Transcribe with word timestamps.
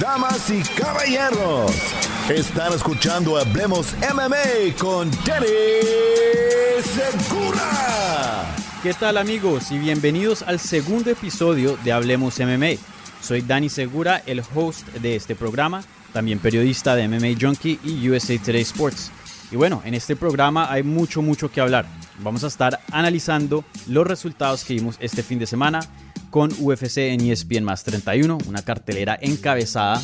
Damas 0.00 0.50
y 0.50 0.60
caballeros, 0.76 1.70
están 2.28 2.72
escuchando 2.72 3.36
Hablemos 3.36 3.94
MMA 4.00 4.76
con 4.76 5.08
Danny 5.24 5.46
Segura. 6.82 8.44
¿Qué 8.82 8.92
tal 8.94 9.18
amigos 9.18 9.70
y 9.70 9.78
bienvenidos 9.78 10.42
al 10.42 10.58
segundo 10.58 11.10
episodio 11.10 11.78
de 11.84 11.92
Hablemos 11.92 12.40
MMA? 12.40 12.80
Soy 13.20 13.42
Dani 13.42 13.68
Segura, 13.68 14.20
el 14.26 14.42
host 14.54 14.86
de 14.94 15.14
este 15.14 15.36
programa, 15.36 15.84
también 16.12 16.40
periodista 16.40 16.96
de 16.96 17.06
MMA 17.06 17.38
Junkie 17.40 17.78
y 17.84 18.08
USA 18.10 18.36
Today 18.38 18.62
Sports. 18.62 19.12
Y 19.52 19.56
bueno, 19.56 19.80
en 19.84 19.94
este 19.94 20.16
programa 20.16 20.72
hay 20.72 20.82
mucho, 20.82 21.22
mucho 21.22 21.50
que 21.52 21.60
hablar. 21.60 21.86
Vamos 22.18 22.42
a 22.42 22.48
estar 22.48 22.80
analizando 22.90 23.64
los 23.86 24.06
resultados 24.06 24.64
que 24.64 24.74
vimos 24.74 24.96
este 24.98 25.22
fin 25.22 25.38
de 25.38 25.46
semana 25.46 25.80
con 26.34 26.50
UFC 26.58 26.98
en 26.98 27.20
ESPN 27.20 27.62
más 27.62 27.84
31, 27.84 28.38
una 28.48 28.62
cartelera 28.62 29.16
encabezada 29.22 30.02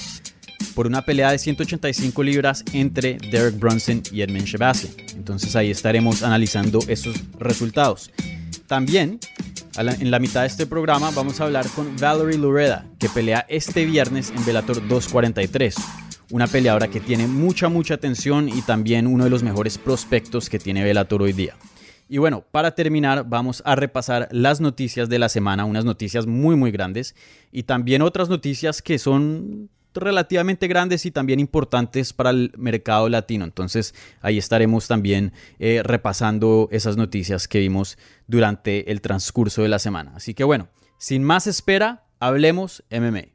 por 0.77 0.87
una 0.87 1.05
pelea 1.05 1.33
de 1.33 1.39
185 1.41 2.23
libras 2.23 2.65
entre 2.73 3.15
Derek 3.15 3.59
Brunson 3.59 4.01
y 4.13 4.23
Edmund 4.23 4.45
Shabazian. 4.45 4.95
Entonces 5.17 5.57
ahí 5.57 5.73
estaremos 5.73 6.23
analizando 6.23 6.79
esos 6.87 7.17
resultados. 7.41 8.13
También 8.69 9.19
en 9.77 10.11
la 10.13 10.21
mitad 10.21 10.43
de 10.43 10.47
este 10.47 10.67
programa 10.67 11.11
vamos 11.11 11.41
a 11.41 11.47
hablar 11.47 11.67
con 11.71 11.97
Valerie 11.97 12.39
Lureda, 12.39 12.87
que 13.01 13.09
pelea 13.09 13.45
este 13.49 13.85
viernes 13.85 14.31
en 14.31 14.47
Bellator 14.47 14.87
243. 14.87 15.75
Una 16.31 16.47
peleadora 16.47 16.87
que 16.87 17.01
tiene 17.01 17.27
mucha, 17.27 17.69
mucha 17.69 17.95
atención 17.95 18.49
y 18.49 18.63
también 18.63 19.09
uno 19.09 19.25
de 19.25 19.31
los 19.31 19.43
mejores 19.43 19.79
prospectos 19.79 20.49
que 20.49 20.61
tiene 20.61 20.85
Bellator 20.85 21.23
hoy 21.23 21.33
día. 21.33 21.57
Y 22.13 22.19
bueno, 22.19 22.45
para 22.51 22.75
terminar, 22.75 23.25
vamos 23.29 23.63
a 23.65 23.77
repasar 23.77 24.27
las 24.33 24.61
noticias 24.61 25.09
de 25.09 25.21
la 25.21 25.29
semana, 25.29 25.65
unas 25.65 25.85
noticias 25.85 26.27
muy, 26.27 26.57
muy 26.57 26.73
grandes 26.73 27.15
y 27.53 27.63
también 27.63 28.03
otras 28.03 28.29
noticias 28.29 28.83
que 28.83 28.99
son 28.99 29.71
relativamente 29.95 30.67
grandes 30.67 31.07
y 31.07 31.13
también 31.13 31.39
importantes 31.39 32.13
para 32.13 32.31
el 32.31 32.53
mercado 32.59 33.09
latino. 33.09 33.45
Entonces 33.45 33.95
ahí 34.23 34.39
estaremos 34.39 34.89
también 34.89 35.33
eh, 35.61 35.83
repasando 35.85 36.69
esas 36.73 36.97
noticias 36.97 37.47
que 37.47 37.61
vimos 37.61 37.97
durante 38.27 38.91
el 38.91 39.03
transcurso 39.03 39.63
de 39.63 39.69
la 39.69 39.79
semana. 39.79 40.11
Así 40.17 40.35
que 40.35 40.43
bueno, 40.43 40.67
sin 40.99 41.23
más 41.23 41.47
espera, 41.47 42.07
hablemos 42.19 42.83
MMA. 42.91 43.27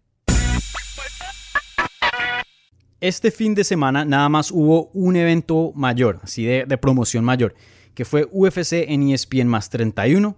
Este 3.00 3.32
fin 3.32 3.56
de 3.56 3.64
semana 3.64 4.04
nada 4.04 4.28
más 4.28 4.52
hubo 4.52 4.88
un 4.88 5.16
evento 5.16 5.72
mayor, 5.76 6.20
así 6.24 6.44
de, 6.44 6.66
de 6.66 6.78
promoción 6.78 7.24
mayor 7.24 7.56
que 7.96 8.06
fue 8.06 8.28
UFC 8.32 8.74
en 8.88 9.10
ESPN 9.10 9.48
más 9.48 9.70
31, 9.70 10.38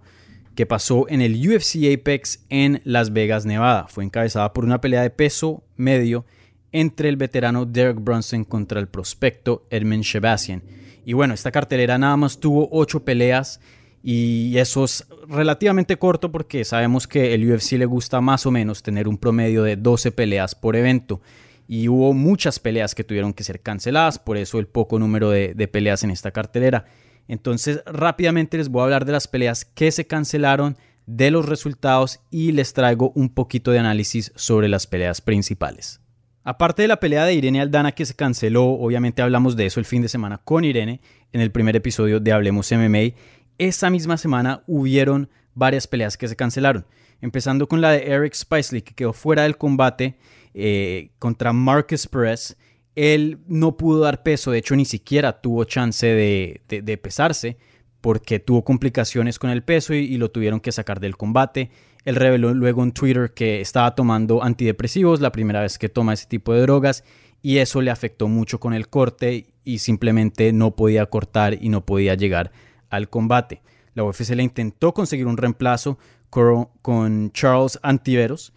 que 0.54 0.64
pasó 0.64 1.08
en 1.08 1.20
el 1.20 1.34
UFC 1.36 1.92
Apex 1.92 2.44
en 2.48 2.80
Las 2.84 3.12
Vegas, 3.12 3.44
Nevada. 3.44 3.86
Fue 3.88 4.04
encabezada 4.04 4.52
por 4.52 4.64
una 4.64 4.80
pelea 4.80 5.02
de 5.02 5.10
peso 5.10 5.62
medio 5.76 6.24
entre 6.72 7.08
el 7.08 7.16
veterano 7.16 7.66
Derek 7.66 8.00
Brunson 8.00 8.44
contra 8.44 8.80
el 8.80 8.88
prospecto 8.88 9.66
Edmund 9.70 10.02
Shabazian. 10.02 10.62
Y 11.04 11.12
bueno, 11.12 11.34
esta 11.34 11.50
cartelera 11.50 11.98
nada 11.98 12.16
más 12.16 12.38
tuvo 12.38 12.68
8 12.70 13.04
peleas 13.04 13.60
y 14.02 14.56
eso 14.58 14.84
es 14.84 15.06
relativamente 15.28 15.96
corto 15.96 16.30
porque 16.30 16.64
sabemos 16.64 17.06
que 17.06 17.34
el 17.34 17.50
UFC 17.50 17.72
le 17.72 17.86
gusta 17.86 18.20
más 18.20 18.46
o 18.46 18.50
menos 18.50 18.82
tener 18.82 19.08
un 19.08 19.16
promedio 19.18 19.62
de 19.62 19.76
12 19.76 20.12
peleas 20.12 20.54
por 20.54 20.76
evento. 20.76 21.20
Y 21.66 21.88
hubo 21.88 22.14
muchas 22.14 22.58
peleas 22.58 22.94
que 22.94 23.04
tuvieron 23.04 23.32
que 23.32 23.44
ser 23.44 23.60
canceladas, 23.60 24.18
por 24.18 24.36
eso 24.36 24.58
el 24.58 24.66
poco 24.66 24.98
número 24.98 25.30
de 25.30 25.68
peleas 25.68 26.02
en 26.02 26.10
esta 26.10 26.30
cartelera. 26.30 26.86
Entonces 27.28 27.82
rápidamente 27.86 28.56
les 28.56 28.70
voy 28.70 28.80
a 28.80 28.84
hablar 28.84 29.04
de 29.04 29.12
las 29.12 29.28
peleas 29.28 29.64
que 29.64 29.92
se 29.92 30.06
cancelaron, 30.06 30.76
de 31.06 31.30
los 31.30 31.46
resultados 31.46 32.20
y 32.30 32.52
les 32.52 32.72
traigo 32.72 33.12
un 33.14 33.28
poquito 33.30 33.70
de 33.70 33.78
análisis 33.78 34.32
sobre 34.34 34.68
las 34.68 34.86
peleas 34.86 35.20
principales. 35.20 36.00
Aparte 36.44 36.82
de 36.82 36.88
la 36.88 37.00
pelea 37.00 37.24
de 37.24 37.34
Irene 37.34 37.60
Aldana 37.60 37.92
que 37.92 38.06
se 38.06 38.14
canceló, 38.14 38.64
obviamente 38.64 39.22
hablamos 39.22 39.54
de 39.56 39.66
eso 39.66 39.80
el 39.80 39.86
fin 39.86 40.02
de 40.02 40.08
semana 40.08 40.38
con 40.38 40.64
Irene 40.64 41.00
en 41.32 41.40
el 41.40 41.50
primer 41.50 41.76
episodio 41.76 42.20
de 42.20 42.32
Hablemos 42.32 42.72
MMA, 42.72 43.14
esa 43.58 43.90
misma 43.90 44.16
semana 44.16 44.62
hubieron 44.66 45.28
varias 45.54 45.86
peleas 45.86 46.16
que 46.16 46.28
se 46.28 46.36
cancelaron, 46.36 46.86
empezando 47.20 47.68
con 47.68 47.80
la 47.80 47.90
de 47.90 48.06
Eric 48.06 48.34
Spicely 48.34 48.82
que 48.82 48.94
quedó 48.94 49.12
fuera 49.12 49.42
del 49.42 49.58
combate 49.58 50.16
eh, 50.54 51.10
contra 51.18 51.52
Marcus 51.52 52.06
Perez 52.06 52.56
él 52.98 53.38
no 53.46 53.76
pudo 53.76 54.00
dar 54.00 54.24
peso, 54.24 54.50
de 54.50 54.58
hecho 54.58 54.74
ni 54.74 54.84
siquiera 54.84 55.40
tuvo 55.40 55.62
chance 55.62 56.04
de, 56.04 57.00
pesarse 57.00 57.56
porque 58.00 58.40
tuvo 58.40 58.64
complicaciones 58.64 59.38
con 59.38 59.50
el 59.50 59.62
peso 59.62 59.94
y, 59.94 60.16
lo 60.16 60.32
tuvieron 60.32 60.58
que 60.58 60.72
sacar 60.72 60.98
del 60.98 61.16
combate. 61.16 61.70
Él 62.04 62.16
reveló 62.16 62.52
luego 62.54 62.82
en 62.82 62.90
Twitter 62.90 63.32
que 63.34 63.60
estaba 63.60 63.94
tomando 63.94 64.42
antidepresivos, 64.42 65.20
la 65.20 65.30
primera 65.30 65.60
vez 65.60 65.78
que 65.78 65.88
toma 65.88 66.14
ese 66.14 66.26
tipo 66.26 66.52
de 66.52 66.62
drogas, 66.62 67.04
y 67.40 67.58
eso 67.58 67.82
le 67.82 67.92
afectó 67.92 68.26
mucho 68.26 68.58
con 68.58 68.74
el 68.74 68.88
corte 68.88 69.46
y 69.64 69.78
simplemente 69.78 70.52
no 70.52 70.74
podía 70.74 71.06
cortar 71.06 71.56
y 71.62 71.68
no 71.68 71.86
podía 71.86 72.16
llegar 72.16 72.50
al 72.90 73.08
combate. 73.08 73.62
La 73.94 74.02
UFC 74.02 74.30
le 74.30 74.42
intentó 74.42 74.92
conseguir 74.92 75.28
un 75.28 75.36
reemplazo 75.36 75.98
con 76.30 77.30
Charles 77.30 77.78
Antiveros, 77.82 78.52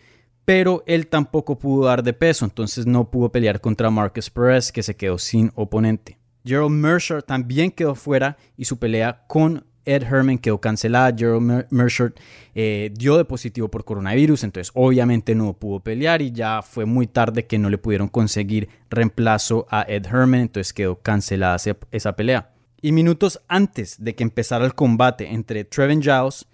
pero 0.52 0.84
él 0.86 1.08
tampoco 1.08 1.58
pudo 1.58 1.86
dar 1.86 2.04
de 2.04 2.12
peso, 2.12 2.44
entonces 2.44 2.86
no 2.86 3.10
pudo 3.10 3.32
pelear 3.32 3.62
contra 3.62 3.90
Marcus 3.90 4.30
Perez, 4.30 4.74
que 4.74 4.84
se 4.84 4.98
quedó 4.98 5.18
sin 5.18 5.50
oponente. 5.56 6.18
Gerald 6.44 6.72
Mercer 6.72 7.24
también 7.24 7.72
quedó 7.72 7.96
fuera 7.96 8.36
y 8.58 8.66
su 8.66 8.78
pelea 8.78 9.24
con 9.28 9.66
Ed 9.86 10.04
Herman 10.04 10.38
quedó 10.38 10.60
cancelada. 10.60 11.16
Gerald 11.18 11.68
Mercer 11.70 12.14
eh, 12.54 12.92
dio 12.94 13.16
de 13.16 13.24
positivo 13.24 13.70
por 13.70 13.86
coronavirus, 13.86 14.44
entonces 14.44 14.74
obviamente 14.76 15.36
no 15.36 15.54
pudo 15.54 15.80
pelear 15.80 16.22
y 16.22 16.34
ya 16.34 16.62
fue 16.62 16.84
muy 16.84 17.08
tarde 17.08 17.48
que 17.48 17.58
no 17.58 17.70
le 17.70 17.78
pudieron 17.78 18.10
conseguir 18.10 18.68
reemplazo 18.90 19.68
a 19.70 19.86
Ed 19.88 20.06
Herman, 20.06 20.42
entonces 20.42 20.74
quedó 20.74 20.98
cancelada 20.98 21.56
esa 21.92 22.16
pelea. 22.18 22.52
Y 22.82 22.92
minutos 22.92 23.40
antes 23.48 24.04
de 24.04 24.16
que 24.16 24.24
empezara 24.24 24.66
el 24.66 24.76
combate 24.76 25.32
entre 25.32 25.64
Trevin 25.64 26.02
Giles 26.02 26.46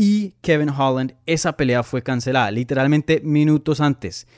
y 0.00 0.36
Kevin 0.42 0.68
Holland, 0.68 1.16
esa 1.26 1.56
pelea 1.56 1.82
fue 1.82 2.04
cancelada 2.04 2.52
literalmente 2.52 3.20
minutos 3.24 3.80
antes. 3.80 4.28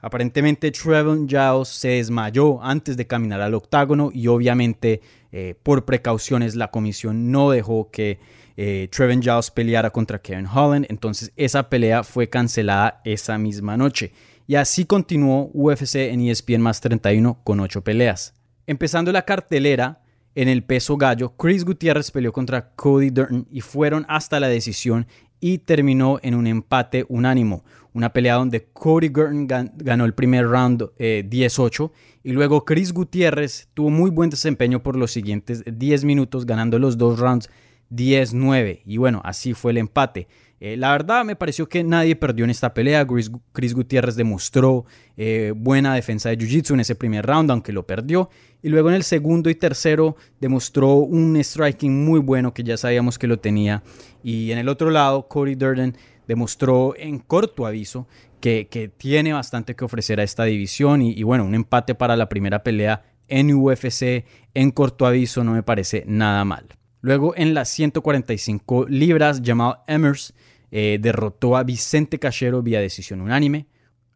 Aparentemente 0.00 0.70
Trevon 0.70 1.28
Giles 1.28 1.66
se 1.66 1.88
desmayó 1.88 2.62
antes 2.62 2.96
de 2.96 3.08
caminar 3.08 3.40
al 3.40 3.54
octágono 3.54 4.12
y 4.14 4.28
obviamente 4.28 5.00
eh, 5.32 5.56
por 5.60 5.84
precauciones 5.84 6.54
la 6.54 6.70
comisión 6.70 7.32
no 7.32 7.50
dejó 7.50 7.90
que 7.90 8.20
eh, 8.56 8.86
Trevon 8.92 9.20
Giles 9.20 9.50
peleara 9.50 9.90
contra 9.90 10.22
Kevin 10.22 10.46
Holland. 10.46 10.86
Entonces 10.88 11.32
esa 11.34 11.68
pelea 11.68 12.04
fue 12.04 12.28
cancelada 12.28 13.00
esa 13.04 13.38
misma 13.38 13.76
noche. 13.76 14.12
Y 14.46 14.54
así 14.54 14.84
continuó 14.84 15.50
UFC 15.52 15.96
en 15.96 16.20
ESPN 16.20 16.60
más 16.60 16.80
31 16.80 17.40
con 17.42 17.58
8 17.58 17.82
peleas. 17.82 18.34
Empezando 18.68 19.10
la 19.10 19.22
cartelera, 19.22 20.00
en 20.40 20.46
el 20.46 20.62
peso 20.62 20.96
gallo, 20.96 21.34
Chris 21.36 21.64
Gutiérrez 21.64 22.12
peleó 22.12 22.32
contra 22.32 22.70
Cody 22.76 23.10
Durton 23.10 23.48
y 23.50 23.60
fueron 23.60 24.06
hasta 24.08 24.38
la 24.38 24.46
decisión 24.46 25.08
y 25.40 25.58
terminó 25.58 26.20
en 26.22 26.36
un 26.36 26.46
empate 26.46 27.04
unánimo. 27.08 27.64
Una 27.92 28.12
pelea 28.12 28.34
donde 28.34 28.68
Cody 28.72 29.08
Durton 29.08 29.48
ganó 29.48 30.04
el 30.04 30.14
primer 30.14 30.46
round 30.46 30.90
18 30.96 31.84
eh, 31.92 32.20
y 32.22 32.30
luego 32.30 32.64
Chris 32.64 32.92
Gutiérrez 32.92 33.68
tuvo 33.74 33.90
muy 33.90 34.10
buen 34.10 34.30
desempeño 34.30 34.80
por 34.80 34.94
los 34.94 35.10
siguientes 35.10 35.64
10 35.66 36.04
minutos 36.04 36.46
ganando 36.46 36.78
los 36.78 36.96
dos 36.96 37.18
rounds 37.18 37.50
10-9 37.90 38.82
y 38.86 38.96
bueno, 38.96 39.20
así 39.24 39.54
fue 39.54 39.72
el 39.72 39.78
empate. 39.78 40.28
Eh, 40.60 40.76
la 40.76 40.90
verdad 40.92 41.24
me 41.24 41.36
pareció 41.36 41.68
que 41.68 41.84
nadie 41.84 42.16
perdió 42.16 42.44
en 42.44 42.50
esta 42.50 42.74
pelea. 42.74 43.06
Chris, 43.52 43.74
Gutiérrez 43.74 44.16
demostró 44.16 44.84
eh, 45.16 45.52
buena 45.56 45.94
defensa 45.94 46.30
de 46.30 46.38
Jiu-Jitsu 46.38 46.74
en 46.74 46.80
ese 46.80 46.94
primer 46.94 47.26
round, 47.26 47.50
aunque 47.50 47.72
lo 47.72 47.86
perdió. 47.86 48.30
Y 48.62 48.68
luego 48.68 48.88
en 48.88 48.96
el 48.96 49.04
segundo 49.04 49.50
y 49.50 49.54
tercero 49.54 50.16
demostró 50.40 50.94
un 50.94 51.36
striking 51.42 52.04
muy 52.04 52.20
bueno 52.20 52.52
que 52.52 52.64
ya 52.64 52.76
sabíamos 52.76 53.18
que 53.18 53.26
lo 53.26 53.38
tenía. 53.38 53.82
Y 54.22 54.50
en 54.50 54.58
el 54.58 54.68
otro 54.68 54.90
lado, 54.90 55.28
Cody 55.28 55.54
Durden 55.54 55.96
demostró 56.26 56.94
en 56.96 57.20
corto 57.20 57.66
aviso 57.66 58.08
que, 58.40 58.92
tiene 58.98 59.32
bastante 59.32 59.74
que 59.74 59.84
ofrecer 59.84 60.20
a 60.20 60.24
esta 60.24 60.44
división. 60.44 61.02
Y, 61.02 61.12
y 61.12 61.22
bueno, 61.22 61.44
un 61.44 61.54
empate 61.54 61.94
para 61.94 62.16
la 62.16 62.28
primera 62.28 62.62
pelea 62.62 63.02
en 63.28 63.54
UFC 63.54 64.24
en 64.54 64.70
corto 64.70 65.06
aviso 65.06 65.44
no 65.44 65.52
me 65.52 65.62
parece 65.62 66.04
nada 66.06 66.44
mal. 66.44 66.66
Luego 67.00 67.34
en 67.36 67.54
las 67.54 67.68
145 67.68 68.86
libras, 68.88 69.40
Jamal 69.44 69.78
Emmers 69.86 70.34
eh, 70.70 70.98
derrotó 71.00 71.56
a 71.56 71.64
Vicente 71.64 72.18
Cachero 72.18 72.62
vía 72.62 72.80
decisión 72.80 73.20
unánime. 73.20 73.66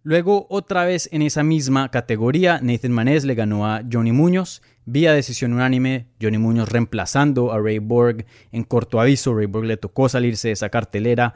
Luego, 0.05 0.47
otra 0.51 0.85
vez 0.85 1.09
en 1.13 1.23
esa 1.23 1.45
misma 1.45 1.91
categoría, 1.91 2.59
Nathan 2.61 2.91
Manez 2.91 3.25
le 3.25 3.37
ganó 3.37 3.67
a 3.67 3.83
Johnny 3.91 4.11
Muñoz 4.11 4.61
vía 4.85 5.13
decisión 5.13 5.53
unánime. 5.53 6.07
Johnny 6.21 6.39
Muñoz 6.39 6.69
reemplazando 6.69 7.53
a 7.53 7.61
Ray 7.61 7.79
Borg 7.79 8.27
en 8.51 8.65
corto 8.65 9.01
aviso. 9.01 9.35
Ray 9.35 9.47
Borg 9.47 9.65
le 9.65 9.77
tocó 9.77 10.09
salirse 10.09 10.49
de 10.49 10.53
esa 10.53 10.71
cartelera 10.71 11.35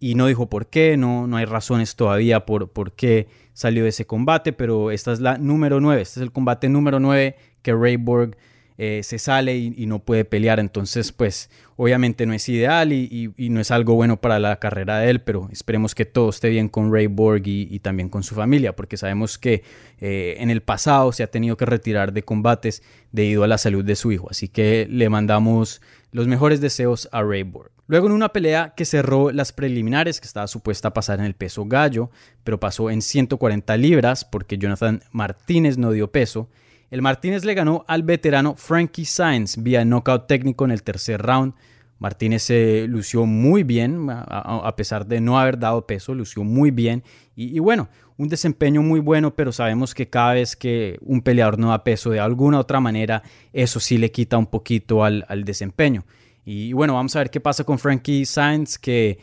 y 0.00 0.14
no 0.14 0.26
dijo 0.26 0.48
por 0.48 0.68
qué, 0.68 0.96
no, 0.96 1.26
no 1.26 1.36
hay 1.36 1.44
razones 1.44 1.96
todavía 1.96 2.46
por, 2.46 2.70
por 2.70 2.92
qué 2.92 3.28
salió 3.52 3.82
de 3.82 3.90
ese 3.90 4.06
combate, 4.06 4.52
pero 4.52 4.90
esta 4.90 5.12
es 5.12 5.20
la 5.20 5.38
número 5.38 5.80
9, 5.80 6.02
este 6.02 6.20
es 6.20 6.22
el 6.22 6.32
combate 6.32 6.68
número 6.68 7.00
9 7.00 7.36
que 7.62 7.72
Ray 7.72 7.96
Borg 7.96 8.36
eh, 8.80 9.00
se 9.02 9.18
sale 9.18 9.56
y, 9.56 9.86
no 9.86 9.98
puede 9.98 10.24
pelear. 10.24 10.60
Entonces, 10.60 11.10
pues 11.10 11.50
obviamente 11.76 12.26
no 12.26 12.32
es 12.32 12.48
ideal 12.48 12.92
y, 12.92 13.34
no 13.36 13.60
es 13.60 13.72
algo 13.72 13.94
bueno 13.94 14.20
para 14.20 14.38
la 14.38 14.60
carrera 14.60 15.00
de 15.00 15.10
él, 15.10 15.20
pero 15.20 15.48
esperemos 15.50 15.96
que 15.96 16.04
todo 16.04 16.30
esté 16.30 16.48
bien 16.48 16.68
con 16.68 16.92
Ray 16.92 17.08
Borg 17.08 17.42
y, 17.44 17.78
también 17.80 18.08
con 18.08 18.22
su 18.22 18.36
familia, 18.36 18.76
porque 18.76 18.96
sabemos 18.96 19.36
que 19.36 19.64
eh, 20.00 20.36
en 20.38 20.50
el 20.50 20.62
pasado 20.62 21.10
se 21.10 21.24
ha 21.24 21.26
tenido 21.26 21.56
que 21.56 21.66
retirar 21.66 22.12
de 22.12 22.22
combates 22.22 22.84
debido 23.10 23.42
a 23.42 23.48
la 23.48 23.58
salud 23.58 23.84
de 23.84 23.96
su 23.96 24.12
hijo. 24.12 24.28
Así 24.30 24.48
que 24.48 24.86
le 24.88 25.08
mandamos 25.08 25.82
los 26.12 26.28
mejores 26.28 26.60
deseos 26.60 27.08
a 27.10 27.22
Ray 27.22 27.42
Borg. 27.42 27.72
Luego 27.88 28.06
en 28.06 28.12
una 28.12 28.28
pelea 28.28 28.74
que 28.76 28.84
cerró 28.84 29.32
las 29.32 29.52
preliminares, 29.52 30.20
que 30.20 30.26
estaba 30.26 30.46
supuesta 30.46 30.88
a 30.88 30.94
pasar 30.94 31.18
en 31.18 31.24
el 31.24 31.34
peso 31.34 31.64
gallo, 31.64 32.10
pero 32.44 32.60
pasó 32.60 32.90
en 32.90 33.02
140 33.02 33.76
libras 33.78 34.24
porque 34.24 34.58
Jonathan 34.58 35.02
Martínez 35.10 35.78
no 35.78 35.90
dio 35.90 36.12
peso, 36.12 36.48
el 36.90 37.02
Martínez 37.02 37.44
le 37.44 37.54
ganó 37.54 37.84
al 37.86 38.02
veterano 38.02 38.54
Frankie 38.56 39.04
Sainz 39.04 39.62
vía 39.62 39.84
knockout 39.84 40.26
técnico 40.26 40.64
en 40.64 40.70
el 40.70 40.82
tercer 40.82 41.20
round. 41.20 41.54
Martínez 41.98 42.44
se 42.44 42.86
lució 42.88 43.26
muy 43.26 43.64
bien, 43.64 44.06
a, 44.08 44.74
pesar 44.76 45.06
de 45.06 45.20
no 45.20 45.38
haber 45.38 45.58
dado 45.58 45.86
peso, 45.86 46.14
lució 46.14 46.44
muy 46.44 46.70
bien. 46.70 47.02
Y, 47.34 47.58
bueno, 47.58 47.88
un 48.16 48.28
desempeño 48.28 48.82
muy 48.82 49.00
bueno, 49.00 49.34
pero 49.34 49.50
sabemos 49.52 49.94
que 49.94 50.08
cada 50.08 50.34
vez 50.34 50.54
que 50.54 50.98
un 51.02 51.22
peleador 51.22 51.58
no 51.58 51.70
da 51.70 51.82
peso 51.82 52.10
de 52.10 52.20
alguna 52.20 52.60
otra 52.60 52.78
manera, 52.80 53.22
eso 53.52 53.80
sí 53.80 53.98
le 53.98 54.12
quita 54.12 54.38
un 54.38 54.46
poquito 54.46 55.04
al, 55.04 55.24
desempeño. 55.44 56.04
Y, 56.44 56.72
bueno, 56.72 56.94
vamos 56.94 57.14
a 57.16 57.18
ver 57.18 57.30
qué 57.30 57.40
pasa 57.40 57.64
con 57.64 57.80
Frankie 57.80 58.24
Sainz, 58.24 58.78
que 58.78 59.18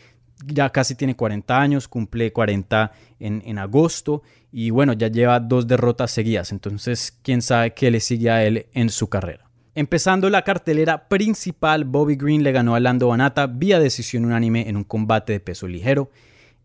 ya 0.46 0.70
casi 0.70 0.96
tiene 0.96 1.16
40 1.16 1.60
años, 1.60 1.88
cumple 1.88 2.34
40 2.34 2.92
en, 3.20 3.42
en 3.46 3.58
agosto 3.58 4.22
y 4.58 4.70
bueno, 4.70 4.94
ya 4.94 5.10
lleva 5.10 5.42
dos 5.42 5.68
derrotas 5.68 6.12
seguidas, 6.12 6.54
entonces 6.54 7.20
quién 7.24 7.42
sabe 7.42 7.74
qué 7.74 7.92
le 7.92 8.00
sigue 8.00 8.30
a 8.30 8.46
él 8.46 8.68
en 8.72 8.90
su 8.90 9.10
carrera. 9.10 9.50
Empezando 9.74 10.30
la 10.30 10.44
cartelera 10.44 11.10
principal, 11.10 11.84
Bobby 11.84 12.16
Green 12.16 12.42
le 12.42 12.54
ganó 12.54 12.74
a 12.74 12.80
Lando 12.80 13.10
Banata 13.10 13.48
vía 13.48 13.82
decisión 13.82 14.24
unánime 14.24 14.70
en 14.70 14.78
un 14.78 14.86
combate 14.86 15.34
de 15.34 15.42
peso 15.42 15.68
ligero. 15.68 16.10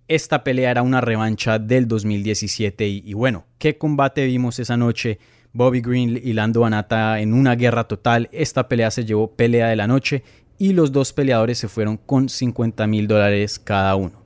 Esta 0.06 0.44
pelea 0.44 0.70
era 0.70 0.82
una 0.82 1.00
revancha 1.00 1.58
del 1.58 1.88
2017 1.88 2.86
y, 2.86 3.12
bueno, 3.14 3.46
¿qué 3.58 3.76
combate 3.76 4.24
vimos 4.24 4.60
esa 4.60 4.76
noche? 4.76 5.18
Bobby 5.52 5.80
Green 5.80 6.10
y 6.22 6.32
Lando 6.32 6.60
Banata 6.60 7.18
en 7.18 7.34
una 7.34 7.56
guerra 7.56 7.88
total. 7.88 8.28
Esta 8.30 8.68
pelea 8.68 8.92
se 8.92 9.04
llevó 9.04 9.34
pelea 9.34 9.66
de 9.66 9.74
la 9.74 9.88
noche 9.88 10.22
y 10.58 10.74
los 10.74 10.92
dos 10.92 11.12
peleadores 11.12 11.58
se 11.58 11.66
fueron 11.66 11.96
con 11.96 12.28
50 12.28 12.86
mil 12.86 13.08
dólares 13.08 13.58
cada 13.58 13.96
uno. 13.96 14.19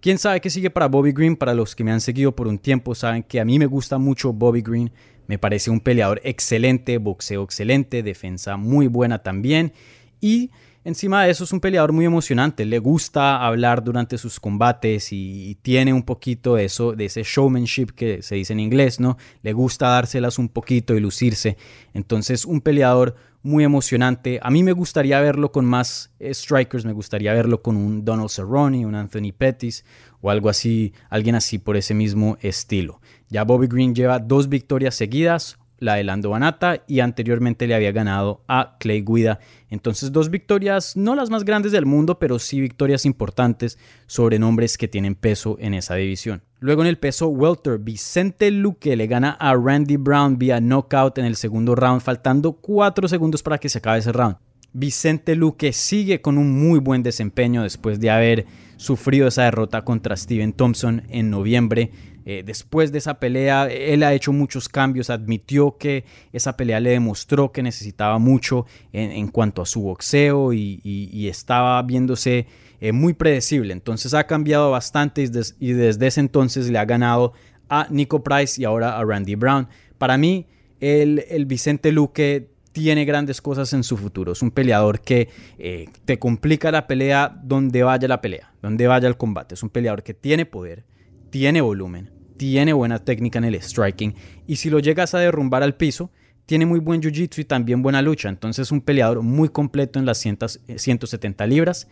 ¿Quién 0.00 0.18
sabe 0.18 0.40
qué 0.40 0.48
sigue 0.48 0.70
para 0.70 0.86
Bobby 0.86 1.10
Green? 1.10 1.34
Para 1.34 1.54
los 1.54 1.74
que 1.74 1.82
me 1.82 1.90
han 1.90 2.00
seguido 2.00 2.30
por 2.30 2.46
un 2.46 2.58
tiempo 2.58 2.94
saben 2.94 3.24
que 3.24 3.40
a 3.40 3.44
mí 3.44 3.58
me 3.58 3.66
gusta 3.66 3.98
mucho 3.98 4.32
Bobby 4.32 4.62
Green. 4.62 4.92
Me 5.26 5.38
parece 5.38 5.72
un 5.72 5.80
peleador 5.80 6.20
excelente, 6.22 6.98
boxeo 6.98 7.42
excelente, 7.42 8.04
defensa 8.04 8.56
muy 8.56 8.86
buena 8.86 9.24
también. 9.24 9.72
Y 10.20 10.52
encima 10.84 11.24
de 11.24 11.30
eso 11.30 11.42
es 11.42 11.52
un 11.52 11.58
peleador 11.58 11.92
muy 11.92 12.04
emocionante. 12.04 12.64
Le 12.64 12.78
gusta 12.78 13.44
hablar 13.44 13.82
durante 13.82 14.18
sus 14.18 14.38
combates 14.38 15.12
y, 15.12 15.56
tiene 15.62 15.92
un 15.92 16.04
poquito 16.04 16.58
eso, 16.58 16.92
de 16.92 17.06
ese 17.06 17.24
showmanship 17.24 17.88
que 17.88 18.22
se 18.22 18.36
dice 18.36 18.52
en 18.52 18.60
inglés, 18.60 19.00
¿no? 19.00 19.18
Le 19.42 19.52
gusta 19.52 19.88
dárselas 19.88 20.38
un 20.38 20.48
poquito 20.48 20.94
y 20.94 21.00
lucirse. 21.00 21.56
Entonces, 21.92 22.44
un 22.44 22.60
peleador 22.60 23.16
muy 23.42 23.64
emocionante. 23.64 24.40
A 24.42 24.50
mí 24.50 24.62
me 24.62 24.72
gustaría 24.72 25.20
verlo 25.20 25.52
con 25.52 25.64
más 25.64 26.10
eh, 26.18 26.34
strikers, 26.34 26.84
me 26.84 26.92
gustaría 26.92 27.32
verlo 27.32 27.62
con 27.62 27.76
un 27.76 28.04
Donald 28.04 28.30
Cerrone, 28.30 28.86
un 28.86 28.94
Anthony 28.94 29.32
Pettis 29.36 29.84
o 30.20 30.30
algo 30.30 30.48
así, 30.48 30.92
alguien 31.08 31.34
así 31.34 31.58
por 31.58 31.76
ese 31.76 31.94
mismo 31.94 32.36
estilo. 32.40 33.00
Ya 33.28 33.44
Bobby 33.44 33.68
Green 33.68 33.94
lleva 33.94 34.18
dos 34.18 34.48
victorias 34.48 34.94
seguidas, 34.94 35.58
la 35.78 35.94
de 35.94 36.04
Lando 36.04 36.30
Banata 36.30 36.82
y 36.86 37.00
anteriormente 37.00 37.66
le 37.66 37.74
había 37.74 37.92
ganado 37.92 38.42
a 38.48 38.76
Clay 38.78 39.02
Guida. 39.02 39.38
Entonces 39.70 40.12
dos 40.12 40.30
victorias, 40.30 40.96
no 40.96 41.14
las 41.14 41.30
más 41.30 41.44
grandes 41.44 41.72
del 41.72 41.86
mundo, 41.86 42.18
pero 42.18 42.38
sí 42.38 42.60
victorias 42.60 43.04
importantes 43.04 43.78
sobre 44.06 44.38
nombres 44.38 44.78
que 44.78 44.88
tienen 44.88 45.14
peso 45.14 45.56
en 45.60 45.74
esa 45.74 45.94
división. 45.94 46.42
Luego 46.60 46.82
en 46.82 46.88
el 46.88 46.98
peso 46.98 47.28
welter, 47.28 47.78
Vicente 47.78 48.50
Luque 48.50 48.96
le 48.96 49.06
gana 49.06 49.30
a 49.32 49.54
Randy 49.54 49.96
Brown 49.96 50.38
vía 50.38 50.60
knockout 50.60 51.18
en 51.18 51.24
el 51.24 51.36
segundo 51.36 51.74
round, 51.74 52.00
faltando 52.00 52.54
4 52.54 53.06
segundos 53.06 53.42
para 53.42 53.58
que 53.58 53.68
se 53.68 53.78
acabe 53.78 53.98
ese 53.98 54.12
round. 54.12 54.36
Vicente 54.72 55.34
Luque 55.34 55.72
sigue 55.72 56.20
con 56.20 56.36
un 56.36 56.52
muy 56.52 56.78
buen 56.78 57.02
desempeño 57.02 57.62
después 57.62 58.00
de 58.00 58.10
haber 58.10 58.46
sufrido 58.76 59.28
esa 59.28 59.44
derrota 59.44 59.82
contra 59.82 60.16
Steven 60.16 60.52
Thompson 60.52 61.04
en 61.08 61.30
noviembre. 61.30 61.90
Eh, 62.30 62.42
después 62.44 62.92
de 62.92 62.98
esa 62.98 63.18
pelea, 63.18 63.68
él 63.68 64.02
ha 64.02 64.12
hecho 64.12 64.34
muchos 64.34 64.68
cambios, 64.68 65.08
admitió 65.08 65.78
que 65.78 66.04
esa 66.30 66.58
pelea 66.58 66.78
le 66.78 66.90
demostró 66.90 67.52
que 67.52 67.62
necesitaba 67.62 68.18
mucho 68.18 68.66
en, 68.92 69.28
cuanto 69.28 69.62
a 69.62 69.66
su 69.66 69.80
boxeo 69.80 70.52
y, 70.52 71.26
estaba 71.26 71.80
viéndose 71.80 72.46
eh, 72.82 72.92
muy 72.92 73.14
predecible. 73.14 73.72
Entonces 73.72 74.12
ha 74.12 74.26
cambiado 74.26 74.70
bastante 74.70 75.22
y, 75.22 75.72
desde 75.72 76.06
ese 76.06 76.20
entonces 76.20 76.68
le 76.68 76.78
ha 76.78 76.84
ganado 76.84 77.32
a 77.70 77.86
Nico 77.88 78.22
Price 78.22 78.60
y 78.60 78.66
ahora 78.66 78.98
a 78.98 79.04
Randy 79.06 79.34
Brown. 79.34 79.66
Para 79.96 80.18
mí, 80.18 80.48
el, 80.80 81.46
Vicente 81.46 81.92
Luque 81.92 82.50
tiene 82.72 83.06
grandes 83.06 83.40
cosas 83.40 83.72
en 83.72 83.82
su 83.82 83.96
futuro. 83.96 84.32
Es 84.32 84.42
un 84.42 84.50
peleador 84.50 85.00
que 85.00 85.30
eh, 85.58 85.86
te 86.04 86.18
complica 86.18 86.70
la 86.72 86.86
pelea 86.86 87.40
donde 87.42 87.84
vaya 87.84 88.06
la 88.06 88.20
pelea, 88.20 88.52
donde 88.60 88.86
vaya 88.86 89.08
el 89.08 89.16
combate. 89.16 89.54
Es 89.54 89.62
un 89.62 89.70
peleador 89.70 90.02
que 90.02 90.12
tiene 90.12 90.44
poder, 90.44 90.84
tiene 91.30 91.62
volumen, 91.62 92.17
tiene 92.38 92.72
buena 92.72 93.04
técnica 93.04 93.38
en 93.38 93.44
el 93.44 93.60
striking 93.60 94.14
y 94.46 94.56
si 94.56 94.70
lo 94.70 94.78
llegas 94.78 95.12
a 95.12 95.18
derrumbar 95.18 95.62
al 95.62 95.74
piso, 95.74 96.10
tiene 96.46 96.64
muy 96.64 96.78
buen 96.80 97.02
jiu-jitsu 97.02 97.40
y 97.40 97.44
también 97.44 97.82
buena 97.82 98.00
lucha. 98.00 98.30
Entonces 98.30 98.72
un 98.72 98.80
peleador 98.80 99.20
muy 99.20 99.50
completo 99.50 99.98
en 99.98 100.06
las 100.06 100.18
170 100.18 101.46
libras. 101.46 101.88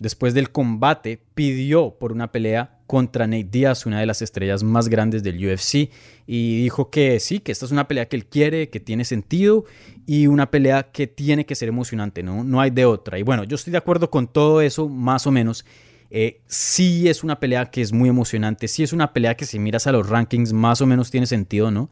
Después 0.00 0.34
del 0.34 0.50
combate 0.50 1.22
pidió 1.34 1.96
por 1.98 2.10
una 2.10 2.32
pelea 2.32 2.78
contra 2.86 3.26
Nate 3.26 3.48
Diaz, 3.50 3.86
una 3.86 4.00
de 4.00 4.06
las 4.06 4.22
estrellas 4.22 4.64
más 4.64 4.88
grandes 4.88 5.22
del 5.22 5.36
UFC, 5.36 5.90
y 6.26 6.62
dijo 6.62 6.90
que 6.90 7.20
sí, 7.20 7.38
que 7.38 7.52
esta 7.52 7.66
es 7.66 7.70
una 7.70 7.86
pelea 7.86 8.08
que 8.08 8.16
él 8.16 8.24
quiere, 8.24 8.70
que 8.70 8.80
tiene 8.80 9.04
sentido 9.04 9.66
y 10.06 10.26
una 10.26 10.50
pelea 10.50 10.90
que 10.90 11.06
tiene 11.06 11.44
que 11.46 11.54
ser 11.54 11.68
emocionante, 11.68 12.22
¿no? 12.22 12.42
No 12.42 12.60
hay 12.60 12.70
de 12.70 12.86
otra. 12.86 13.18
Y 13.18 13.22
bueno, 13.22 13.44
yo 13.44 13.56
estoy 13.56 13.70
de 13.70 13.78
acuerdo 13.78 14.10
con 14.10 14.26
todo 14.26 14.62
eso, 14.62 14.88
más 14.88 15.26
o 15.26 15.30
menos. 15.30 15.64
Eh, 16.10 16.40
sí 16.46 17.08
es 17.08 17.22
una 17.22 17.38
pelea 17.38 17.66
que 17.66 17.80
es 17.80 17.92
muy 17.92 18.08
emocionante, 18.08 18.66
sí 18.66 18.82
es 18.82 18.92
una 18.92 19.12
pelea 19.12 19.36
que 19.36 19.46
si 19.46 19.58
miras 19.60 19.86
a 19.86 19.92
los 19.92 20.08
rankings 20.08 20.52
más 20.52 20.80
o 20.80 20.86
menos 20.86 21.10
tiene 21.10 21.26
sentido, 21.26 21.70
¿no? 21.70 21.88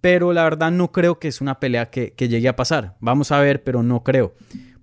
Pero 0.00 0.32
la 0.32 0.44
verdad 0.44 0.70
no 0.70 0.90
creo 0.90 1.18
que 1.18 1.28
es 1.28 1.40
una 1.40 1.60
pelea 1.60 1.90
que, 1.90 2.14
llegue 2.16 2.48
a 2.48 2.56
pasar. 2.56 2.96
Vamos 3.00 3.32
a 3.32 3.40
ver, 3.40 3.64
pero 3.64 3.82
no 3.82 4.04
creo. 4.04 4.34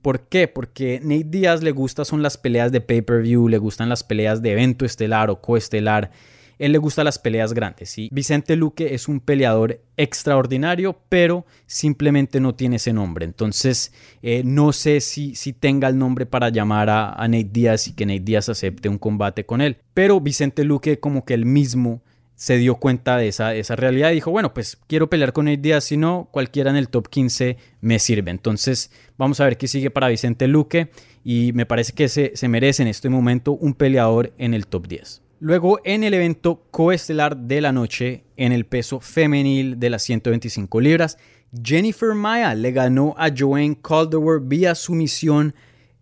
¿Por 0.02 0.28
qué? 0.28 0.48
Porque 0.48 1.00
Nate 1.02 1.24
Díaz 1.24 1.64
le 1.64 1.72
gusta 1.72 2.06
son 2.06 2.22
las 2.22 2.38
peleas 2.38 2.72
de 2.72 2.82
pay-per-view, 2.82 3.48
le 3.48 3.58
gustan 3.58 3.90
las 3.90 4.04
peleas 4.04 4.42
de 4.42 4.52
evento 4.52 4.86
estelar 4.86 5.30
o 5.30 5.42
coestelar 5.42 6.12
él 6.60 6.72
le 6.72 6.78
gusta 6.78 7.04
las 7.04 7.20
peleas 7.20 7.54
grandes. 7.54 7.90
¿sí? 7.90 8.10
Vicente 8.12 8.56
Luque 8.56 8.94
es 8.94 9.08
un 9.08 9.20
peleador 9.20 9.82
extraordinario, 9.98 10.98
pero 11.10 11.46
simplemente 11.66 12.40
no 12.40 12.56
tiene 12.56 12.78
ese 12.78 12.94
nombre. 12.94 13.26
Entonces, 13.26 13.94
eh, 14.22 14.44
no 14.46 14.74
sé 14.74 15.02
si, 15.02 15.36
si 15.36 15.54
tenga 15.54 15.88
el 15.88 15.98
nombre 15.98 16.26
para 16.26 16.50
llamar 16.50 16.90
a, 16.90 17.14
a 17.14 17.28
Nate 17.28 17.50
Díaz 17.52 17.88
y 17.88 17.94
que 17.94 18.06
Nate 18.06 18.20
Díaz 18.22 18.50
acepte 18.50 18.90
un 18.90 18.98
combate 18.98 19.46
con 19.46 19.62
él. 19.62 19.78
Pero 19.94 20.22
Vicente 20.22 20.64
Luque 20.64 21.00
como 21.00 21.26
que 21.26 21.34
él 21.34 21.46
mismo 21.46 22.02
se 22.36 22.58
dio 22.58 22.76
cuenta 22.76 23.18
de 23.18 23.30
esa, 23.30 23.56
esa 23.56 23.76
realidad 23.76 24.12
y 24.12 24.16
dijo, 24.16 24.30
bueno, 24.30 24.54
pues 24.54 24.78
quiero 24.88 25.10
pelear 25.10 25.34
con 25.34 25.46
Nate 25.46 25.58
Díaz, 25.58 25.86
si 25.86 25.98
no, 25.98 26.28
cualquiera 26.32 26.70
en 26.70 26.76
el 26.76 26.90
top 26.90 27.08
15 27.10 27.58
me 27.82 27.98
sirve. 28.00 28.30
Entonces, 28.30 28.92
vamos 29.18 29.40
a 29.40 29.46
ver 29.46 29.58
qué 29.58 29.68
sigue 29.68 29.90
para 29.90 30.10
Vicente 30.10 30.48
Luque 30.48 30.90
y 31.24 31.52
me 31.54 31.66
parece 31.66 31.94
que 31.94 32.10
se, 32.10 32.36
se 32.36 32.48
merece 32.48 32.84
en 32.84 32.90
este 32.90 33.10
momento 33.10 33.54
un 33.54 33.74
peleador 33.74 34.34
en 34.38 34.54
el 34.54 34.68
top 34.68 34.88
10. 34.88 35.25
Luego, 35.40 35.80
en 35.84 36.04
el 36.04 36.14
evento 36.14 36.64
coestelar 36.72 37.36
de 37.36 37.62
la 37.62 37.72
noche, 37.72 38.24
en 38.38 38.52
el 38.52 38.66
peso 38.66 39.00
femenil 39.02 39.80
de 39.80 39.90
las 39.90 40.04
125 40.04 40.80
libras, 40.80 41.18
Jennifer 41.64 42.14
Maya 42.14 42.54
le 42.56 42.72
ganó 42.72 43.14
a 43.18 43.30
Joanne 43.36 43.78
Calderwood 43.82 44.48
vía 44.48 44.76
sumisión, 44.76 45.54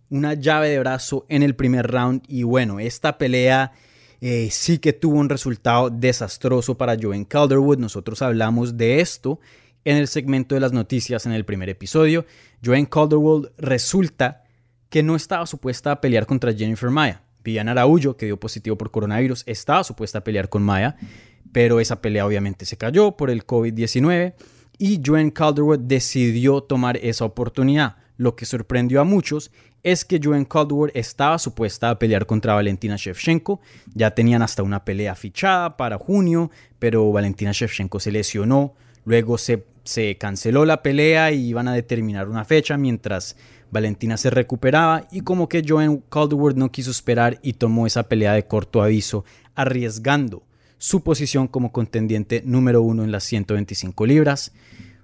una 0.10 0.36
llave 0.36 0.70
de 0.70 0.80
brazo 0.80 1.25
en 1.30 1.42
el 1.42 1.56
primer 1.56 1.88
round. 1.88 2.22
Y 2.28 2.44
bueno, 2.44 2.80
esta 2.80 3.18
pelea 3.18 3.72
eh, 4.22 4.50
sí 4.52 4.78
que 4.78 4.94
tuvo 4.94 5.18
un 5.18 5.30
resultado 5.30 5.90
desastroso 5.90 6.78
para 6.78 6.96
Joanne 7.00 7.28
Calderwood. 7.28 7.80
Nosotros 7.80 8.22
hablamos 8.22 8.78
de 8.78 9.02
esto 9.02 9.40
en 9.84 9.98
el 9.98 10.08
segmento 10.08 10.56
de 10.56 10.62
las 10.62 10.74
noticias 10.74 11.25
en 11.25 11.34
el 11.34 11.44
primer 11.44 11.70
episodio. 11.70 12.25
Joanne 12.63 12.88
Calderwood 12.88 13.50
resulta 13.58 14.44
que 14.90 15.02
no 15.02 15.16
estaba 15.16 15.48
supuesta 15.48 15.92
a 15.92 16.00
pelear 16.00 16.28
contra 16.28 16.54
Jennifer 16.54 16.92
Maya. 16.92 17.23
Vivian 17.44 17.70
Araújo, 17.70 18.18
que 18.18 18.26
dio 18.26 18.40
positivo 18.40 18.78
por 18.78 18.92
coronavirus, 18.92 19.44
estaba 19.46 19.84
supuesta 19.84 20.20
a 20.20 20.24
pelear 20.24 20.50
con 20.50 20.64
Maya, 20.64 20.96
pero 21.52 21.80
esa 21.80 22.02
pelea 22.02 22.26
obviamente 22.26 22.66
se 22.66 22.78
cayó 22.78 23.18
por 23.18 23.30
el 23.30 23.46
COVID-19 23.46 24.34
y 24.78 25.02
Joanne 25.06 25.34
Calderwood 25.34 25.80
decidió 25.80 26.62
tomar 26.62 26.98
esa 26.98 27.26
oportunidad. 27.26 27.98
Lo 28.18 28.36
que 28.36 28.46
sorprendió 28.46 29.02
a 29.02 29.04
muchos 29.04 29.52
es 29.84 30.06
que 30.06 30.20
Joanne 30.24 30.48
Calderwood 30.48 30.92
estaba 30.94 31.38
supuesta 31.38 31.90
a 31.90 32.00
pelear 32.00 32.26
contra 32.26 32.54
Valentina 32.54 32.96
Shevchenko. 32.98 33.60
Ya 33.94 34.12
tenían 34.12 34.42
hasta 34.42 34.64
una 34.64 34.86
pelea 34.86 35.16
fichada 35.16 35.78
para 35.78 35.98
junio, 35.98 36.50
pero 36.80 37.12
Valentina 37.12 37.52
Shevchenko 37.52 38.00
se 38.00 38.12
lesionó. 38.12 38.76
Luego 39.06 39.38
se, 39.38 39.66
se 39.84 40.18
canceló 40.18 40.66
la 40.66 40.82
pelea 40.82 41.32
y 41.32 41.48
iban 41.48 41.68
a 41.68 41.74
determinar 41.74 42.30
una 42.30 42.46
fecha 42.46 42.78
mientras 42.78 43.36
Valentina 43.74 44.15
se 44.18 44.30
recuperaba 44.30 45.08
y 45.12 45.22
como 45.22 45.50
que 45.50 45.63
Joanne 45.68 46.01
Calderwood 46.10 46.56
no 46.56 46.72
quiso 46.72 46.92
esperar 46.92 47.39
y 47.42 47.53
tomó 47.53 47.88
esa 47.88 48.03
pelea 48.03 48.34
de 48.34 48.46
corto 48.46 48.82
aviso, 48.82 49.25
arriesgando 49.56 50.44
su 50.77 51.01
posición 51.01 51.48
como 51.48 51.72
contendiente 51.72 52.44
número 52.46 52.82
uno 52.82 53.03
en 53.03 53.12
las 53.12 53.24
125 53.24 54.06
libras. 54.06 54.53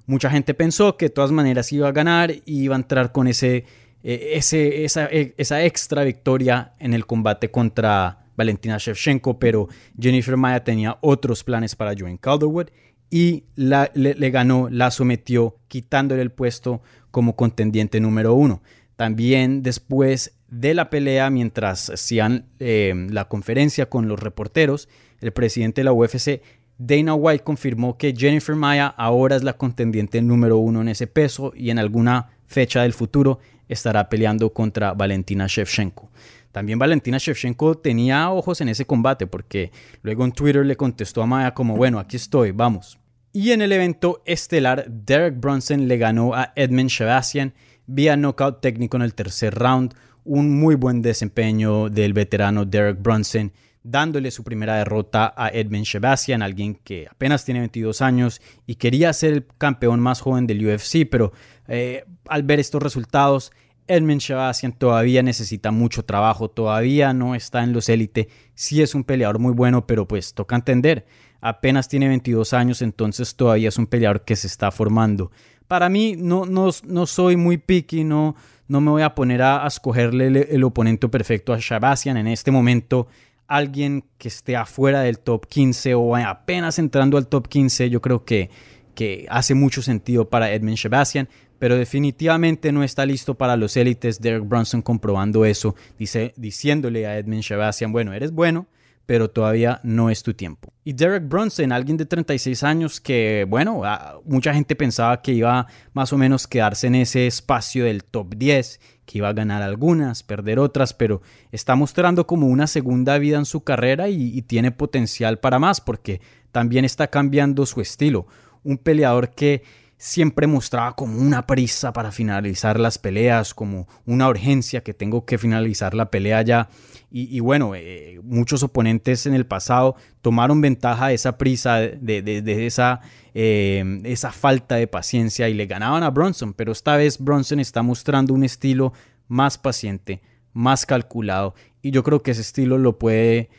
Mucha 0.05 0.29
gente 0.29 0.53
pensó 0.53 0.97
que 0.97 1.05
de 1.05 1.09
todas 1.09 1.31
maneras 1.31 1.71
iba 1.73 1.87
a 1.87 1.91
ganar 1.91 2.31
y 2.31 2.41
iba 2.45 2.75
a 2.75 2.79
entrar 2.79 3.11
con 3.11 3.27
ese, 3.27 3.65
eh, 4.03 4.33
esa, 4.33 5.05
eh, 5.05 5.33
esa, 5.37 5.63
extra 5.63 6.03
victoria 6.03 6.73
en 6.79 6.93
el 6.93 7.05
combate 7.05 7.49
contra 7.49 8.25
Valentina 8.35 8.77
Shevchenko, 8.77 9.39
pero 9.39 9.67
Jennifer 9.99 10.37
Maya 10.37 10.63
tenía 10.63 10.97
otros 11.01 11.43
planes 11.43 11.75
para 11.75 11.93
Joanne 11.97 12.19
Calderwood 12.19 12.67
y 13.09 13.45
la, 13.55 13.91
le, 13.95 14.29
ganó, 14.29 14.69
la 14.69 14.91
sometió, 14.91 15.57
quitándole 15.67 16.21
el 16.21 16.31
puesto 16.31 16.81
como 17.11 17.35
contendiente 17.35 17.99
número 17.99 18.33
uno. 18.33 18.61
También 18.95 19.63
después 19.63 20.33
de 20.49 20.73
la 20.73 20.89
pelea, 20.89 21.29
mientras 21.29 21.89
hacían 21.89 22.45
eh, 22.59 22.93
la 23.09 23.25
conferencia 23.25 23.87
con 23.87 24.07
los 24.07 24.19
reporteros, 24.19 24.89
el 25.21 25.31
presidente 25.31 25.81
de 25.81 25.85
la 25.85 25.93
UFC, 25.93 26.41
Dana 26.77 27.13
White, 27.13 27.43
confirmó 27.43 27.97
que 27.97 28.13
Jennifer 28.15 28.55
Maya 28.55 28.87
ahora 28.87 29.35
es 29.35 29.43
la 29.43 29.53
contendiente 29.53 30.21
número 30.21 30.57
uno 30.57 30.81
en 30.81 30.89
ese 30.89 31.07
peso 31.07 31.51
y 31.55 31.69
en 31.69 31.79
alguna 31.79 32.29
fecha 32.47 32.83
del 32.83 32.93
futuro 32.93 33.39
estará 33.67 34.09
peleando 34.09 34.51
contra 34.51 34.93
Valentina 34.93 35.45
Shevchenko. 35.47 36.09
También 36.51 36.79
Valentina 36.79 37.17
Shevchenko 37.19 37.77
tenía 37.77 38.31
ojos 38.31 38.59
en 38.61 38.69
ese 38.69 38.85
combate 38.85 39.27
porque 39.27 39.71
luego 40.01 40.25
en 40.25 40.31
Twitter 40.31 40.65
le 40.65 40.75
contestó 40.75 41.21
a 41.21 41.27
Maya 41.27 41.53
como, 41.53 41.77
bueno, 41.77 41.99
aquí 41.99 42.15
estoy, 42.15 42.51
vamos. 42.51 42.97
Y 43.31 43.51
en 43.51 43.61
el 43.61 43.71
evento 43.71 44.21
estelar, 44.25 44.85
Derek 44.89 45.39
Brunson 45.39 45.87
le 45.87 45.97
ganó 45.97 46.33
a 46.33 46.51
Edmund 46.55 46.89
Shabasian 46.89 47.53
vía 47.85 48.15
knockout 48.15 48.61
técnico 48.61 48.97
en 48.97 49.03
el 49.03 49.13
tercer 49.13 49.53
round. 49.53 49.93
Un 50.23 50.59
muy 50.59 50.75
buen 50.75 51.01
desempeño 51.01 51.89
del 51.89 52.13
veterano 52.13 52.65
Derek 52.65 53.01
Brunson 53.01 53.51
dándole 53.83 54.31
su 54.31 54.43
primera 54.43 54.75
derrota 54.75 55.33
a 55.35 55.49
Edmund 55.49 55.85
Shabasian, 55.85 56.41
alguien 56.41 56.75
que 56.75 57.07
apenas 57.09 57.45
tiene 57.45 57.61
22 57.61 58.01
años 58.01 58.41
y 58.67 58.75
quería 58.75 59.13
ser 59.13 59.33
el 59.33 59.47
campeón 59.57 59.99
más 59.99 60.21
joven 60.21 60.47
del 60.47 60.65
UFC, 60.65 61.07
pero 61.09 61.31
eh, 61.67 62.05
al 62.27 62.43
ver 62.43 62.59
estos 62.59 62.83
resultados, 62.83 63.51
Edmund 63.87 64.21
Shabasian 64.21 64.73
todavía 64.73 65.23
necesita 65.23 65.71
mucho 65.71 66.03
trabajo, 66.03 66.49
todavía 66.49 67.13
no 67.13 67.35
está 67.35 67.63
en 67.63 67.73
los 67.73 67.89
élite, 67.89 68.29
sí 68.53 68.81
es 68.81 68.93
un 68.93 69.03
peleador 69.03 69.39
muy 69.39 69.53
bueno, 69.53 69.87
pero 69.87 70.07
pues 70.07 70.33
toca 70.33 70.55
entender, 70.55 71.05
apenas 71.41 71.87
tiene 71.87 72.07
22 72.07 72.53
años, 72.53 72.81
entonces 72.81 73.35
todavía 73.35 73.69
es 73.69 73.77
un 73.77 73.87
peleador 73.87 74.23
que 74.23 74.35
se 74.35 74.47
está 74.47 74.71
formando. 74.71 75.31
Para 75.67 75.89
mí 75.89 76.15
no, 76.17 76.45
no, 76.45 76.69
no 76.87 77.05
soy 77.05 77.35
muy 77.35 77.57
picky, 77.57 78.03
no, 78.03 78.35
no 78.67 78.81
me 78.81 78.91
voy 78.91 79.01
a 79.01 79.15
poner 79.15 79.41
a, 79.41 79.65
escogerle 79.67 80.47
el, 80.49 80.63
oponente 80.63 81.07
perfecto 81.09 81.53
a 81.53 81.59
Shabasian 81.59 82.17
en 82.17 82.27
este 82.27 82.51
momento 82.51 83.07
alguien 83.47 84.05
que 84.17 84.27
esté 84.27 84.55
afuera 84.55 85.01
del 85.01 85.19
top 85.19 85.47
15 85.47 85.95
o 85.95 86.15
apenas 86.15 86.77
entrando 86.77 87.17
al 87.17 87.27
top 87.27 87.47
15, 87.47 87.89
yo 87.89 87.99
creo 87.99 88.23
que, 88.23 88.51
que 88.93 89.25
hace 89.29 89.55
mucho 89.55 89.81
sentido 89.81 90.29
para 90.29 90.51
Edmund 90.51 90.77
Sebastian, 90.77 91.27
pero 91.57 91.75
definitivamente 91.75 92.71
no 92.71 92.83
está 92.83 93.05
listo 93.05 93.35
para 93.35 93.57
los 93.57 93.75
élites. 93.75 94.21
Derek 94.21 94.47
Brunson 94.47 94.83
comprobando 94.83 95.45
eso, 95.45 95.75
dice, 95.97 96.33
diciéndole 96.37 97.07
a 97.07 97.17
Edmund 97.17 97.43
Sebastian, 97.43 97.91
bueno, 97.91 98.13
eres 98.13 98.31
bueno, 98.31 98.67
pero 99.09 99.31
todavía 99.31 99.79
no 99.81 100.11
es 100.11 100.21
tu 100.21 100.35
tiempo. 100.35 100.71
Y 100.83 100.93
Derek 100.93 101.27
Brunson, 101.27 101.71
alguien 101.71 101.97
de 101.97 102.05
36 102.05 102.61
años 102.61 103.01
que, 103.01 103.43
bueno, 103.49 103.81
mucha 104.23 104.53
gente 104.53 104.75
pensaba 104.75 105.23
que 105.23 105.31
iba 105.31 105.65
más 105.93 106.13
o 106.13 106.17
menos 106.19 106.45
quedarse 106.45 106.85
en 106.85 106.93
ese 106.93 107.25
espacio 107.25 107.85
del 107.85 108.03
top 108.03 108.35
10, 108.35 108.79
que 109.07 109.17
iba 109.17 109.27
a 109.27 109.33
ganar 109.33 109.63
algunas, 109.63 110.21
perder 110.21 110.59
otras, 110.59 110.93
pero 110.93 111.23
está 111.51 111.73
mostrando 111.73 112.27
como 112.27 112.45
una 112.45 112.67
segunda 112.67 113.17
vida 113.17 113.39
en 113.39 113.45
su 113.45 113.63
carrera 113.63 114.09
y, 114.09 114.37
y 114.37 114.43
tiene 114.43 114.69
potencial 114.69 115.39
para 115.39 115.57
más 115.57 115.81
porque 115.81 116.21
también 116.51 116.85
está 116.85 117.07
cambiando 117.07 117.65
su 117.65 117.81
estilo. 117.81 118.27
Un 118.63 118.77
peleador 118.77 119.31
que 119.31 119.63
siempre 119.99 120.47
mostraba 120.47 120.95
como 120.95 121.19
una 121.19 121.45
prisa 121.45 121.91
para 121.91 122.13
finalizar 122.13 122.79
las 122.79 122.97
peleas, 122.97 123.53
como 123.53 123.85
una 124.05 124.29
urgencia 124.29 124.81
que 124.81 124.93
tengo 124.93 125.25
que 125.25 125.37
finalizar 125.37 125.93
la 125.93 126.09
pelea 126.09 126.41
ya. 126.41 126.69
Y, 127.11 127.39
bueno, 127.39 127.73
eh, 127.75 128.19
muchos 128.23 128.61
oponentes 128.61 129.25
en 129.25 129.33
el 129.33 129.45
pasado 129.45 129.95
tomaron 130.21 130.61
ventaja 130.61 131.07
de 131.07 131.15
esa 131.15 131.37
prisa, 131.39 131.79
de, 131.79 132.65
esa, 132.65 133.01
eh, 133.33 134.01
esa 134.03 134.31
falta 134.31 134.75
de 134.75 134.87
paciencia 134.87 135.49
y 135.49 135.55
le 135.55 135.65
ganaban 135.65 136.03
a 136.03 136.11
Bronson, 136.11 136.53
pero 136.53 136.71
esta 136.71 136.95
vez 136.95 137.17
Bronson 137.17 137.59
está 137.59 137.81
mostrando 137.81 138.33
un 138.33 138.43
estilo 138.43 138.93
más 139.27 139.57
paciente, 139.57 140.21
más 140.53 140.85
calculado 140.85 141.55
y 141.81 141.91
yo 141.91 142.03
creo 142.03 142.21
que 142.21 142.31
ese 142.31 142.41
estilo 142.41 142.77
lo 142.77 142.99
puede 142.99 143.49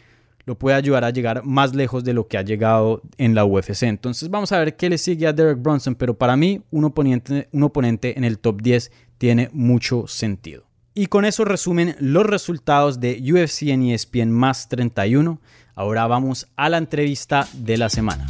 lo 0.51 0.59
puede 0.59 0.75
ayudar 0.75 1.05
a 1.05 1.11
llegar 1.11 1.45
más 1.45 1.77
lejos 1.77 2.03
de 2.03 2.13
lo 2.13 2.27
que 2.27 2.37
ha 2.37 2.43
llegado 2.43 3.03
en 3.19 3.37
la 3.37 3.45
UFC. 3.45 3.85
Entonces 3.85 4.31
vamos 4.31 4.51
a 4.51 4.59
ver 4.59 4.75
qué 4.75 4.91
le 4.91 4.99
sigue 4.99 5.29
a 5.29 5.33
Derek 5.33 5.63
Bronson, 5.63 5.95
pero 5.95 6.15
para 6.15 6.37
mí 6.37 6.61
un 6.73 6.85
oponente, 6.87 8.19
en 8.19 8.25
el 8.25 8.41
top 8.41 8.61
10 8.61 8.91
tiene 9.17 9.49
mucho 9.53 10.09
sentido. 10.09 10.65
Y 10.93 11.07
con 11.07 11.25
eso 11.25 11.45
resumen 11.45 11.95
los 12.01 12.27
resultados 12.27 12.99
de 12.99 13.23
UFC 13.33 13.69
en 13.69 13.85
ESPN 13.85 14.33
más 14.33 14.69
31. 14.69 15.41
Ahora 15.77 16.09
vamos 16.09 16.49
a 16.57 16.69
la 16.69 16.79
entrevista 16.79 17.47
de 17.53 17.79
la 17.79 17.89
semana. 17.89 18.29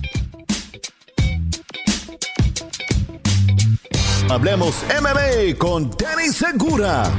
Hablemos 4.28 4.84
MMA 5.00 5.56
con 5.56 5.90
Danny 5.96 6.28
Segura. 6.28 7.10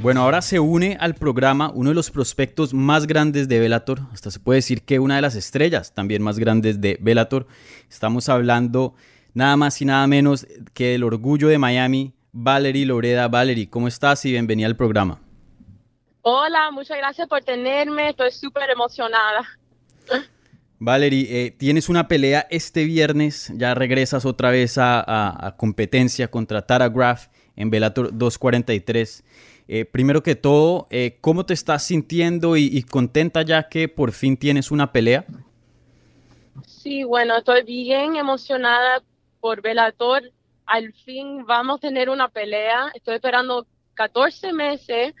Bueno, 0.00 0.22
ahora 0.22 0.42
se 0.42 0.60
une 0.60 0.96
al 1.00 1.16
programa 1.16 1.72
uno 1.74 1.88
de 1.88 1.94
los 1.96 2.12
prospectos 2.12 2.72
más 2.72 3.08
grandes 3.08 3.48
de 3.48 3.58
Bellator, 3.58 3.98
hasta 4.12 4.30
se 4.30 4.38
puede 4.38 4.58
decir 4.58 4.82
que 4.82 5.00
una 5.00 5.16
de 5.16 5.22
las 5.22 5.34
estrellas 5.34 5.92
también 5.92 6.22
más 6.22 6.38
grandes 6.38 6.80
de 6.80 6.98
Bellator. 7.00 7.48
Estamos 7.90 8.28
hablando 8.28 8.94
nada 9.34 9.56
más 9.56 9.82
y 9.82 9.84
nada 9.86 10.06
menos 10.06 10.46
que 10.72 10.92
del 10.92 11.02
orgullo 11.02 11.48
de 11.48 11.58
Miami, 11.58 12.14
Valerie 12.30 12.86
Loreda. 12.86 13.26
Valerie, 13.26 13.68
¿cómo 13.68 13.88
estás 13.88 14.24
y 14.24 14.30
bienvenida 14.30 14.68
al 14.68 14.76
programa? 14.76 15.20
Hola, 16.22 16.70
muchas 16.70 16.96
gracias 16.96 17.26
por 17.26 17.42
tenerme, 17.42 18.10
estoy 18.10 18.30
súper 18.30 18.70
emocionada. 18.70 19.48
Valerie, 20.78 21.26
eh, 21.28 21.50
tienes 21.50 21.88
una 21.88 22.06
pelea 22.06 22.46
este 22.50 22.84
viernes, 22.84 23.52
ya 23.56 23.74
regresas 23.74 24.24
otra 24.24 24.50
vez 24.50 24.78
a, 24.78 25.44
a 25.44 25.56
competencia 25.56 26.30
contra 26.30 26.64
Tara 26.64 26.88
Graf 26.88 27.26
en 27.56 27.70
Bellator 27.70 28.16
243. 28.16 29.24
Eh, 29.70 29.84
primero 29.84 30.22
que 30.22 30.34
todo, 30.34 30.86
eh, 30.88 31.18
¿cómo 31.20 31.44
te 31.44 31.52
estás 31.52 31.84
sintiendo 31.84 32.56
y, 32.56 32.82
contenta 32.84 33.42
ya 33.42 33.68
que 33.68 33.86
por 33.86 34.12
fin 34.12 34.38
tienes 34.38 34.70
una 34.70 34.92
pelea? 34.92 35.26
Sí, 36.66 37.04
bueno, 37.04 37.36
estoy 37.36 37.64
bien 37.64 38.16
emocionada 38.16 39.02
por 39.40 39.60
Velator. 39.60 40.22
Al 40.64 40.94
fin 40.94 41.44
vamos 41.44 41.76
a 41.76 41.80
tener 41.80 42.08
una 42.08 42.28
pelea. 42.28 42.90
Estoy 42.94 43.16
esperando 43.16 43.66
14 43.92 44.54
meses 44.54 45.12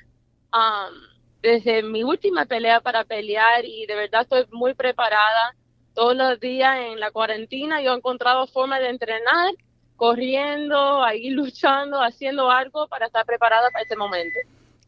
um, 0.54 0.94
desde 1.42 1.82
mi 1.82 2.02
última 2.02 2.46
pelea 2.46 2.80
para 2.80 3.04
pelear 3.04 3.66
y 3.66 3.84
de 3.84 3.94
verdad 3.96 4.22
estoy 4.22 4.46
muy 4.50 4.72
preparada. 4.72 5.54
Todos 5.92 6.16
los 6.16 6.40
días 6.40 6.78
en 6.78 7.00
la 7.00 7.10
cuarentena 7.10 7.82
yo 7.82 7.92
he 7.92 7.96
encontrado 7.96 8.46
formas 8.46 8.80
de 8.80 8.88
entrenar 8.88 9.52
corriendo, 9.98 11.04
ahí 11.04 11.28
luchando, 11.34 12.00
haciendo 12.00 12.50
algo 12.50 12.88
para 12.88 13.06
estar 13.06 13.26
preparada 13.26 13.68
para 13.70 13.84
ese 13.84 13.96
momento. 13.96 14.38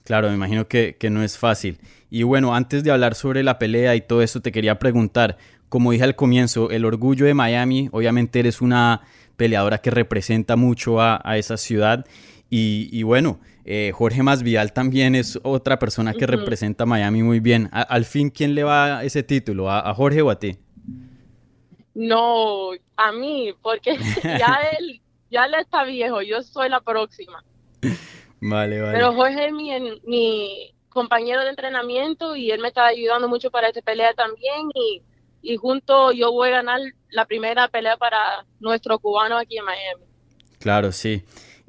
Claro, 0.05 0.29
me 0.29 0.35
imagino 0.35 0.67
que, 0.67 0.97
no 1.11 1.23
es 1.23 1.37
fácil. 1.37 1.79
Y 2.09 2.23
bueno, 2.23 2.55
antes 2.55 2.83
de 2.83 2.91
hablar 2.91 3.15
sobre 3.15 3.43
la 3.43 3.59
pelea 3.59 3.95
y 3.95 4.01
todo 4.01 4.23
eso, 4.23 4.41
te 4.41 4.51
quería 4.51 4.79
preguntar, 4.79 5.37
como 5.69 5.93
dije 5.93 6.05
al 6.05 6.17
comienzo, 6.17 6.71
el 6.71 6.85
orgullo 6.85 7.27
de 7.27 7.35
Miami, 7.35 7.89
obviamente 7.93 8.41
eres 8.41 8.61
una 8.61 9.03
peleadora 9.37 9.79
que 9.79 9.91
representa 9.91 10.57
mucho 10.57 11.01
a, 11.01 11.21
esa 11.37 11.57
ciudad. 11.57 12.07
Y, 12.49 13.03
bueno, 13.05 13.39
eh, 13.65 13.93
Jorge 13.95 14.23
Masvidal 14.23 14.73
también 14.73 15.15
es 15.15 15.39
otra 15.43 15.79
persona 15.79 16.15
que 16.15 16.27
representa 16.27 16.85
a 16.85 16.87
Miami 16.87 17.23
muy 17.23 17.39
bien. 17.39 17.69
al 17.73 18.05
fin, 18.05 18.31
¿quién 18.31 18.55
le 18.55 18.65
va 18.65 19.05
ese 19.05 19.23
título? 19.23 19.71
¿A, 19.71 19.89
¿A, 19.89 19.95
Jorge 19.95 20.23
o 20.23 20.31
a 20.31 20.39
ti? 20.39 20.57
No, 21.95 22.71
a 23.07 23.13
mí, 23.13 23.55
porque 23.63 23.99
ya 24.25 24.61
él, 24.79 25.01
ya 25.31 25.45
él 25.45 25.55
está 25.55 25.85
viejo, 25.85 26.23
yo 26.23 26.43
soy 26.43 26.69
la 26.69 26.81
próxima. 26.81 27.45
Vale, 28.41 28.81
vale. 28.81 28.93
Pero 28.93 29.13
Jorge 29.15 29.47
es 29.47 29.53
mi, 29.53 29.71
mi, 30.05 30.75
compañero 30.89 31.43
de 31.43 31.51
entrenamiento 31.51 32.35
y 32.35 32.51
él 32.51 32.61
me 32.61 32.69
está 32.69 32.87
ayudando 32.87 33.29
mucho 33.29 33.51
para 33.51 33.69
esta 33.69 33.81
pelea 33.81 34.13
también 34.13 34.69
y, 34.75 35.03
y 35.41 35.57
junto 35.57 36.11
yo 36.11 36.33
voy 36.33 36.49
a 36.49 36.57
ganar 36.57 36.81
la 37.11 37.27
primera 37.27 37.69
pelea 37.69 37.97
para 37.97 38.45
nuestro 38.59 38.99
cubano 38.99 39.39
aquí 39.39 39.59
en 39.59 39.65
Miami. 39.65 40.03
Claro, 40.59 40.91
sí. 40.91 41.23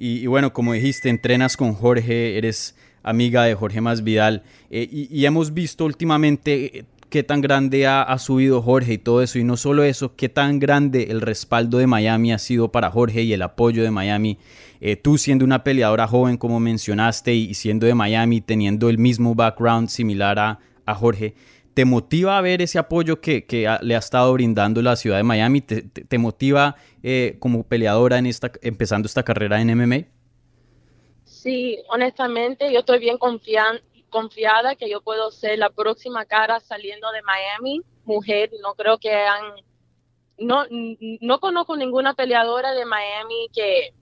Y, 0.03 0.25
bueno, 0.25 0.51
como 0.51 0.73
dijiste, 0.73 1.09
entrenas 1.09 1.55
con 1.55 1.75
Jorge, 1.75 2.35
eres 2.35 2.75
amiga 3.03 3.43
de 3.43 3.53
Jorge 3.53 3.81
Masvidal 3.81 4.43
eh, 4.71 4.88
y, 4.91 5.25
hemos 5.25 5.53
visto 5.53 5.85
últimamente 5.85 6.79
eh, 6.79 6.85
qué 7.12 7.24
tan 7.24 7.41
grande 7.41 7.86
ha, 7.86 8.18
subido 8.18 8.62
Jorge 8.62 8.94
y 8.94 8.98
todo 8.98 9.22
eso. 9.22 9.38
Y 9.38 9.44
no 9.44 9.58
solo 9.58 9.84
eso, 9.84 10.15
qué 10.15 10.30
tan 10.30 10.60
grande 10.60 11.08
el 11.12 11.22
respaldo 11.22 11.77
de 11.77 11.86
Miami 11.86 12.32
ha 12.32 12.39
sido 12.39 12.72
para 12.72 12.89
Jorge 12.89 13.22
y 13.22 13.34
el 13.34 13.41
apoyo 13.41 13.84
de 13.84 13.91
Miami. 13.91 14.39
Eh, 14.80 14.96
tú 14.96 15.18
siendo 15.18 15.46
una 15.46 15.63
peleadora 15.63 16.08
joven, 16.08 16.38
como 16.38 16.60
mencionaste, 16.60 17.36
y 17.36 17.53
siendo 17.53 17.86
de 17.86 17.94
Miami, 17.94 18.39
teniendo 18.39 18.89
el 18.89 18.98
mismo 18.98 19.36
background 19.36 19.89
similar 19.89 20.39
a, 20.39 20.60
Jorge, 20.94 21.36
¿te 21.74 21.86
motiva 21.86 22.38
a 22.38 22.41
ver 22.41 22.62
ese 22.62 22.77
apoyo 22.77 23.22
que, 23.22 23.46
le 23.82 23.96
ha 23.96 24.00
estado 24.00 24.34
brindando 24.34 24.82
la 24.82 24.96
ciudad 24.96 25.18
de 25.18 25.24
Miami? 25.24 25.62
¿Te, 25.62 26.18
motiva 26.18 26.75
eh, 27.03 27.36
como 27.39 27.63
peleadora 27.63 28.18
en 28.18 28.25
esta, 28.25 28.51
empezando 28.62 29.06
esta 29.06 29.24
carrera 29.24 29.62
en 29.62 29.77
MMA? 29.77 30.06
Sí, 31.24 31.80
honestamente, 31.89 32.72
yo 32.74 32.80
estoy 32.80 33.00
bien 33.00 33.18
confiante 33.18 33.84
confiada 34.12 34.75
que 34.75 34.89
yo 34.89 35.01
puedo 35.01 35.32
ser 35.32 35.58
la 35.58 35.72
próxima 35.72 36.25
cara 36.25 36.60
saliendo 36.60 37.12
de 37.12 37.24
Miami, 37.24 37.82
mujer, 38.06 38.51
no 38.62 38.75
creo 38.75 39.00
que 39.00 39.12
han, 39.12 39.56
no, 40.38 40.65
no 41.22 41.39
conozco 41.39 41.75
ninguna 41.75 42.13
peleadora 42.13 42.74
de 42.74 42.86
Miami 42.86 43.48
que, 43.53 43.94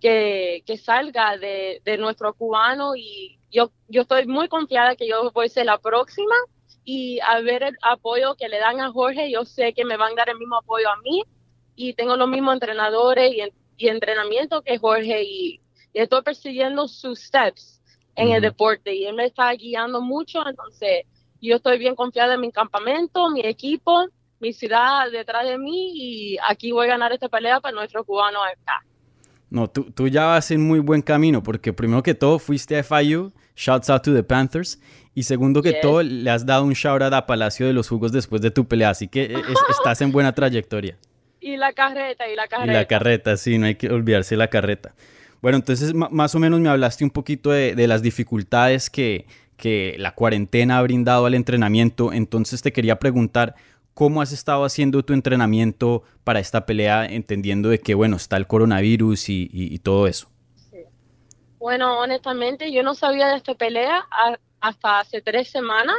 que, 0.00 0.76
salga 0.78 1.36
de, 1.36 1.82
nuestro 1.98 2.32
cubano 2.32 2.96
y 2.96 3.38
yo, 3.50 3.70
yo 3.88 4.02
estoy 4.02 4.26
muy 4.26 4.48
confiada 4.48 4.96
que 4.96 5.06
yo 5.06 5.30
voy 5.32 5.46
a 5.46 5.50
ser 5.50 5.66
la 5.66 5.78
próxima 5.78 6.34
y 6.84 7.18
a 7.20 7.40
ver 7.40 7.62
el 7.62 7.76
apoyo 7.82 8.36
que 8.36 8.48
le 8.48 8.58
dan 8.58 8.80
a 8.80 8.90
Jorge, 8.90 9.30
yo 9.30 9.44
sé 9.44 9.74
que 9.74 9.84
me 9.84 9.98
van 9.98 10.12
a 10.12 10.16
dar 10.16 10.30
el 10.30 10.38
mismo 10.38 10.56
apoyo 10.56 10.88
a 10.88 10.96
mí 11.02 11.24
y 11.74 11.92
tengo 11.94 12.16
los 12.16 12.28
mismos 12.28 12.54
entrenadores 12.54 13.32
y, 13.32 13.42
y 13.76 13.88
entrenamiento 13.88 14.62
que 14.62 14.78
Jorge 14.78 15.24
y, 15.24 15.60
y 15.92 16.00
estoy 16.00 16.22
persiguiendo 16.22 16.86
sus 16.88 17.20
steps 17.20 17.79
en 18.16 18.32
el 18.32 18.42
deporte 18.42 18.94
y 18.94 19.06
él 19.06 19.14
me 19.14 19.26
está 19.26 19.52
guiando 19.52 20.00
mucho, 20.00 20.46
entonces 20.46 21.04
yo 21.40 21.56
estoy 21.56 21.78
bien 21.78 21.94
confiada 21.94 22.34
en 22.34 22.40
mi 22.40 22.52
campamento, 22.52 23.30
mi 23.30 23.40
equipo, 23.40 24.06
mi 24.40 24.52
ciudad 24.52 25.10
detrás 25.10 25.46
de 25.46 25.58
mí 25.58 25.92
y 25.94 26.36
aquí 26.48 26.72
voy 26.72 26.86
a 26.86 26.90
ganar 26.90 27.12
esta 27.12 27.28
pelea 27.28 27.60
para 27.60 27.74
nuestro 27.74 28.04
cubano 28.04 28.42
acá. 28.42 28.84
No, 29.48 29.68
tú, 29.68 29.90
tú 29.90 30.06
ya 30.06 30.26
vas 30.26 30.50
en 30.50 30.66
muy 30.66 30.78
buen 30.78 31.02
camino 31.02 31.42
porque 31.42 31.72
primero 31.72 32.02
que 32.02 32.14
todo 32.14 32.38
fuiste 32.38 32.78
a 32.78 32.84
FIU, 32.84 33.32
shouts 33.56 33.90
out 33.90 34.02
to 34.02 34.14
the 34.14 34.22
Panthers, 34.22 34.80
y 35.14 35.24
segundo 35.24 35.60
que 35.60 35.74
todo 35.74 36.02
le 36.02 36.30
has 36.30 36.46
dado 36.46 36.64
un 36.64 36.72
shout 36.72 37.02
out 37.02 37.12
a 37.12 37.26
Palacio 37.26 37.66
de 37.66 37.72
los 37.72 37.88
Jugos 37.88 38.12
después 38.12 38.40
de 38.42 38.50
tu 38.50 38.66
pelea, 38.66 38.90
así 38.90 39.08
que 39.08 39.24
eh, 39.24 39.34
estás 39.70 40.00
en 40.00 40.12
buena 40.12 40.32
trayectoria. 40.34 40.96
Y 41.40 41.56
la 41.56 41.72
carreta, 41.72 42.28
y 42.28 42.36
la 42.36 42.46
carreta. 42.46 42.72
Y 42.72 42.74
la 42.74 42.84
carreta, 42.86 43.36
sí, 43.36 43.58
no 43.58 43.66
hay 43.66 43.74
que 43.74 43.88
olvidarse 43.88 44.36
la 44.36 44.48
carreta. 44.48 44.94
Bueno, 45.42 45.56
entonces 45.56 45.94
más 45.94 46.34
o 46.34 46.38
menos 46.38 46.60
me 46.60 46.68
hablaste 46.68 47.04
un 47.04 47.10
poquito 47.10 47.50
de, 47.50 47.86
las 47.86 48.02
dificultades 48.02 48.90
que, 48.90 49.26
la 49.98 50.14
cuarentena 50.14 50.78
ha 50.78 50.82
brindado 50.82 51.26
al 51.26 51.34
entrenamiento. 51.34 52.12
Entonces 52.12 52.62
te 52.62 52.72
quería 52.72 52.98
preguntar, 52.98 53.54
¿cómo 53.94 54.22
has 54.22 54.32
estado 54.32 54.64
haciendo 54.64 55.02
tu 55.02 55.12
entrenamiento 55.12 56.02
para 56.24 56.40
esta 56.40 56.66
pelea, 56.66 57.06
entendiendo 57.06 57.68
de 57.68 57.80
que, 57.80 57.94
bueno, 57.94 58.16
está 58.16 58.36
el 58.36 58.46
coronavirus 58.46 59.28
y, 59.28 59.78
todo 59.82 60.06
eso? 60.06 60.28
Bueno, 61.58 62.00
honestamente, 62.00 62.72
yo 62.72 62.82
no 62.82 62.94
sabía 62.94 63.28
de 63.28 63.36
esta 63.36 63.54
pelea 63.54 64.06
hasta 64.60 65.00
hace 65.00 65.20
tres 65.20 65.48
semanas 65.48 65.96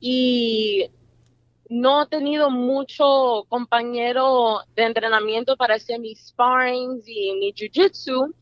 y 0.00 0.90
no 1.68 2.02
he 2.02 2.06
tenido 2.06 2.50
mucho 2.50 3.44
compañero 3.48 4.60
de 4.74 4.84
entrenamiento 4.84 5.56
para 5.56 5.74
hacer 5.74 6.00
mis 6.00 6.28
sparrings 6.28 7.06
y 7.06 7.32
mi 7.34 7.52
jiu-jitsu, 7.52 8.34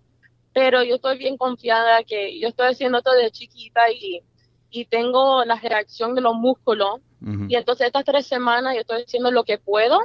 pero 0.53 0.83
yo 0.83 0.97
estoy 0.97 1.19
bien 1.19 1.37
confiada 1.37 2.05
que 2.05 2.39
yo 2.39 2.49
estoy 2.49 2.69
haciendo 2.69 3.03
todo 3.03 3.15
de 3.15 3.31
chiquita 3.31 3.91
y, 3.91 4.23
y 4.71 4.85
tengo 4.87 5.45
la 5.45 5.57
reacción 5.57 6.15
de 6.15 6.21
los 6.21 6.35
músculos. 6.35 7.01
Y 7.49 7.57
entonces 7.57 7.89
estas 7.89 8.05
tres 8.05 8.27
semanas 8.27 8.75
yo 8.75 8.83
estoy 8.83 9.03
haciendo 9.03 9.33
lo 9.33 9.43
que 9.43 9.59
puedo 9.59 9.99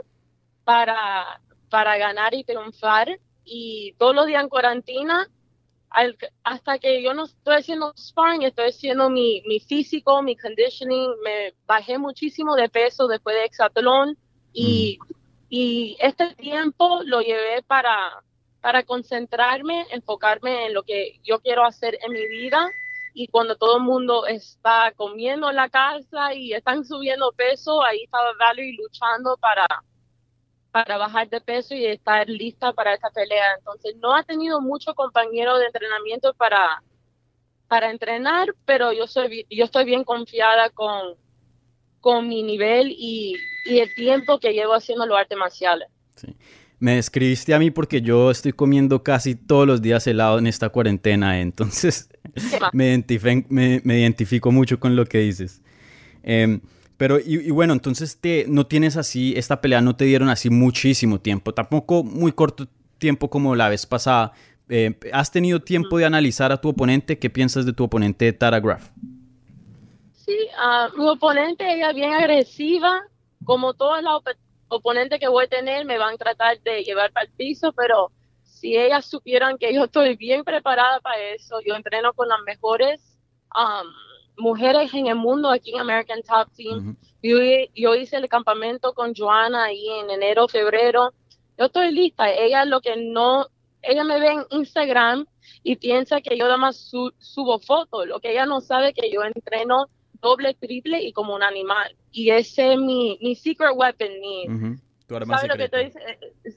para, 0.63 1.39
para 1.69 1.97
ganar 1.97 2.33
y 2.33 2.43
triunfar. 2.43 3.19
Y 3.45 3.93
todos 3.99 4.15
los 4.15 4.25
días 4.25 4.41
en 4.41 4.49
cuarentena 4.49 5.27
hasta 6.43 6.79
que 6.79 7.03
yo 7.03 7.13
no 7.13 7.25
estoy 7.25 7.55
haciendo 7.55 7.93
sparring, 7.97 8.43
estoy 8.43 8.69
haciendo 8.69 9.09
mi, 9.09 9.43
mi 9.45 9.59
físico, 9.59 10.21
mi 10.21 10.37
conditioning, 10.37 11.09
me 11.23 11.53
bajé 11.65 11.97
muchísimo 11.97 12.55
de 12.55 12.69
peso 12.69 13.07
después 13.07 13.35
de 13.35 13.45
hexatlón 13.45 14.17
y, 14.53 14.97
mm. 14.99 15.13
y 15.49 15.97
este 15.99 16.33
tiempo 16.35 17.01
lo 17.03 17.21
llevé 17.21 17.61
para, 17.63 18.23
para 18.61 18.83
concentrarme, 18.83 19.85
enfocarme 19.91 20.67
en 20.67 20.73
lo 20.73 20.83
que 20.83 21.19
yo 21.23 21.39
quiero 21.39 21.65
hacer 21.65 21.97
en 22.01 22.13
mi 22.13 22.25
vida 22.27 22.69
y 23.13 23.27
cuando 23.27 23.57
todo 23.57 23.77
el 23.77 23.83
mundo 23.83 24.25
está 24.25 24.93
comiendo 24.95 25.49
en 25.49 25.57
la 25.57 25.69
casa 25.69 26.33
y 26.33 26.53
están 26.53 26.85
subiendo 26.85 27.33
peso, 27.33 27.83
ahí 27.83 28.03
estaba 28.03 28.31
Valerie 28.39 28.77
luchando 28.77 29.35
para 29.37 29.65
para 30.71 30.97
bajar 30.97 31.29
de 31.29 31.41
peso 31.41 31.75
y 31.75 31.85
estar 31.85 32.29
lista 32.29 32.73
para 32.73 32.93
esta 32.93 33.09
pelea. 33.09 33.45
Entonces, 33.57 33.95
no 33.97 34.15
ha 34.15 34.23
tenido 34.23 34.61
mucho 34.61 34.93
compañero 34.95 35.57
de 35.57 35.65
entrenamiento 35.65 36.33
para, 36.33 36.81
para 37.67 37.91
entrenar, 37.91 38.55
pero 38.65 38.93
yo, 38.93 39.07
soy, 39.07 39.45
yo 39.49 39.65
estoy 39.65 39.85
bien 39.85 40.03
confiada 40.03 40.69
con, 40.69 41.15
con 41.99 42.27
mi 42.27 42.43
nivel 42.43 42.91
y, 42.91 43.35
y 43.65 43.79
el 43.79 43.93
tiempo 43.95 44.39
que 44.39 44.53
llevo 44.53 44.73
haciendo 44.73 45.05
los 45.05 45.17
artes 45.17 45.37
marciales. 45.37 45.89
Sí. 46.15 46.35
Me 46.79 46.95
describiste 46.95 47.53
a 47.53 47.59
mí 47.59 47.69
porque 47.69 48.01
yo 48.01 48.31
estoy 48.31 48.53
comiendo 48.53 49.03
casi 49.03 49.35
todos 49.35 49.67
los 49.67 49.83
días 49.83 50.07
helado 50.07 50.39
en 50.39 50.47
esta 50.47 50.69
cuarentena, 50.69 51.39
entonces 51.39 52.09
me, 52.73 52.87
identifico, 52.87 53.47
me, 53.49 53.81
me, 53.83 53.99
identifico 53.99 54.51
mucho 54.51 54.79
con 54.79 54.95
lo 54.95 55.05
que 55.05 55.19
dices. 55.19 55.61
Eh, 56.23 56.59
pero, 57.01 57.17
y, 57.17 57.49
bueno, 57.49 57.73
entonces 57.73 58.21
te, 58.21 58.45
no 58.47 58.67
tienes 58.67 58.95
así, 58.95 59.33
esta 59.35 59.59
pelea 59.59 59.81
no 59.81 59.95
te 59.95 60.05
dieron 60.05 60.29
así 60.29 60.51
muchísimo 60.51 61.19
tiempo, 61.19 61.51
tampoco 61.51 62.03
muy 62.03 62.31
corto 62.31 62.67
tiempo 62.99 63.27
como 63.27 63.55
la 63.55 63.69
vez 63.69 63.87
pasada. 63.87 64.33
Eh, 64.69 64.93
¿Has 65.11 65.31
tenido 65.31 65.59
tiempo 65.59 65.97
de 65.97 66.05
analizar 66.05 66.51
a 66.51 66.61
tu 66.61 66.69
oponente? 66.69 67.17
¿Qué 67.17 67.31
piensas 67.31 67.65
de 67.65 67.73
tu 67.73 67.85
oponente 67.85 68.31
Tara 68.33 68.59
Graf? 68.59 68.91
Sí, 70.13 70.37
uh, 70.63 70.95
mi 70.95 71.09
oponente, 71.09 71.73
ella 71.73 71.91
bien 71.91 72.13
agresiva, 72.13 73.01
como 73.45 73.73
todas 73.73 74.03
las 74.03 74.21
oponentes 74.67 75.19
que 75.19 75.27
voy 75.27 75.45
a 75.45 75.49
tener, 75.49 75.87
me 75.87 75.97
van 75.97 76.13
a 76.13 76.17
tratar 76.17 76.61
de 76.61 76.83
llevar 76.83 77.11
para 77.13 77.25
el 77.25 77.31
piso, 77.31 77.73
pero 77.73 78.11
si 78.43 78.77
ellas 78.77 79.07
supieran 79.07 79.57
que 79.57 79.73
yo 79.73 79.85
estoy 79.85 80.17
bien 80.17 80.43
preparada 80.43 80.99
para 80.99 81.19
eso, 81.19 81.61
yo 81.65 81.73
entreno 81.73 82.13
con 82.13 82.27
las 82.27 82.41
mejores. 82.45 83.17
Um, 83.55 83.89
mujeres 84.37 84.93
en 84.93 85.07
el 85.07 85.15
mundo 85.15 85.49
aquí 85.49 85.73
en 85.73 85.81
American 85.81 86.21
Top 86.23 86.49
Team. 86.55 86.95
yo, 87.21 87.37
yo, 87.75 87.95
hice 87.95 88.17
el 88.17 88.27
campamento 88.27 88.93
con 88.93 89.13
Joana 89.15 89.65
ahí 89.65 89.87
en 89.99 90.09
enero, 90.09 90.47
febrero. 90.47 91.13
Yo 91.57 91.65
estoy 91.65 91.91
lista. 91.91 92.31
Ella 92.31 92.65
lo 92.65 92.81
que 92.81 92.95
no, 92.97 93.47
ella 93.81 94.03
me 94.03 94.19
ve 94.19 94.31
en 94.31 94.45
Instagram 94.49 95.25
y 95.63 95.75
piensa 95.75 96.21
que 96.21 96.37
yo 96.37 96.45
nada 96.45 96.57
más 96.57 96.91
subo 97.19 97.59
fotos. 97.59 98.07
Lo 98.07 98.19
que 98.19 98.31
ella 98.31 98.45
no 98.45 98.61
sabe 98.61 98.93
que 98.93 99.11
yo 99.11 99.23
entreno 99.23 99.87
doble, 100.21 100.53
triple 100.53 101.01
y 101.01 101.13
como 101.13 101.35
un 101.35 101.43
animal. 101.43 101.95
Y 102.11 102.29
ese 102.29 102.73
es 102.73 102.79
mi, 102.79 103.17
mi 103.21 103.35
secret 103.35 103.71
weapon, 103.75 104.19
mi, 104.19 104.77
¿Sabes 105.07 105.49
lo 105.49 105.57
que 105.57 105.91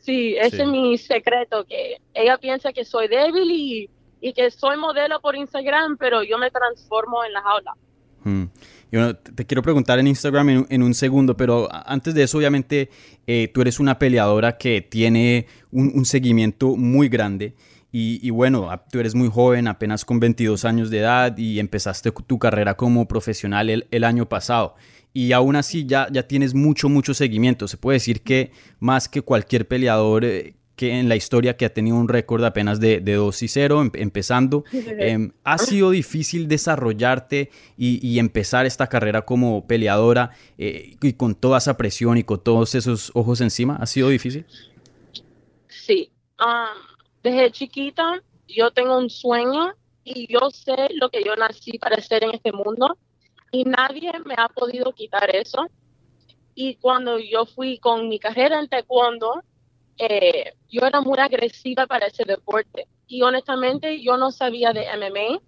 Sí, 0.01 0.37
ese 0.37 0.63
es 0.63 0.69
mi 0.69 0.97
secreto, 0.97 1.65
que 1.65 2.01
ella 2.13 2.39
piensa 2.39 2.73
que 2.73 2.85
soy 2.85 3.09
débil 3.09 3.51
y 3.51 3.91
y 4.25 4.33
que 4.33 4.51
soy 4.51 4.79
modelo 4.79 5.21
por 5.21 5.37
Instagram, 5.37 5.99
pero 5.99 6.23
yo 6.23 6.39
me 6.39 6.51
transformo 6.51 7.23
en 7.25 7.33
la 7.35 7.43
jaula. 7.43 7.75
Hmm. 8.25 8.45
te 9.35 9.45
quiero 9.45 9.61
preguntar 9.61 9.99
en 9.99 10.07
Instagram 10.07 10.67
en, 10.71 10.83
un 10.83 10.95
segundo, 10.95 11.37
pero 11.37 11.69
antes 11.71 12.15
de 12.15 12.23
eso, 12.23 12.39
obviamente, 12.39 12.89
eh, 13.27 13.51
tú 13.53 13.61
eres 13.61 13.79
una 13.81 13.99
peleadora 13.99 14.57
que 14.57 14.81
tiene 14.81 15.47
un, 15.71 16.07
seguimiento 16.07 16.75
muy 16.75 17.11
grande. 17.11 17.55
Y, 17.93 18.31
bueno, 18.31 18.71
tú 18.91 18.99
eres 18.99 19.15
muy 19.15 19.29
joven, 19.29 19.69
apenas 19.69 20.05
con 20.05 20.19
22 20.19 20.65
años 20.65 20.91
de 20.91 21.01
edad 21.01 21.37
y 21.37 21.61
empezaste 21.61 22.11
tu 22.11 22.39
carrera 22.39 22.77
como 22.77 23.07
profesional 23.07 23.69
el, 23.69 23.87
el 23.91 24.05
año 24.05 24.27
pasado 24.29 24.75
y 25.13 25.31
aún 25.31 25.55
así 25.55 25.87
ya, 25.87 26.09
ya 26.11 26.27
tienes 26.27 26.55
mucho, 26.55 26.89
mucho 26.89 27.15
seguimiento. 27.15 27.69
Se 27.69 27.77
puede 27.77 27.97
decir 27.97 28.23
que 28.23 28.51
más 28.81 29.09
que 29.09 29.23
cualquier 29.23 29.69
peleador 29.69 30.25
eh, 30.25 30.57
que 30.77 30.99
en 30.99 31.09
la 31.09 31.17
historia 31.17 31.57
que 31.57 31.65
ha 31.65 31.73
tenido 31.73 31.97
un 31.97 32.09
récord 32.09 32.45
apenas 32.45 32.81
de, 32.81 33.01
de 33.01 33.15
2 33.15 33.43
y 33.43 33.49
0 33.49 33.83
em, 33.83 33.91
empezando. 33.95 34.65
Em, 34.73 35.33
¿Ha 35.45 35.59
sido 35.59 35.91
difícil 35.91 36.49
desarrollarte 36.49 37.51
y, 37.77 38.19
empezar 38.19 38.67
esta 38.67 38.89
carrera 38.89 39.23
como 39.23 39.67
peleadora 39.67 40.31
eh, 40.59 40.97
y 41.01 41.13
con 41.15 41.35
toda 41.35 41.59
esa 41.59 41.77
presión 41.77 42.19
y 42.19 42.25
con 42.25 42.43
todos 42.43 42.75
esos 42.75 43.11
ojos 43.15 43.41
encima? 43.41 43.77
¿Ha 43.77 43.87
sido 43.87 44.09
difícil? 44.09 44.47
Sí. 45.69 46.11
Um, 46.39 46.81
desde 47.23 47.53
chiquita 47.53 48.23
yo 48.49 48.71
tengo 48.71 48.99
un 48.99 49.09
sueño 49.09 49.75
y 50.05 50.27
yo 50.33 50.51
sé 50.51 50.75
lo 50.95 51.09
que 51.11 51.23
yo 51.25 51.35
nací 51.37 51.79
para 51.79 51.97
hacer 51.97 52.25
en 52.25 52.33
este 52.33 52.53
mundo 52.53 52.99
y 53.53 53.65
nadie 53.65 54.13
me 54.25 54.35
ha 54.37 54.49
podido 54.49 54.93
quitar 54.93 55.35
eso. 55.35 55.67
Y 56.55 56.77
cuando 56.77 57.19
yo 57.19 57.47
fui 57.47 57.79
con 57.79 58.09
mi 58.09 58.19
carrera 58.19 58.61
en 58.61 58.69
taekwondo, 58.69 59.43
eh, 59.99 60.55
yo 60.69 60.87
era 60.87 61.01
muy 61.01 61.19
agresiva 61.19 61.87
para 61.87 62.07
ese 62.07 62.25
deporte. 62.25 62.87
Y 63.07 63.23
honestamente 63.23 64.03
yo 64.03 64.17
no 64.17 64.31
sabía 64.31 64.73
de 64.73 64.87
MMA, 64.97 65.41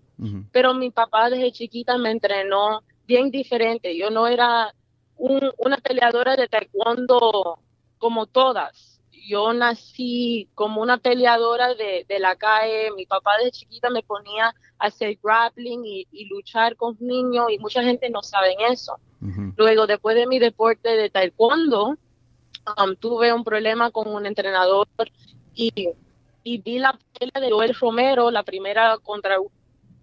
pero 0.52 0.74
mi 0.74 0.90
papá 0.90 1.30
desde 1.30 1.52
chiquita 1.52 1.98
me 1.98 2.10
entrenó 2.10 2.82
bien 3.06 3.30
diferente. 3.30 3.96
Yo 3.96 4.10
no 4.10 4.26
era 4.26 4.74
una 5.16 5.78
peleadora 5.78 6.36
de 6.36 6.48
taekwondo 6.48 7.58
como 7.98 8.26
todas 8.26 8.96
yo 9.26 9.52
nací 9.52 10.48
como 10.54 10.80
una 10.80 10.98
peleadora 10.98 11.74
de, 11.74 12.06
la 12.20 12.36
calle. 12.36 12.90
Mi 12.96 13.06
papá 13.06 13.32
de 13.42 13.50
chiquita 13.50 13.90
me 13.90 14.02
ponía 14.02 14.54
a 14.78 14.86
hacer 14.86 15.18
grappling 15.22 15.82
y, 15.84 16.28
luchar 16.28 16.76
con 16.76 16.96
niños 17.00 17.46
y 17.50 17.58
mucha 17.58 17.82
gente 17.82 18.08
no 18.10 18.22
sabe 18.22 18.54
eso. 18.70 18.98
Luego, 19.56 19.86
después 19.86 20.14
de 20.14 20.26
mi 20.26 20.38
deporte 20.38 20.90
de 20.90 21.10
taekwondo, 21.10 21.96
um, 22.76 22.96
tuve 22.96 23.32
un 23.32 23.44
problema 23.44 23.90
con 23.90 24.08
un 24.08 24.26
entrenador 24.26 24.88
y, 25.54 25.72
vi 26.44 26.78
la 26.78 26.96
pelea 27.18 27.40
de 27.40 27.50
Joel 27.50 27.74
Romero, 27.74 28.30
la 28.30 28.42
primera 28.42 28.98
contra 28.98 29.36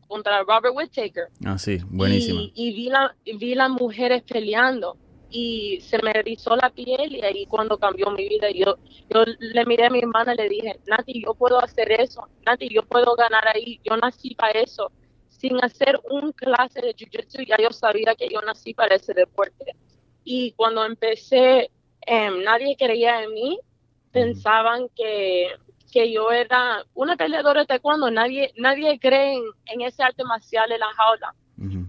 contra 0.07 0.43
Robert 0.43 0.75
Whittaker. 0.75 1.27
Ah, 1.45 1.57
sí, 1.57 1.79
buenísima. 1.85 2.41
Y, 2.41 2.51
y, 2.53 2.73
vi, 2.73 2.89
la, 2.89 3.15
vi 3.25 3.55
las 3.55 3.69
mujeres 3.69 4.21
peleando 4.23 4.97
y 5.33 5.81
se 5.81 5.97
me 6.03 6.11
erizó 6.11 6.55
la 6.55 6.69
piel 6.69 7.15
y 7.15 7.21
ahí 7.23 7.47
cuando 7.47 7.79
cambió 7.79 8.11
mi 8.11 8.29
vida 8.29 8.51
yo, 8.51 8.77
yo 9.09 9.23
le 9.39 9.65
miré 9.65 9.87
a 9.87 9.89
mi 9.89 9.97
hermana 9.99 10.35
y 10.35 10.37
le 10.37 10.49
dije, 10.49 10.79
Nati, 10.85 11.23
yo 11.25 11.33
puedo 11.33 11.59
hacer 11.59 11.91
eso, 11.91 12.27
Nati, 12.45 12.69
yo 12.69 12.83
puedo 12.83 13.15
ganar 13.15 13.47
ahí, 13.47 13.79
yo 13.83 13.97
nací 13.97 14.35
para 14.35 14.59
eso. 14.59 14.91
Sin 15.29 15.61
hacer 15.61 15.99
un 16.09 16.31
clase 16.31 16.79
de 16.79 16.95
jiu-jitsu 16.95 17.45
ya 17.45 17.57
yo 17.57 17.71
sabía 17.71 18.15
que 18.15 18.29
yo 18.29 18.41
nací 18.41 18.73
para 18.73 18.95
ese 18.95 19.13
deporte. 19.13 19.75
Y 20.23 20.51
cuando 20.53 20.85
empecé, 20.85 21.69
em, 22.05 22.43
nadie 22.43 22.75
creía 22.77 23.23
en 23.23 23.33
mí, 23.33 23.59
pensaban 24.11 24.89
que, 24.95 25.47
que 25.91 26.11
yo 26.11 26.31
era 26.31 26.85
una 26.93 27.15
peleadora 27.15 27.61
de 27.61 27.67
taekwondo, 27.67 28.09
nadie, 28.11 28.53
nadie 28.57 28.99
cree 28.99 29.33
en, 29.35 29.43
en 29.67 29.81
ese 29.81 30.03
arte 30.03 30.23
marcial 30.23 30.71
en 30.71 30.79
la 30.79 30.93
jaula. 30.93 31.35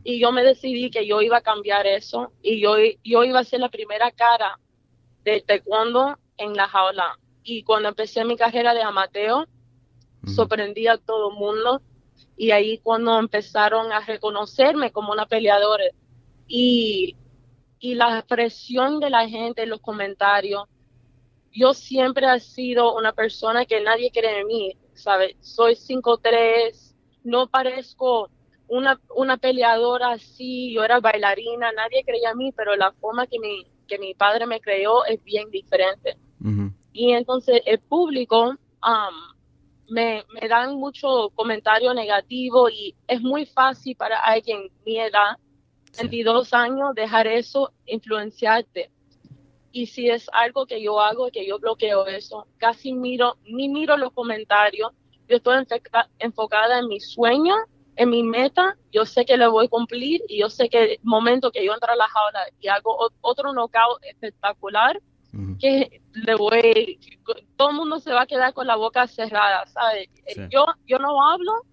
Y 0.05 0.21
yo 0.21 0.31
me 0.31 0.45
decidí 0.45 0.91
que 0.91 1.07
yo 1.07 1.21
iba 1.23 1.39
a 1.39 1.41
cambiar 1.41 1.87
eso 1.87 2.33
y 2.43 2.61
yo, 2.61 2.77
yo 3.03 3.25
iba 3.25 3.41
a 3.41 3.45
ser 3.45 3.61
la 3.61 3.71
primera 3.71 4.11
cara 4.13 4.61
del 5.25 5.43
taekwondo 5.43 6.19
en 6.37 6.55
la 6.55 6.69
jaula. 6.69 7.19
Y 7.43 7.63
cuando 7.63 7.89
empecé 7.89 8.25
mi 8.25 8.37
carrera 8.37 8.75
de 8.75 8.83
amateo, 8.83 9.47
sorprendí 10.27 10.87
a 10.87 10.99
todo 10.99 11.31
el 11.31 11.37
mundo. 11.37 11.83
Y 12.37 12.51
ahí 12.51 12.79
cuando 12.79 13.19
empezaron 13.19 13.93
a 13.93 14.01
reconocerme 14.01 14.93
como 14.93 15.13
una 15.13 15.27
peleadora. 15.27 15.85
Y, 16.47 17.17
y 17.85 17.95
la 17.95 18.25
presión 18.27 18.99
de 18.99 19.11
la 19.11 19.29
gente 19.29 19.65
en 19.65 19.69
los 19.69 19.83
comentarios, 19.83 20.65
yo 21.53 21.75
siempre 21.75 22.27
he 22.35 22.41
sido 22.41 22.97
una 22.97 23.13
persona 23.13 23.67
que 23.67 23.83
nadie 23.83 24.11
cree 24.11 24.41
en 24.41 24.47
mí, 24.47 24.77
¿sabes? 24.95 25.37
Soy 25.41 25.75
5'3, 25.75 26.95
no 27.25 27.47
parezco 27.47 28.31
una, 28.69 28.99
una 29.15 29.37
peleadora 29.37 30.13
así, 30.13 30.73
yo 30.73 30.83
era 30.83 30.99
bailarina, 30.99 31.73
nadie 31.73 32.03
creía 32.07 32.31
en 32.31 32.39
mí, 32.39 32.53
pero 32.53 32.75
la 32.75 32.91
forma 32.93 33.27
que 33.27 33.39
mi, 33.39 33.67
que 33.87 33.99
mi 33.99 34.15
padre 34.15 34.47
me 34.47 34.63
creó 34.63 35.05
es 35.05 35.23
bien 35.23 35.51
diferente. 35.51 36.17
Y 36.95 37.13
entonces 37.13 37.61
el 37.67 37.81
público 37.81 38.49
um, 38.49 39.35
me, 39.91 40.25
me 40.41 40.49
dan 40.49 40.77
mucho 40.77 41.29
comentario 41.35 41.93
negativo 41.93 42.71
y 42.71 42.95
es 43.07 43.21
muy 43.21 43.45
fácil 43.45 43.95
para 43.95 44.21
alguien 44.21 44.71
mi 44.87 44.99
edad, 44.99 45.37
22 45.99 46.53
años, 46.53 46.95
dejar 46.95 47.27
eso 47.27 47.73
influenciarte. 47.87 48.91
Y 49.73 49.87
si 49.87 50.09
es 50.09 50.29
algo 50.33 50.67
que 50.67 50.83
yo 50.83 51.01
hago, 51.01 51.31
que 51.31 51.47
yo 51.47 51.59
bloqueo 51.59 52.07
eso, 52.07 52.47
casi 52.59 52.93
miro, 52.93 53.37
ni 53.45 53.69
miro 53.69 53.97
los 53.97 54.13
comentarios, 54.13 54.93
yo 55.29 55.37
estoy 55.37 55.65
enfocada 56.19 56.79
en 56.79 56.89
mi 56.89 57.01
sueño 57.01 57.55
en 57.97 58.11
mi 58.11 58.23
meta, 58.23 58.77
yo 58.93 59.05
sé 59.05 59.25
que 59.25 59.37
le 59.37 59.47
voy 59.47 59.67
a 59.67 59.69
cumplir 59.69 60.23
y 60.29 60.41
yo 60.41 60.51
sé 60.51 60.69
que 60.69 60.95
el 60.95 60.99
momento 61.03 61.51
que 61.51 61.65
yo 61.65 61.73
entro 61.73 61.93
a 61.93 61.97
la 61.97 62.09
jaula 62.09 62.41
y 62.61 62.69
hago 62.69 63.11
otro 63.21 63.53
knockout 63.53 64.03
espectacular, 64.03 65.01
que 65.59 66.01
le 66.13 66.35
voy, 66.37 67.01
todo 67.57 67.71
el 67.71 67.77
mundo 67.77 67.99
se 67.99 68.13
va 68.13 68.23
a 68.23 68.27
quedar 68.27 68.55
con 68.55 68.69
la 68.69 68.77
boca 68.77 69.09
cerrada, 69.09 69.67
¿sabes? 69.67 70.09
Yo, 70.49 70.65
yo 70.87 70.99
no 70.99 71.29
hablo, 71.29 71.65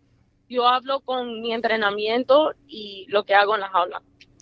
yo 0.49 0.67
hablo 0.67 1.01
con 1.01 1.41
mi 1.41 1.53
entrenamiento 1.53 2.53
y 2.67 3.05
lo 3.09 3.23
que 3.23 3.35
hago 3.35 3.53
en 3.53 3.61
la 3.61 3.69
jaula. 3.69 4.01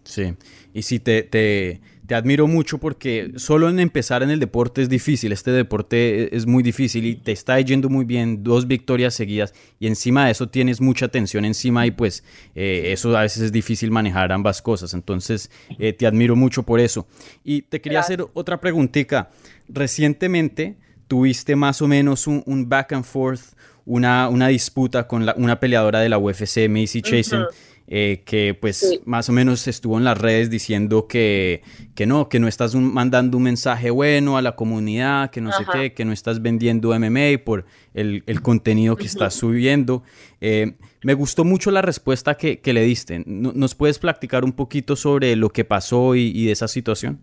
Sí, 0.09 0.33
y 0.73 0.81
si 0.81 0.99
te, 0.99 1.23
te 1.23 1.81
te 2.09 2.15
admiro 2.15 2.47
mucho 2.47 2.79
porque 2.79 3.33
solo 3.35 3.69
en 3.69 3.79
empezar 3.79 4.23
en 4.23 4.31
el 4.31 4.39
deporte 4.39 4.81
es 4.81 4.89
difícil, 4.89 5.31
este 5.31 5.51
deporte 5.51 6.23
e-, 6.23 6.29
es 6.31 6.47
muy 6.47 6.63
difícil 6.63 7.05
y 7.05 7.15
te 7.15 7.31
está 7.31 7.61
yendo 7.61 7.87
muy 7.87 8.03
bien, 8.03 8.43
dos 8.43 8.67
victorias 8.67 9.13
seguidas 9.13 9.53
y 9.79 9.85
encima 9.85 10.25
de 10.25 10.31
eso 10.31 10.49
tienes 10.49 10.81
mucha 10.81 11.09
tensión 11.09 11.45
encima 11.45 11.85
y 11.85 11.91
pues 11.91 12.23
eh, 12.55 12.85
eso 12.87 13.15
a 13.15 13.21
veces 13.21 13.43
es 13.43 13.51
difícil 13.51 13.91
manejar 13.91 14.31
ambas 14.31 14.59
cosas, 14.63 14.95
entonces 14.95 15.51
eh, 15.77 15.93
te 15.93 16.07
admiro 16.07 16.35
mucho 16.35 16.63
por 16.63 16.79
eso. 16.79 17.05
Y 17.43 17.61
te 17.61 17.79
quería 17.79 17.99
hacer 17.99 18.25
otra 18.33 18.59
preguntita, 18.59 19.29
recientemente 19.67 20.77
tuviste 21.07 21.55
más 21.55 21.79
o 21.79 21.87
menos 21.87 22.25
un, 22.25 22.67
back 22.67 22.93
and 22.93 23.05
forth, 23.05 23.53
una, 23.85 24.29
una 24.29 24.47
disputa 24.47 25.07
con 25.07 25.29
una 25.35 25.59
peleadora 25.59 25.99
de 25.99 26.09
la 26.09 26.17
UFC, 26.17 26.67
Macy 26.67 27.03
Chasen. 27.03 27.43
Eh, 27.91 28.21
que 28.23 28.53
pues 28.53 28.99
más 29.05 29.29
o 29.29 29.31
menos 29.31 29.67
estuvo 29.67 29.97
en 29.97 30.03
las 30.03 30.15
redes 30.15 30.51
diciendo 30.51 31.07
que, 31.07 31.63
que 31.95 32.05
no, 32.05 32.29
que 32.29 32.39
no 32.39 32.47
estás 32.47 32.75
mandando 32.75 33.37
un 33.37 33.43
mensaje 33.43 33.89
bueno 33.89 34.37
a 34.37 34.43
la 34.43 34.55
comunidad, 34.55 35.31
que 35.31 35.41
no 35.41 35.51
sé 35.51 35.65
qué, 35.73 35.93
que 35.95 36.05
no 36.05 36.13
estás 36.13 36.39
vendiendo 36.43 36.89
MMA 36.89 37.43
por 37.43 37.65
el, 37.95 38.41
contenido 38.43 38.95
que 38.95 39.07
estás 39.07 39.33
subiendo. 39.33 40.03
Eh, 40.39 40.75
me 41.01 41.15
gustó 41.15 41.43
mucho 41.43 41.71
la 41.71 41.81
respuesta 41.81 42.37
que, 42.37 42.61
le 42.63 42.81
diste. 42.83 43.23
¿Nos 43.25 43.73
puedes 43.73 43.97
platicar 43.97 44.43
un 44.43 44.53
poquito 44.53 44.95
sobre 44.95 45.35
lo 45.35 45.49
que 45.49 45.65
pasó 45.65 46.13
y, 46.13 46.45
de 46.45 46.51
esa 46.51 46.67
situación? 46.67 47.19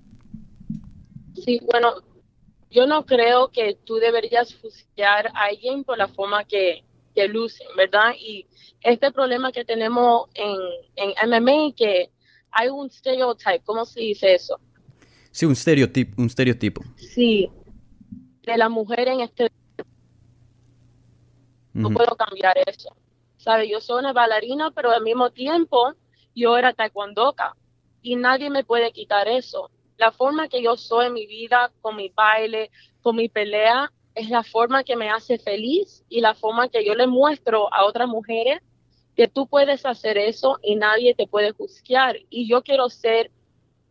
Sí, 1.45 1.61
bueno, 1.71 2.03
yo 2.73 2.89
no 2.89 3.07
creo 3.07 3.53
que 3.53 3.79
tú 3.85 3.97
deberías 3.97 4.53
fusilar 4.57 5.29
a 5.29 5.45
alguien 5.45 5.85
por 5.85 5.97
la 5.97 6.09
forma 6.09 6.43
que, 6.43 6.83
que 7.17 7.27
lucen, 7.27 7.67
¿verdad? 7.77 8.13
Y 8.17 8.47
este 8.83 9.11
problema 9.11 9.51
que 9.51 9.65
tenemos 9.65 10.29
en, 10.35 10.57
en 10.97 11.31
MMA, 11.31 11.75
que 11.75 12.11
hay 12.53 12.69
un 12.69 12.91
stereotype, 12.91 13.63
¿cómo 13.65 13.85
se 13.85 14.01
dice 14.01 14.35
eso? 14.35 14.61
Sí, 15.31 15.47
un 15.47 15.53
estereotipo, 15.53 16.21
un 16.21 16.27
estereotipo. 16.27 16.83
Sí, 16.97 17.51
de 18.43 18.57
la 18.57 18.69
mujer 18.69 19.09
en 19.09 19.21
este... 19.21 19.51
No 21.73 21.91
puedo 21.91 22.17
cambiar 22.17 22.57
eso. 22.67 22.89
¿Sabe? 23.37 23.69
Yo 23.69 23.81
soy 23.81 24.01
una 24.01 24.13
bailarina, 24.13 24.71
pero 24.71 24.91
al 24.91 25.03
mismo 25.03 25.31
tiempo 25.31 25.95
yo 26.35 26.57
era 26.57 26.73
taekwondoka 26.73 27.55
y 28.01 28.17
nadie 28.17 28.49
me 28.51 28.65
puede 28.65 28.93
quitar 28.93 29.29
eso. 29.29 29.71
La 29.99 30.11
forma 30.13 30.49
que 30.49 30.63
yo 30.63 30.77
soy 30.77 31.07
en 31.07 31.13
mi 31.15 31.27
vida, 31.27 31.71
con 31.81 31.97
mi 31.97 32.09
baile, 32.09 32.71
con 33.03 33.17
mi 33.17 33.29
pelea, 33.29 33.93
es 34.17 34.31
la 34.31 34.43
forma 34.43 34.83
que 34.83 34.97
me 34.97 35.11
hace 35.11 35.39
feliz 35.39 36.03
y 36.09 36.21
la 36.23 36.35
forma 36.35 36.69
que 36.69 36.85
yo 36.85 36.95
le 36.95 37.07
muestro 37.07 37.73
a 37.73 37.85
otras 37.85 38.09
mujeres 38.09 38.61
que 39.15 39.29
tú 39.29 39.47
puedes 39.47 39.85
hacer 39.85 40.17
eso 40.17 40.59
y 40.63 40.75
nadie 40.77 41.15
te 41.15 41.27
puede 41.27 41.53
juzgar. 41.53 42.17
Y 42.31 42.49
yo 42.49 42.63
quiero 42.63 42.89
ser, 42.89 43.31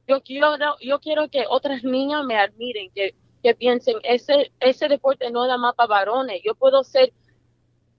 yo 0.07 0.21
quiero, 0.21 0.55
yo 0.81 0.99
quiero 0.99 1.29
que 1.29 1.45
otras 1.47 1.83
niñas 1.83 2.25
me 2.25 2.37
admiren, 2.37 2.91
que, 2.91 3.13
que 3.43 3.53
piensen, 3.53 3.97
ese, 4.03 4.51
ese 4.59 4.87
deporte 4.87 5.29
no 5.29 5.45
la 5.45 5.57
más 5.57 5.75
para 5.75 5.87
varones, 5.87 6.41
yo 6.43 6.55
puedo 6.55 6.83
ser 6.83 7.13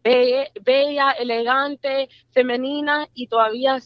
bella, 0.02 1.12
elegante, 1.12 2.08
femenina 2.30 3.08
y 3.14 3.28
todavía, 3.28 3.80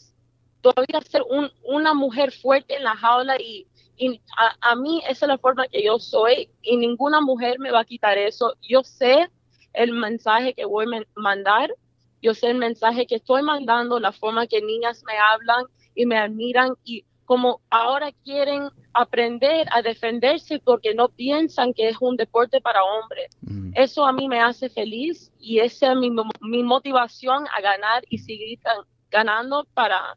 todavía 0.62 1.00
ser 1.03 1.22
un, 1.29 1.50
una 1.62 1.92
mujer 1.92 2.33
fuerte 2.33 2.76
en 2.76 2.85
la 2.85 2.96
jaula 2.96 3.40
y 3.40 3.66
y 4.00 4.18
a, 4.62 4.76
mí 4.76 5.02
esa 5.06 5.26
es 5.26 5.28
la 5.28 5.36
forma 5.36 5.68
que 5.68 5.84
yo 5.84 5.98
soy 5.98 6.48
y 6.62 6.78
ninguna 6.78 7.20
mujer 7.20 7.58
me 7.58 7.70
va 7.70 7.80
a 7.80 7.84
quitar 7.84 8.16
eso. 8.16 8.54
Yo 8.66 8.82
sé 8.82 9.28
el 9.74 9.92
mensaje 9.92 10.54
que 10.54 10.64
voy 10.64 10.86
a 10.86 11.20
mandar, 11.20 11.70
yo 12.22 12.32
sé 12.32 12.48
el 12.48 12.56
mensaje 12.56 13.06
que 13.06 13.16
estoy 13.16 13.42
mandando, 13.42 14.00
la 14.00 14.12
forma 14.12 14.46
que 14.46 14.62
niñas 14.62 15.04
me 15.06 15.18
hablan 15.18 15.66
y 15.94 16.06
me 16.06 16.16
admiran 16.16 16.70
y 16.82 17.04
como 17.26 17.60
ahora 17.68 18.10
quieren 18.24 18.70
aprender 18.94 19.68
a 19.70 19.82
defenderse 19.82 20.60
porque 20.60 20.94
no 20.94 21.10
piensan 21.10 21.74
que 21.74 21.90
es 21.90 21.96
un 22.00 22.16
deporte 22.16 22.62
para 22.62 22.82
hombres. 22.82 23.28
Eso 23.74 24.06
a 24.06 24.14
mí 24.14 24.28
me 24.28 24.40
hace 24.40 24.70
feliz 24.70 25.30
y 25.38 25.58
esa 25.58 25.92
es 25.92 25.98
mi, 25.98 26.10
mi 26.40 26.62
motivación 26.62 27.44
a 27.54 27.60
ganar 27.60 28.02
y 28.08 28.16
seguir 28.16 28.58
ganando 29.10 29.66
para 29.74 30.16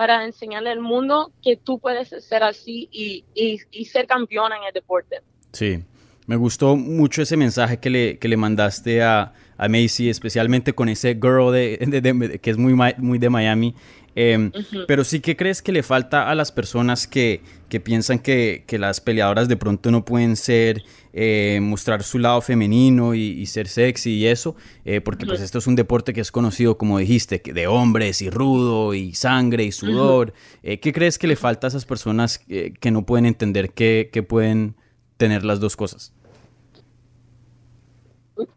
para 0.00 0.24
enseñarle 0.24 0.70
al 0.70 0.80
mundo 0.80 1.30
que 1.42 1.58
tú 1.58 1.78
puedes 1.78 2.08
ser 2.08 2.42
así 2.42 2.88
y, 2.90 3.84
ser 3.84 4.06
campeona 4.06 4.56
en 4.56 4.62
el 4.64 4.72
deporte. 4.72 5.16
Sí, 5.52 5.84
me 6.26 6.36
gustó 6.36 6.74
mucho 6.74 7.20
ese 7.20 7.36
mensaje 7.36 7.80
que 7.80 7.90
le, 7.90 8.18
que 8.18 8.26
le 8.26 8.38
mandaste 8.38 9.02
a, 9.02 9.34
a 9.58 9.68
Macy, 9.68 10.08
especialmente 10.08 10.72
con 10.72 10.88
ese 10.88 11.12
girl 11.16 11.52
de, 11.52 12.40
que 12.42 12.50
es 12.50 12.56
muy, 12.56 12.72
muy 12.96 13.18
de 13.18 13.28
Miami. 13.28 13.74
Em, 14.16 14.50
pero 14.88 15.04
sí 15.04 15.20
que 15.20 15.36
crees 15.36 15.62
que 15.62 15.70
le 15.70 15.82
falta 15.82 16.28
a 16.28 16.34
las 16.34 16.50
personas 16.50 17.06
que, 17.06 17.42
piensan 17.84 18.18
que, 18.18 18.64
las 18.78 19.00
peleadoras 19.00 19.48
de 19.48 19.56
pronto 19.56 19.90
no 19.90 20.04
pueden 20.04 20.36
ser, 20.36 20.82
eh, 21.12 21.60
mostrar 21.62 22.02
su 22.02 22.18
lado 22.18 22.40
femenino 22.40 23.14
y, 23.14 23.46
ser 23.46 23.68
sexy 23.68 24.16
y 24.16 24.26
eso, 24.26 24.56
eh, 24.84 25.00
porque 25.00 25.26
pues 25.26 25.40
esto 25.40 25.58
es 25.58 25.66
un 25.66 25.76
deporte 25.76 26.12
que 26.12 26.20
es 26.20 26.32
conocido, 26.32 26.76
como 26.76 26.98
dijiste, 26.98 27.40
de 27.44 27.66
hombres 27.66 28.20
y 28.22 28.30
rudo 28.30 28.94
y 28.94 29.14
sangre 29.14 29.64
y 29.64 29.72
sudor. 29.72 30.32
Eh, 30.62 30.80
¿Qué 30.80 30.92
crees 30.92 31.18
que 31.18 31.28
le 31.28 31.36
falta 31.36 31.66
a 31.66 31.68
esas 31.68 31.84
personas 31.84 32.38
que 32.38 32.90
no 32.90 33.06
pueden 33.06 33.26
entender 33.26 33.70
que, 33.70 34.10
que 34.12 34.22
pueden 34.22 34.74
tener 35.16 35.44
las 35.44 35.60
dos 35.60 35.76
cosas? 35.76 36.12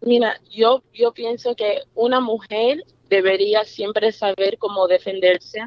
Mira, 0.02 0.40
yo, 0.50 0.82
yo 0.94 1.12
pienso 1.12 1.56
que 1.56 1.80
una 1.94 2.20
mujer 2.20 2.84
debería 3.14 3.64
siempre 3.64 4.12
saber 4.12 4.58
cómo 4.58 4.88
defenderse 4.88 5.60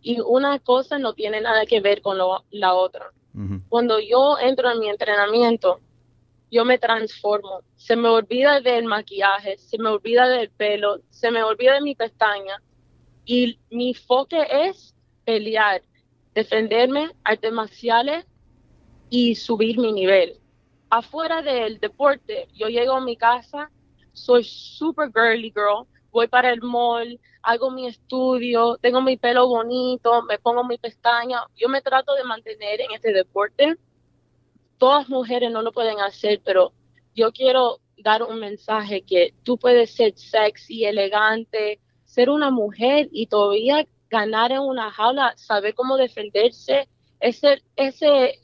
y 0.00 0.20
una 0.20 0.58
cosa 0.58 0.98
no 0.98 1.12
tiene 1.12 1.42
nada 1.42 1.66
que 1.66 1.80
ver 1.80 2.00
con 2.00 2.16
la 2.18 2.74
otra. 2.74 3.12
Cuando 3.68 3.98
yo 4.00 4.38
entro 4.38 4.70
en 4.70 4.78
mi 4.78 4.88
entrenamiento, 4.88 5.80
yo 6.50 6.64
me 6.64 6.78
transformo. 6.78 7.62
Se 7.76 7.96
me 7.96 8.08
olvida 8.08 8.60
del 8.60 8.84
maquillaje, 8.84 9.58
se 9.58 9.76
me 9.76 9.90
olvida 9.90 10.28
del 10.28 10.50
pelo, 10.50 11.00
se 11.10 11.30
me 11.30 11.42
olvida 11.42 11.74
de 11.74 11.80
mi 11.80 11.94
pestaña 11.94 12.62
y 13.24 13.58
mi 13.70 13.88
enfoque 13.88 14.46
es 14.50 14.94
pelear, 15.24 15.82
defenderme, 16.34 17.10
artes 17.24 17.52
marciales 17.52 18.24
y 19.10 19.34
subir 19.34 19.78
mi 19.78 19.92
nivel. 19.92 20.38
Afuera 20.90 21.42
del 21.42 21.78
deporte, 21.80 22.48
yo 22.54 22.68
llego 22.68 22.92
a 22.92 23.00
mi 23.00 23.16
casa, 23.16 23.70
soy 24.12 24.44
super 24.44 25.10
girly 25.12 25.50
girl, 25.50 25.86
voy 26.14 26.28
para 26.28 26.50
el 26.50 26.62
mall, 26.62 27.20
hago 27.42 27.72
mi 27.72 27.88
estudio, 27.88 28.78
tengo 28.80 29.02
mi 29.02 29.16
pelo 29.16 29.48
bonito, 29.48 30.22
me 30.22 30.38
pongo 30.38 30.62
mi 30.62 30.78
pestaña. 30.78 31.40
Yo 31.56 31.68
me 31.68 31.82
trato 31.82 32.14
de 32.14 32.22
mantener 32.22 32.80
en 32.80 32.92
este 32.92 33.12
deporte. 33.12 33.76
Todas 34.78 35.08
mujeres 35.08 35.50
no 35.50 35.60
lo 35.60 35.72
pueden 35.72 35.98
hacer, 35.98 36.40
pero 36.44 36.72
yo 37.16 37.32
quiero 37.32 37.80
dar 37.98 38.22
un 38.22 38.38
mensaje 38.38 39.02
que 39.02 39.34
tú 39.42 39.58
puedes 39.58 39.92
ser 39.92 40.16
sexy, 40.16 40.84
elegante, 40.84 41.80
ser 42.04 42.30
una 42.30 42.52
mujer 42.52 43.08
y 43.10 43.26
todavía 43.26 43.84
ganar 44.08 44.52
en 44.52 44.60
una 44.60 44.92
jaula, 44.92 45.34
saber 45.36 45.74
cómo 45.74 45.96
defenderse, 45.96 46.88
ese, 47.18 47.60
ese, 47.74 48.38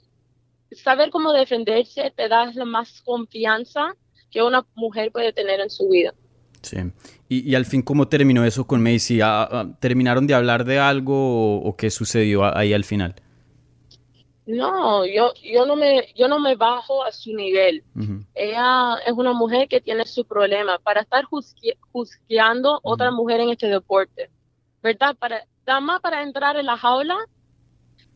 saber 0.73 1.11
cómo 1.11 1.33
defenderse 1.33 2.13
te 2.17 2.29
da 2.29 2.47
la 2.53 2.65
más 2.65 3.01
confianza 3.03 3.95
que 4.29 4.43
una 4.43 4.67
mujer 4.75 5.13
puede 5.13 5.33
tener 5.33 5.61
en 5.61 5.71
su 5.71 5.89
vida. 5.89 6.13
Sí. 6.63 6.79
Y, 7.33 7.55
al 7.55 7.65
fin, 7.65 7.83
¿cómo 7.83 8.09
terminó 8.09 8.45
eso 8.45 8.67
con 8.67 8.83
Macy? 8.83 9.21
Ah, 9.21 9.49
ah, 9.49 9.67
¿Terminaron 9.79 10.27
de 10.27 10.35
hablar 10.35 10.65
de 10.65 10.81
algo 10.81 11.63
o, 11.63 11.77
qué 11.77 11.89
sucedió 11.89 12.45
ahí 12.45 12.73
al 12.73 12.83
final? 12.83 13.15
No, 14.47 15.07
yo, 15.07 15.33
yo, 15.41 15.65
no 15.65 15.77
me, 15.77 16.13
yo 16.17 16.27
no 16.27 16.41
me 16.41 16.57
bajo 16.57 17.05
a 17.05 17.13
su 17.13 17.33
nivel. 17.33 17.85
Ella 18.35 18.97
es 19.07 19.13
una 19.13 19.33
mujer 19.33 19.69
que 19.69 19.81
tiene 19.81 20.07
su 20.07 20.25
problema. 20.25 20.81
Para 20.81 21.03
estar 21.03 21.25
juzgando 21.93 22.81
otra 22.83 23.13
mujer 23.13 23.39
en 23.39 23.51
este 23.51 23.69
deporte, 23.69 24.29
¿verdad? 24.83 25.15
Para, 25.17 25.47
más 25.81 26.01
para 26.01 26.25
entrar 26.25 26.57
en 26.57 26.67
la 26.67 26.77
jaula, 26.77 27.17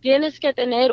tienes 0.00 0.40
que 0.40 0.52
tener 0.52 0.92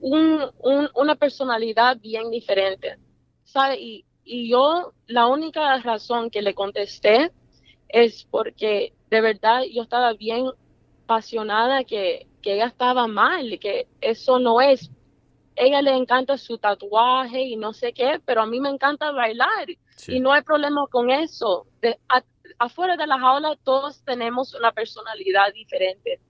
un, 0.00 0.50
una 0.94 1.14
personalidad 1.14 1.98
bien 2.00 2.30
diferente. 2.30 2.96
¿Sabe? 3.44 3.78
Y 3.78 4.04
y 4.32 4.48
yo, 4.48 4.92
la 5.08 5.26
única 5.26 5.76
razón 5.78 6.30
que 6.30 6.40
le 6.40 6.54
contesté 6.54 7.32
es 7.92 8.26
porque 8.30 8.92
de 9.10 9.20
verdad 9.20 9.62
yo 9.70 9.82
estaba 9.82 10.12
bien 10.14 10.46
apasionada 11.04 11.84
que, 11.84 12.26
que 12.42 12.54
ella 12.54 12.66
estaba 12.66 13.06
mal, 13.06 13.58
que 13.60 13.88
eso 14.00 14.38
no 14.38 14.60
es. 14.60 14.90
Ella 15.56 15.82
le 15.82 15.94
encanta 15.96 16.38
su 16.38 16.58
tatuaje 16.58 17.42
y 17.42 17.56
no 17.56 17.72
sé 17.72 17.92
qué, 17.92 18.20
pero 18.24 18.42
a 18.42 18.46
mí 18.46 18.60
me 18.60 18.70
encanta 18.70 19.10
bailar 19.10 19.68
y 20.06 20.20
no 20.20 20.32
hay 20.32 20.42
problema 20.42 20.86
con 20.90 21.10
eso. 21.10 21.66
De, 21.82 21.98
afuera 22.58 22.96
de 22.96 23.06
la 23.06 23.18
jaula 23.18 23.56
todos 23.62 24.02
tenemos 24.04 24.54
una 24.54 24.72
personalidad 24.72 25.52
diferente 25.52 26.20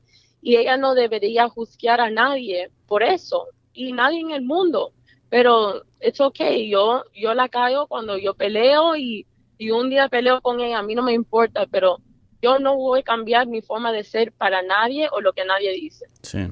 y 0.42 0.56
ella 0.56 0.76
no 0.76 0.94
debería 0.94 1.48
juzgar 1.48 2.00
a 2.00 2.10
nadie 2.10 2.70
por 2.86 3.02
eso 3.02 3.48
y 3.72 3.92
nadie 3.92 4.20
en 4.20 4.30
el 4.30 4.42
mundo 4.42 4.92
pero 5.30 5.84
es 6.00 6.20
ok, 6.20 6.40
yo, 6.68 7.04
yo 7.14 7.34
la 7.34 7.48
caigo 7.48 7.86
cuando 7.86 8.18
yo 8.18 8.34
peleo 8.34 8.96
y, 8.96 9.26
un 9.68 9.90
día 9.90 10.08
peleo 10.08 10.40
con 10.40 10.60
ella, 10.60 10.78
a 10.78 10.82
mí 10.82 10.94
no 10.94 11.02
me 11.02 11.12
importa, 11.12 11.66
pero 11.70 11.98
yo 12.40 12.58
no 12.58 12.76
voy 12.76 13.00
a 13.00 13.02
cambiar 13.02 13.46
mi 13.46 13.60
forma 13.60 13.92
de 13.92 14.04
ser 14.04 14.32
para 14.32 14.62
nadie 14.62 15.08
o 15.12 15.20
lo 15.20 15.32
que 15.32 15.44
nadie 15.44 15.72
dice. 15.72 16.06
Sí. 16.22 16.46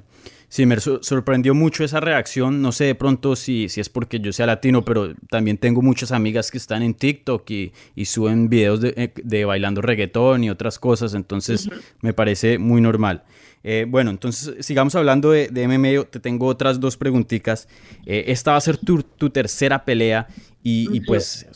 Sí, 0.50 0.64
me 0.64 0.80
sorprendió 0.80 1.54
mucho 1.54 1.84
esa 1.84 2.00
reacción. 2.00 2.62
No 2.62 2.72
sé 2.72 2.84
de 2.84 2.94
pronto 2.94 3.36
si, 3.36 3.68
si 3.68 3.82
es 3.82 3.90
porque 3.90 4.18
yo 4.18 4.32
sea 4.32 4.46
latino, 4.46 4.82
pero 4.82 5.14
también 5.28 5.58
tengo 5.58 5.82
muchas 5.82 6.10
amigas 6.10 6.50
que 6.50 6.56
están 6.56 6.82
en 6.82 6.94
TikTok 6.94 7.50
y, 7.50 7.72
y 7.94 8.06
suben 8.06 8.48
videos 8.48 8.80
de, 8.80 8.94
eh, 8.96 9.12
de, 9.22 9.44
bailando 9.44 9.82
reggaetón 9.82 10.44
y 10.44 10.50
otras 10.50 10.78
cosas. 10.78 11.12
Entonces 11.12 11.68
me 12.00 12.14
parece 12.14 12.58
muy 12.58 12.80
normal. 12.80 13.24
Eh, 13.62 13.84
bueno, 13.86 14.10
entonces 14.10 14.64
sigamos 14.64 14.94
hablando 14.94 15.32
de, 15.32 15.48
de 15.48 15.68
MMA. 15.68 16.04
Te 16.04 16.18
tengo 16.18 16.46
otras 16.46 16.80
dos 16.80 16.96
preguntitas. 16.96 17.68
Eh, 18.06 18.24
esta 18.28 18.52
va 18.52 18.56
a 18.56 18.62
ser 18.62 18.78
tu, 18.78 19.02
tercera 19.30 19.84
pelea 19.84 20.28
y, 20.62 21.00
pues 21.00 21.46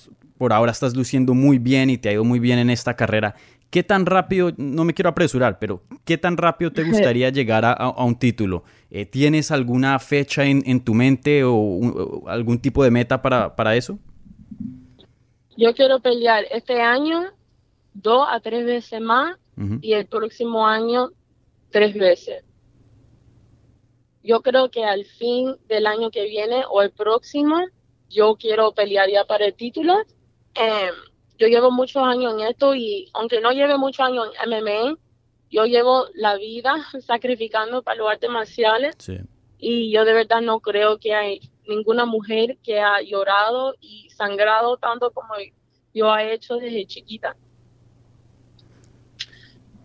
por 0.42 0.52
ahora 0.52 0.72
estás 0.72 0.96
luciendo 0.96 1.34
muy 1.34 1.58
bien 1.58 1.88
y 1.88 1.98
te 1.98 2.08
ha 2.08 2.14
ido 2.14 2.24
muy 2.24 2.40
bien 2.40 2.58
en 2.58 2.68
esta 2.68 2.96
carrera. 2.96 3.36
¿Qué 3.70 3.84
tan 3.84 4.06
rápido, 4.06 4.50
no 4.56 4.82
me 4.82 4.92
quiero 4.92 5.08
apresurar, 5.08 5.60
pero 5.60 5.84
qué 6.04 6.18
tan 6.18 6.36
rápido 6.36 6.72
te 6.72 6.82
gustaría 6.90 7.30
llegar 7.30 7.64
a, 7.64 8.04
un 8.04 8.18
título? 8.18 8.64
Eh, 8.90 9.06
¿Tienes 9.06 9.52
alguna 9.52 9.96
fecha 10.00 10.44
en, 10.44 10.82
tu 10.82 10.94
mente 10.94 11.44
o, 11.44 12.24
algún 12.26 12.58
tipo 12.58 12.82
de 12.82 12.90
meta 12.90 13.22
para, 13.22 13.54
para 13.54 13.76
eso? 13.76 14.00
Yo 15.56 15.72
quiero 15.74 16.00
pelear 16.00 16.42
este 16.50 16.80
año 16.80 17.22
dos 17.94 18.26
a 18.28 18.40
tres 18.40 18.66
veces 18.66 19.00
más 19.00 19.36
y 19.80 19.92
el 19.92 20.06
próximo 20.06 20.66
año 20.66 21.10
tres 21.70 21.94
veces. 21.94 22.42
Yo 24.24 24.42
creo 24.42 24.72
que 24.72 24.84
al 24.84 25.04
fin 25.04 25.54
del 25.68 25.86
año 25.86 26.10
que 26.10 26.24
viene 26.24 26.64
o 26.68 26.82
el 26.82 26.90
próximo, 26.90 27.60
yo 28.08 28.34
quiero 28.34 28.72
pelear 28.72 29.08
ya 29.08 29.24
para 29.24 29.46
el 29.46 29.54
título. 29.54 30.02
Em, 30.54 30.94
yo 31.38 31.48
llevo 31.48 31.70
muchos 31.70 32.02
años 32.02 32.34
en 32.34 32.40
esto 32.46 32.74
y 32.74 33.10
aunque 33.14 33.40
no 33.40 33.52
lleve 33.52 33.76
muchos 33.78 34.06
años 34.06 34.28
en 34.42 34.50
MMA, 34.50 34.98
yo 35.50 35.66
llevo 35.66 36.06
la 36.14 36.36
vida 36.36 36.74
sacrificando 37.06 37.82
para 37.82 37.98
los 37.98 38.10
artes 38.10 38.30
marciales. 38.30 38.96
Y 39.58 39.92
yo 39.92 40.04
de 40.04 40.12
verdad 40.12 40.40
no 40.40 40.60
creo 40.60 40.98
que 40.98 41.14
hay 41.14 41.40
ninguna 41.68 42.04
mujer 42.04 42.58
que 42.62 42.80
ha 42.80 43.00
llorado 43.02 43.74
y 43.80 44.10
sangrado 44.10 44.76
tanto 44.76 45.12
como 45.12 45.34
yo 45.94 46.10
ha 46.10 46.24
hecho 46.24 46.56
desde 46.56 46.86
chiquita. 46.86 47.36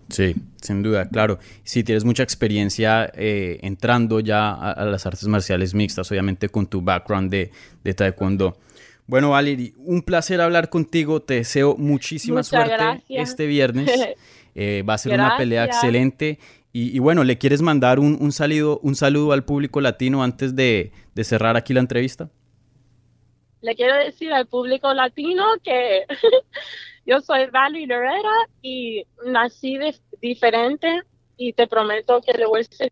Sí, 0.09 0.35
sin 0.61 0.83
duda, 0.83 1.09
claro. 1.09 1.37
Si 1.63 1.83
tienes 1.83 2.05
mucha 2.05 2.23
experiencia 2.23 3.11
eh, 3.13 3.59
entrando 3.61 4.21
ya 4.21 4.53
a, 4.53 4.85
las 4.85 5.05
artes 5.05 5.27
marciales 5.27 5.73
mixtas, 5.73 6.09
obviamente 6.11 6.47
con 6.49 6.67
tu 6.67 6.81
background 6.81 7.29
de, 7.29 7.51
de 7.83 7.93
taekwondo. 7.93 8.57
Bueno, 9.07 9.31
Valerie, 9.31 9.73
un 9.77 10.01
placer 10.01 10.41
hablar 10.41 10.69
contigo. 10.69 11.21
Te 11.21 11.35
deseo 11.35 11.75
muchísima 11.77 12.43
suerte 12.43 13.03
este 13.09 13.47
viernes. 13.47 13.89
Eh, 14.59 14.81
va 14.81 14.95
a 14.95 14.97
ser 14.97 15.13
una 15.13 15.37
pelea 15.37 15.65
excelente. 15.65 16.39
Y, 16.73 16.97
bueno, 16.97 17.23
¿le 17.23 17.37
quieres 17.37 17.61
mandar 17.61 17.99
un, 17.99 18.17
un, 18.19 18.31
saludo, 18.31 18.79
un 18.81 18.95
saludo 18.95 19.31
al 19.31 19.45
público 19.45 19.81
latino 19.81 20.23
antes 20.23 20.55
de, 20.55 20.91
de 21.13 21.23
cerrar 21.23 21.55
aquí 21.55 21.75
la 21.75 21.79
entrevista? 21.79 22.31
Le 23.61 23.75
quiero 23.75 23.95
decir 23.97 24.33
al 24.33 24.47
público 24.47 24.91
latino 24.95 25.43
que 25.63 26.05
Yo 27.07 27.21
soy 27.21 27.45
Valerie 27.45 27.87
Loretta 27.87 28.49
y 28.61 29.05
nací 29.25 29.77
de, 29.77 29.95
diferente 30.21 31.03
y 31.37 31.53
te 31.53 31.65
prometo 31.65 32.19
que 32.19 32.33
le 32.37 32.45
voy 32.45 32.59
a 32.59 32.63
ser 32.65 32.91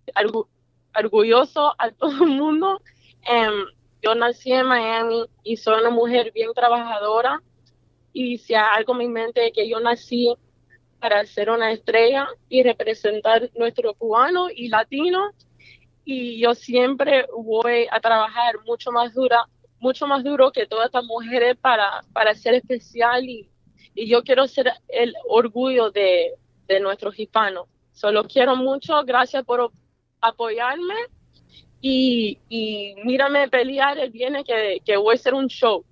orgulloso 0.98 1.76
a 1.78 1.92
todo 1.92 2.24
el 2.24 2.32
mundo. 2.32 2.82
Em, 3.28 3.66
yo 4.06 4.16
nací 4.16 4.52
en 4.52 4.68
Miami 4.68 5.26
y 5.44 5.58
soy 5.58 5.80
una 5.80 5.90
mujer 5.90 6.32
bien 6.32 6.54
trabajadora 6.54 7.42
y 8.14 8.38
si 8.38 8.54
hay 8.54 8.64
algo 8.78 8.94
en 8.94 9.00
mi 9.00 9.08
mente 9.08 9.52
que 9.52 9.68
yo 9.68 9.80
nací 9.80 10.34
para 11.00 11.26
ser 11.26 11.50
una 11.50 11.72
estrella 11.72 12.28
y 12.48 12.62
representar 12.64 13.50
nuestro 13.56 13.94
cubano 13.96 14.48
y 14.50 14.70
latino. 14.70 15.32
Y 16.04 16.40
yo 16.40 16.54
siempre 16.54 17.26
voy 17.36 17.88
a 17.92 18.00
trabajar 18.00 18.56
mucho 18.66 18.92
más 18.92 19.14
dura 19.14 19.46
mucho 19.80 20.08
más 20.08 20.24
duro 20.24 20.52
que 20.52 20.66
todas 20.66 20.86
estas 20.86 21.04
mujeres 21.04 21.58
para, 21.58 22.02
para 22.14 22.34
ser 22.34 22.56
especial 22.56 23.24
y 23.28 23.50
y 23.96 24.08
yo 24.08 24.24
quiero 24.24 24.46
ser 24.48 24.72
el 24.90 25.16
orgullo 25.28 25.90
de, 25.90 26.34
de 26.68 26.80
nuestros 26.82 27.18
hispanos. 27.18 27.68
Solo 27.94 28.26
quiero 28.26 28.58
mucho, 28.58 29.02
gracias 29.06 29.46
por 29.46 29.72
apoyarme 30.20 30.96
y, 31.88 32.40
y 32.50 32.96
mírame 33.06 33.48
pelear 33.48 34.00
el 34.00 34.10
viernes 34.10 34.44
que, 34.44 34.82
que 34.84 34.98
voy 34.98 35.14
a 35.14 35.18
ser 35.20 35.36
un 35.36 35.46
show. 35.46 35.86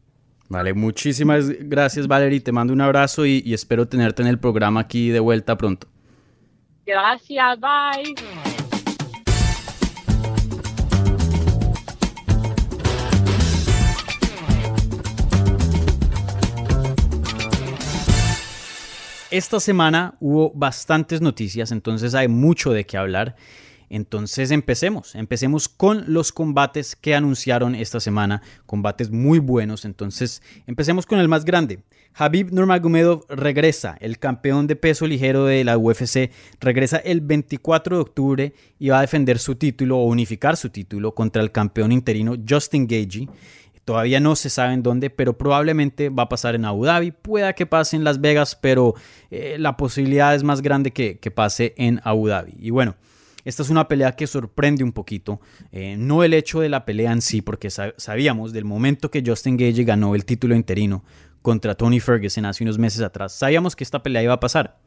Vale, 0.49 0.73
muchísimas 0.73 1.47
gracias 1.49 2.08
Valerie, 2.08 2.39
te 2.39 2.51
mando 2.51 2.73
un 2.73 2.82
abrazo 2.82 3.27
y, 3.27 3.43
y 3.45 3.53
espero 3.53 3.88
tenerte 3.88 4.23
en 4.23 4.27
el 4.27 4.39
programa 4.39 4.79
aquí 4.79 5.10
de 5.10 5.19
vuelta 5.19 5.56
pronto. 5.56 5.88
Gracias, 6.84 7.60
bye. 7.60 8.15
Esta 19.29 19.60
semana 19.60 20.15
hubo 20.19 20.51
bastantes 20.56 21.21
noticias, 21.21 21.71
entonces 21.71 22.15
hay 22.15 22.27
mucho 22.27 22.71
de 22.71 22.84
qué 22.84 22.97
hablar. 22.97 23.36
Entonces 23.93 24.49
empecemos, 24.49 25.13
empecemos 25.13 25.69
con 25.69 26.12
los 26.12 26.32
combates 26.32 26.95
que 26.95 27.13
anunciaron 27.13 27.75
esta 27.75 27.99
semana, 27.99 28.41
combates 28.65 29.12
muy 29.12 29.38
buenos. 29.38 29.86
Entonces 29.86 30.41
empecemos 30.65 31.06
con 31.06 31.19
el 31.19 31.27
más 31.27 31.45
grande. 31.45 31.84
Habib 32.15 32.51
Nurmagomedov 32.51 33.23
regresa, 33.29 33.95
el 34.01 34.17
campeón 34.17 34.65
de 34.65 34.75
peso 34.75 35.06
ligero 35.06 35.45
de 35.45 35.63
la 35.63 35.77
UFC, 35.77 36.32
regresa 36.60 36.97
el 36.97 37.21
24 37.21 37.97
de 37.97 38.01
octubre 38.01 38.53
y 38.79 38.89
va 38.89 38.97
a 38.97 39.01
defender 39.01 39.38
su 39.38 39.58
título 39.58 39.99
o 39.99 40.08
unificar 40.08 40.58
su 40.58 40.71
título 40.71 41.13
contra 41.13 41.43
el 41.43 41.51
campeón 41.51 41.91
interino 41.91 42.36
Justin 42.49 42.88
Gagey. 42.88 43.29
Todavía 43.86 44.19
no 44.19 44.36
se 44.36 44.49
sabe 44.49 44.73
en 44.73 44.82
dónde, 44.82 45.12
pero 45.12 45.38
probablemente 45.38 46.10
va 46.10 46.23
a 46.23 46.29
pasar 46.29 46.56
en 46.56 46.65
Abu 46.65 46.86
Dhabi. 46.86 47.12
Pueda 47.12 47.53
que 47.53 47.67
pase 47.67 47.95
en 47.95 48.03
Las 48.03 48.19
Vegas, 48.19 48.58
pero 48.60 48.95
eh, 49.29 49.58
la 49.60 49.77
posibilidad 49.77 50.34
es 50.34 50.43
más 50.43 50.63
grande 50.63 50.89
que, 50.89 51.19
que 51.19 51.29
pase 51.29 51.75
en 51.77 52.01
Abu 52.03 52.27
Dhabi. 52.27 52.56
Y 52.60 52.71
bueno, 52.71 52.95
esta 53.45 53.63
es 53.63 53.69
una 53.69 53.88
pelea 53.88 54.15
que 54.15 54.27
sorprende 54.27 54.84
un 54.84 54.91
poquito, 54.91 55.41
eh, 55.71 55.95
no 55.97 56.23
el 56.23 56.34
hecho 56.34 56.62
de 56.62 56.69
la 56.69 56.86
pelea 56.86 57.12
en 57.12 57.21
sí, 57.21 57.41
porque 57.41 57.69
sabíamos 57.69 58.53
del 58.53 58.65
momento 58.65 59.12
que 59.12 59.23
Justin 59.25 59.58
Gage 59.58 59.84
ganó 59.84 60.15
el 60.15 60.25
título 60.25 60.56
interino 60.56 61.03
contra 61.41 61.75
Tony 61.75 61.99
Ferguson 61.99 62.45
hace 62.45 62.63
unos 62.63 62.77
meses 62.77 63.01
atrás, 63.01 63.34
sabíamos 63.34 63.75
que 63.75 63.84
esta 63.84 64.01
pelea 64.01 64.23
iba 64.23 64.34
a 64.34 64.39
pasar. 64.39 64.79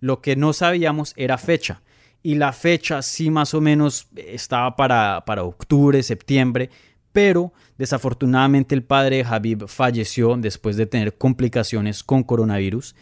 Lo 0.00 0.20
que 0.20 0.36
no 0.36 0.52
sabíamos 0.52 1.14
era 1.16 1.38
fecha. 1.38 1.82
Y 2.22 2.34
la 2.34 2.52
fecha 2.52 3.02
sí 3.02 3.30
más 3.30 3.54
o 3.54 3.60
menos 3.60 4.08
estaba 4.16 4.76
para, 4.76 5.24
para 5.24 5.44
octubre, 5.44 6.02
septiembre, 6.02 6.70
pero 7.12 7.52
desafortunadamente 7.78 8.74
el 8.74 8.82
padre 8.82 9.16
de 9.16 9.24
Habib 9.24 9.68
falleció 9.68 10.36
después 10.36 10.76
de 10.76 10.86
tener 10.86 11.16
complicaciones 11.16 12.02
con 12.02 12.22
coronavirus 12.22 12.94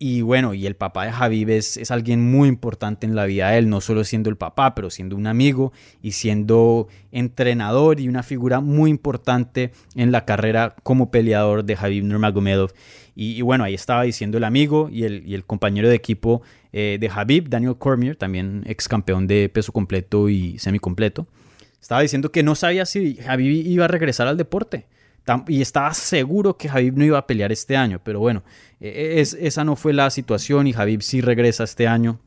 y 0.00 0.20
bueno, 0.22 0.54
y 0.54 0.66
el 0.66 0.76
papá 0.76 1.06
de 1.06 1.12
Javib 1.12 1.50
es, 1.50 1.90
alguien 1.90 2.30
muy 2.30 2.48
importante 2.48 3.04
en 3.04 3.16
la 3.16 3.26
vida 3.26 3.50
de 3.50 3.58
él, 3.58 3.68
no 3.68 3.80
solo 3.80 4.04
siendo 4.04 4.30
el 4.30 4.36
papá, 4.36 4.76
pero 4.76 4.90
siendo 4.90 5.16
un 5.16 5.26
amigo 5.26 5.72
y 6.00 6.12
siendo 6.12 6.86
entrenador 7.10 7.98
y 7.98 8.08
una 8.08 8.22
figura 8.22 8.60
muy 8.60 8.90
importante 8.90 9.72
en 9.96 10.12
la 10.12 10.24
carrera 10.24 10.76
como 10.84 11.10
peleador 11.10 11.64
de 11.64 11.74
Javib 11.74 12.04
Nurmagomedov. 12.04 12.72
Y, 13.16 13.32
y, 13.32 13.42
bueno, 13.42 13.64
ahí 13.64 13.74
estaba 13.74 14.04
diciendo 14.04 14.38
el 14.38 14.44
amigo 14.44 14.88
y 14.92 15.02
el, 15.02 15.26
y 15.26 15.34
el 15.34 15.44
compañero 15.44 15.88
de 15.88 15.96
equipo 15.96 16.42
eh, 16.72 16.98
de 17.00 17.08
Javib, 17.10 17.48
Daniel 17.48 17.76
Cormier, 17.76 18.14
también 18.14 18.62
ex 18.66 18.86
campeón 18.86 19.26
de 19.26 19.48
peso 19.48 19.72
completo 19.72 20.28
y 20.28 20.58
semicompleto. 20.60 21.26
Estaba 21.80 22.02
diciendo 22.02 22.30
que 22.30 22.44
no 22.44 22.54
sabía 22.54 22.86
si 22.86 23.16
Javib 23.16 23.66
iba 23.66 23.86
a 23.86 23.88
regresar 23.88 24.28
al 24.28 24.36
deporte 24.36 24.86
y 25.46 25.60
estaba 25.60 25.92
seguro 25.94 26.56
que 26.56 26.68
Javib 26.68 26.96
no 26.96 27.04
iba 27.04 27.18
a 27.18 27.26
pelear 27.26 27.52
este 27.52 27.76
año, 27.76 28.00
pero 28.02 28.20
bueno, 28.20 28.42
e, 28.80 28.88
e, 28.88 29.20
es, 29.20 29.34
esa 29.34 29.64
no 29.64 29.76
fue 29.76 29.92
la 29.92 30.10
situación 30.10 30.66
y 30.66 30.72
Javib 30.72 31.02
sí 31.02 31.20
regresa 31.20 31.64
este 31.64 31.86
año. 31.86 32.18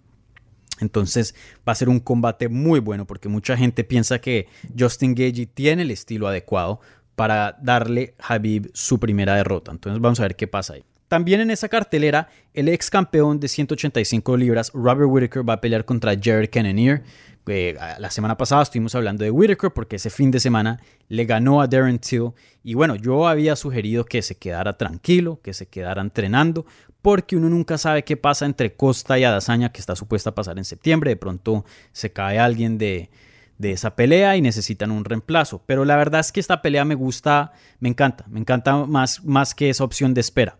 Entonces 0.80 1.36
va 1.68 1.74
a 1.74 1.76
ser 1.76 1.90
un 1.90 2.00
combate 2.00 2.50
muy 2.50 2.80
bueno 2.80 3.06
porque 3.06 3.30
mucha 3.30 3.56
gente 3.56 3.84
piensa 3.84 4.20
que 4.20 4.48
Justin 4.78 5.14
Gagey 5.14 5.46
tiene 5.46 5.84
el 5.84 5.92
estilo 5.92 6.28
adecuado 6.28 6.80
para 7.16 7.58
darle 7.62 8.16
a 8.20 8.34
Habib 8.34 8.72
su 8.74 9.00
primera 9.00 9.36
derrota. 9.36 9.72
Entonces 9.72 10.02
vamos 10.02 10.20
a 10.20 10.24
ver 10.24 10.36
qué 10.36 10.48
pasa 10.48 10.74
ahí. 10.74 10.84
También 11.08 11.42
en 11.42 11.52
esa 11.52 11.68
cartelera, 11.68 12.30
el 12.54 12.70
ex 12.70 12.90
campeón 12.90 13.40
de 13.40 13.50
185 13.50 14.38
libras, 14.38 14.72
Robert 14.74 15.10
Whittaker, 15.10 15.48
va 15.48 15.56
a 15.56 15.62
pelear 15.62 15.84
contra 15.84 16.14
Jared 16.16 16.50
Cannonier. 16.50 17.04
Eh, 17.48 17.76
la 17.98 18.12
semana 18.12 18.38
pasada 18.38 18.62
estuvimos 18.62 18.94
hablando 18.94 19.24
de 19.24 19.32
Whittaker 19.32 19.72
porque 19.72 19.96
ese 19.96 20.10
fin 20.10 20.30
de 20.30 20.40
semana 20.40 20.80
le 21.08 21.26
ganó 21.26 21.62
a 21.62 21.68
Darren 21.68 22.00
Till. 22.00 22.32
Y 22.64 22.76
bueno, 22.76 22.96
yo 22.96 23.28
había 23.28 23.56
sugerido 23.56 24.06
que 24.06 24.22
se 24.22 24.36
quedara 24.36 24.78
tranquilo, 24.78 25.40
que 25.42 25.54
se 25.54 25.68
quedara 25.68 26.02
entrenando, 26.02 26.66
porque 27.02 27.36
uno 27.36 27.50
nunca 27.50 27.78
sabe 27.78 28.04
qué 28.04 28.16
pasa 28.18 28.46
entre 28.46 28.76
Costa 28.76 29.18
y 29.18 29.24
Adazaña, 29.24 29.72
que 29.72 29.80
está 29.80 29.96
supuesta 29.96 30.30
a 30.30 30.36
pasar 30.36 30.58
en 30.58 30.66
septiembre. 30.66 31.12
De 31.12 31.18
pronto 31.18 31.66
se 31.92 32.12
cae 32.12 32.38
alguien 32.38 32.78
de, 32.78 33.10
de 33.58 33.72
esa 33.72 33.96
pelea 33.96 34.36
y 34.36 34.42
necesitan 34.42 34.92
un 34.92 35.06
reemplazo. 35.06 35.64
Pero 35.66 35.86
la 35.86 35.96
verdad 35.96 36.22
es 36.22 36.32
que 36.32 36.40
esta 36.40 36.62
pelea 36.62 36.86
me 36.86 36.96
gusta, 36.96 37.54
me 37.80 37.90
encanta, 37.90 38.26
me 38.28 38.40
encanta 38.40 38.86
más, 38.86 39.24
más 39.24 39.56
que 39.56 39.70
esa 39.70 39.84
opción 39.84 40.14
de 40.14 40.22
espera. 40.22 40.58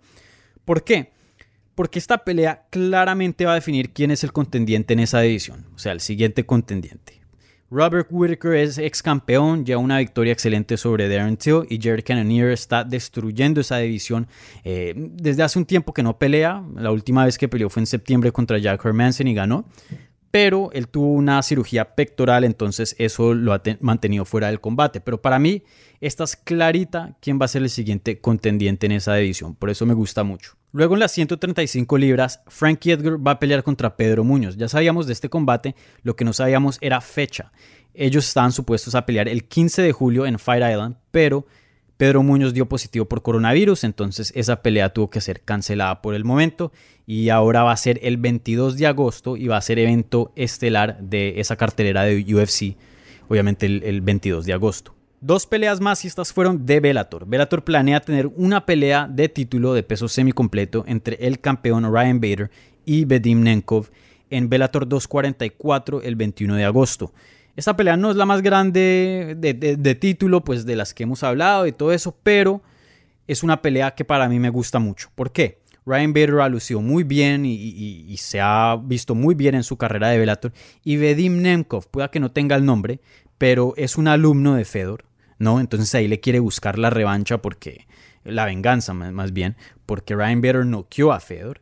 ¿Por 0.66 0.84
qué? 0.84 1.12
Porque 1.82 1.98
esta 1.98 2.20
pelea 2.20 2.68
claramente 2.70 3.44
va 3.44 3.54
a 3.54 3.56
definir 3.56 3.90
quién 3.90 4.12
es 4.12 4.24
el 4.24 4.32
contendiente 4.32 4.94
en 4.94 5.00
esa 5.00 5.20
división, 5.22 5.66
o 5.74 5.80
sea, 5.80 5.94
el 5.94 6.00
siguiente 6.00 6.46
contendiente. 6.46 7.24
Robert 7.72 8.08
Whittaker 8.12 8.54
es 8.54 8.78
ex 8.78 9.02
campeón, 9.02 9.66
lleva 9.66 9.82
una 9.82 9.98
victoria 9.98 10.32
excelente 10.32 10.78
sobre 10.78 11.10
Darren 11.10 11.38
Till 11.38 11.66
y 11.72 11.82
Jared 11.82 12.04
Cannonier 12.06 12.52
está 12.52 12.84
destruyendo 12.84 13.62
esa 13.62 13.78
división 13.78 14.28
eh, 14.64 14.94
desde 14.96 15.42
hace 15.42 15.58
un 15.58 15.66
tiempo 15.66 15.92
que 15.92 16.04
no 16.04 16.20
pelea. 16.20 16.64
La 16.76 16.92
última 16.92 17.26
vez 17.26 17.40
que 17.40 17.50
peleó 17.50 17.68
fue 17.72 17.82
en 17.82 17.88
septiembre 17.88 18.32
contra 18.32 18.60
Jack 18.60 18.86
Hermanson 18.86 19.28
y 19.28 19.34
ganó 19.34 19.66
pero 20.32 20.72
él 20.74 20.88
tuvo 20.88 21.12
una 21.12 21.44
cirugía 21.44 21.94
pectoral, 21.94 22.44
entonces 22.44 22.96
eso 22.98 23.34
lo 23.34 23.54
ha 23.54 23.62
mantenido 23.82 24.26
fuera 24.26 24.48
del 24.48 24.62
combate. 24.62 25.02
Pero 25.02 25.22
para 25.22 25.38
mí, 25.38 25.64
esta 26.00 26.24
es 26.24 26.36
clarita 26.36 27.18
quién 27.22 27.40
va 27.40 27.46
a 27.46 27.50
ser 27.50 27.62
el 27.62 27.70
siguiente 27.70 28.20
contendiente 28.20 28.86
en 28.86 28.94
esa 28.94 29.16
división, 29.16 29.56
por 29.56 29.70
eso 29.70 29.86
me 29.86 29.94
gusta 29.94 30.24
mucho. 30.24 30.56
Luego 30.74 30.94
en 30.94 31.02
las 31.02 31.12
135 31.12 31.98
libras, 31.98 32.42
Frankie 32.48 32.92
Edgar 32.92 33.26
va 33.26 33.32
a 33.32 33.40
pelear 33.40 33.62
contra 33.62 33.98
Pedro 33.98 34.24
Muñoz. 34.24 34.56
Ya 34.56 34.70
sabíamos 34.70 35.06
de 35.06 35.12
este 35.12 35.30
combate, 35.30 35.76
lo 36.02 36.16
que 36.16 36.24
no 36.24 36.32
sabíamos 36.32 36.78
era 36.80 37.02
fecha. 37.02 37.52
Ellos 37.94 38.26
estaban 38.26 38.54
supuestos 38.54 38.96
a 38.96 39.06
pelear 39.06 39.28
el 39.28 39.44
15 39.44 39.82
de 39.82 39.92
julio 39.92 40.26
en 40.26 40.40
Fight 40.40 40.64
Island, 40.64 40.96
pero 41.12 41.46
Pedro 42.02 42.24
Muñoz 42.24 42.56
dio 42.56 42.68
positivo 42.68 43.06
por 43.06 43.22
coronavirus, 43.22 43.84
entonces 43.84 44.34
esa 44.36 44.64
pelea 44.64 44.90
tuvo 44.90 45.12
que 45.12 45.22
ser 45.22 45.42
cancelada 45.42 46.02
por 46.02 46.16
el 46.16 46.26
momento 46.26 46.72
y 47.06 47.30
ahora 47.30 47.62
va 47.62 47.74
a 47.74 47.78
ser 47.78 48.00
el 48.02 48.18
22 48.18 48.76
de 48.76 48.88
agosto 48.88 49.38
y 49.38 49.46
va 49.48 49.58
a 49.58 49.62
ser 49.62 49.78
evento 49.78 50.32
estelar 50.36 50.98
de 51.00 51.40
esa 51.40 51.58
cartelera 51.58 52.02
de 52.02 52.26
UFC, 52.34 52.76
obviamente 53.30 53.68
el, 53.68 54.02
22 54.02 54.48
de 54.48 54.54
agosto. 54.54 54.96
Dos 55.20 55.46
peleas 55.46 55.80
más 55.80 56.04
y 56.04 56.08
estas 56.08 56.34
fueron 56.34 56.66
de 56.66 56.80
Bellator. 56.80 57.28
Bellator 57.28 57.64
planea 57.64 58.00
tener 58.00 58.26
una 58.36 58.66
pelea 58.66 59.08
de 59.08 59.30
título 59.30 59.76
de 59.76 59.84
peso 59.84 60.08
semicompleto 60.08 60.84
entre 60.88 61.18
el 61.28 61.40
campeón 61.40 61.84
Ryan 61.84 62.20
Bader 62.20 62.50
y 62.84 63.06
Bedim 63.06 63.44
Nenkov 63.44 63.92
en 64.32 64.50
Bellator 64.50 64.88
244 64.88 66.02
el 66.02 66.16
21 66.16 66.56
de 66.56 66.66
agosto. 66.66 67.14
Esta 67.56 67.76
pelea 67.76 67.98
no 67.98 68.12
es 68.12 68.16
la 68.16 68.26
más 68.26 68.42
grande 68.42 69.36
de, 69.38 69.96
título, 69.96 70.44
pues 70.44 70.66
de 70.66 70.76
las 70.76 70.94
que 70.94 71.04
hemos 71.04 71.24
hablado 71.24 71.68
y 71.68 71.72
todo 71.72 71.92
eso, 71.92 72.16
pero 72.24 72.62
es 73.28 73.44
una 73.44 73.62
pelea 73.62 73.92
que 73.92 74.06
para 74.06 74.30
mí 74.30 74.40
me 74.40 74.50
gusta 74.50 74.80
mucho. 74.80 75.10
¿Por 75.16 75.32
qué? 75.32 75.60
Ryan 75.86 76.14
Bader 76.14 76.42
ha 76.42 76.50
lucido 76.50 76.82
muy 76.82 77.04
bien 77.04 77.46
y, 77.46 78.16
se 78.18 78.40
ha 78.40 78.80
visto 78.82 79.16
muy 79.16 79.36
bien 79.36 79.56
en 79.56 79.64
su 79.64 79.78
carrera 79.78 80.10
de 80.10 80.20
Bellator. 80.20 80.54
Y 80.84 80.98
Vedim 80.98 81.42
Nemkov, 81.42 81.88
pueda 81.90 82.12
que 82.12 82.20
no 82.20 82.32
tenga 82.32 82.56
el 82.56 82.66
nombre, 82.66 83.02
pero 83.38 83.74
es 83.78 83.98
un 83.98 84.08
alumno 84.08 84.56
de 84.56 84.66
Fedor, 84.66 85.06
¿no? 85.40 85.60
Entonces 85.60 85.94
ahí 85.96 86.08
le 86.08 86.20
quiere 86.20 86.40
buscar 86.40 86.78
la 86.78 86.90
revancha 86.90 87.42
porque, 87.42 87.88
la 88.24 88.46
venganza 88.46 88.94
más 88.94 89.34
bien, 89.34 89.56
porque 89.86 90.16
Ryan 90.16 90.42
Bader 90.42 90.66
noqueó 90.66 91.12
a 91.12 91.20
Fedor. 91.20 91.62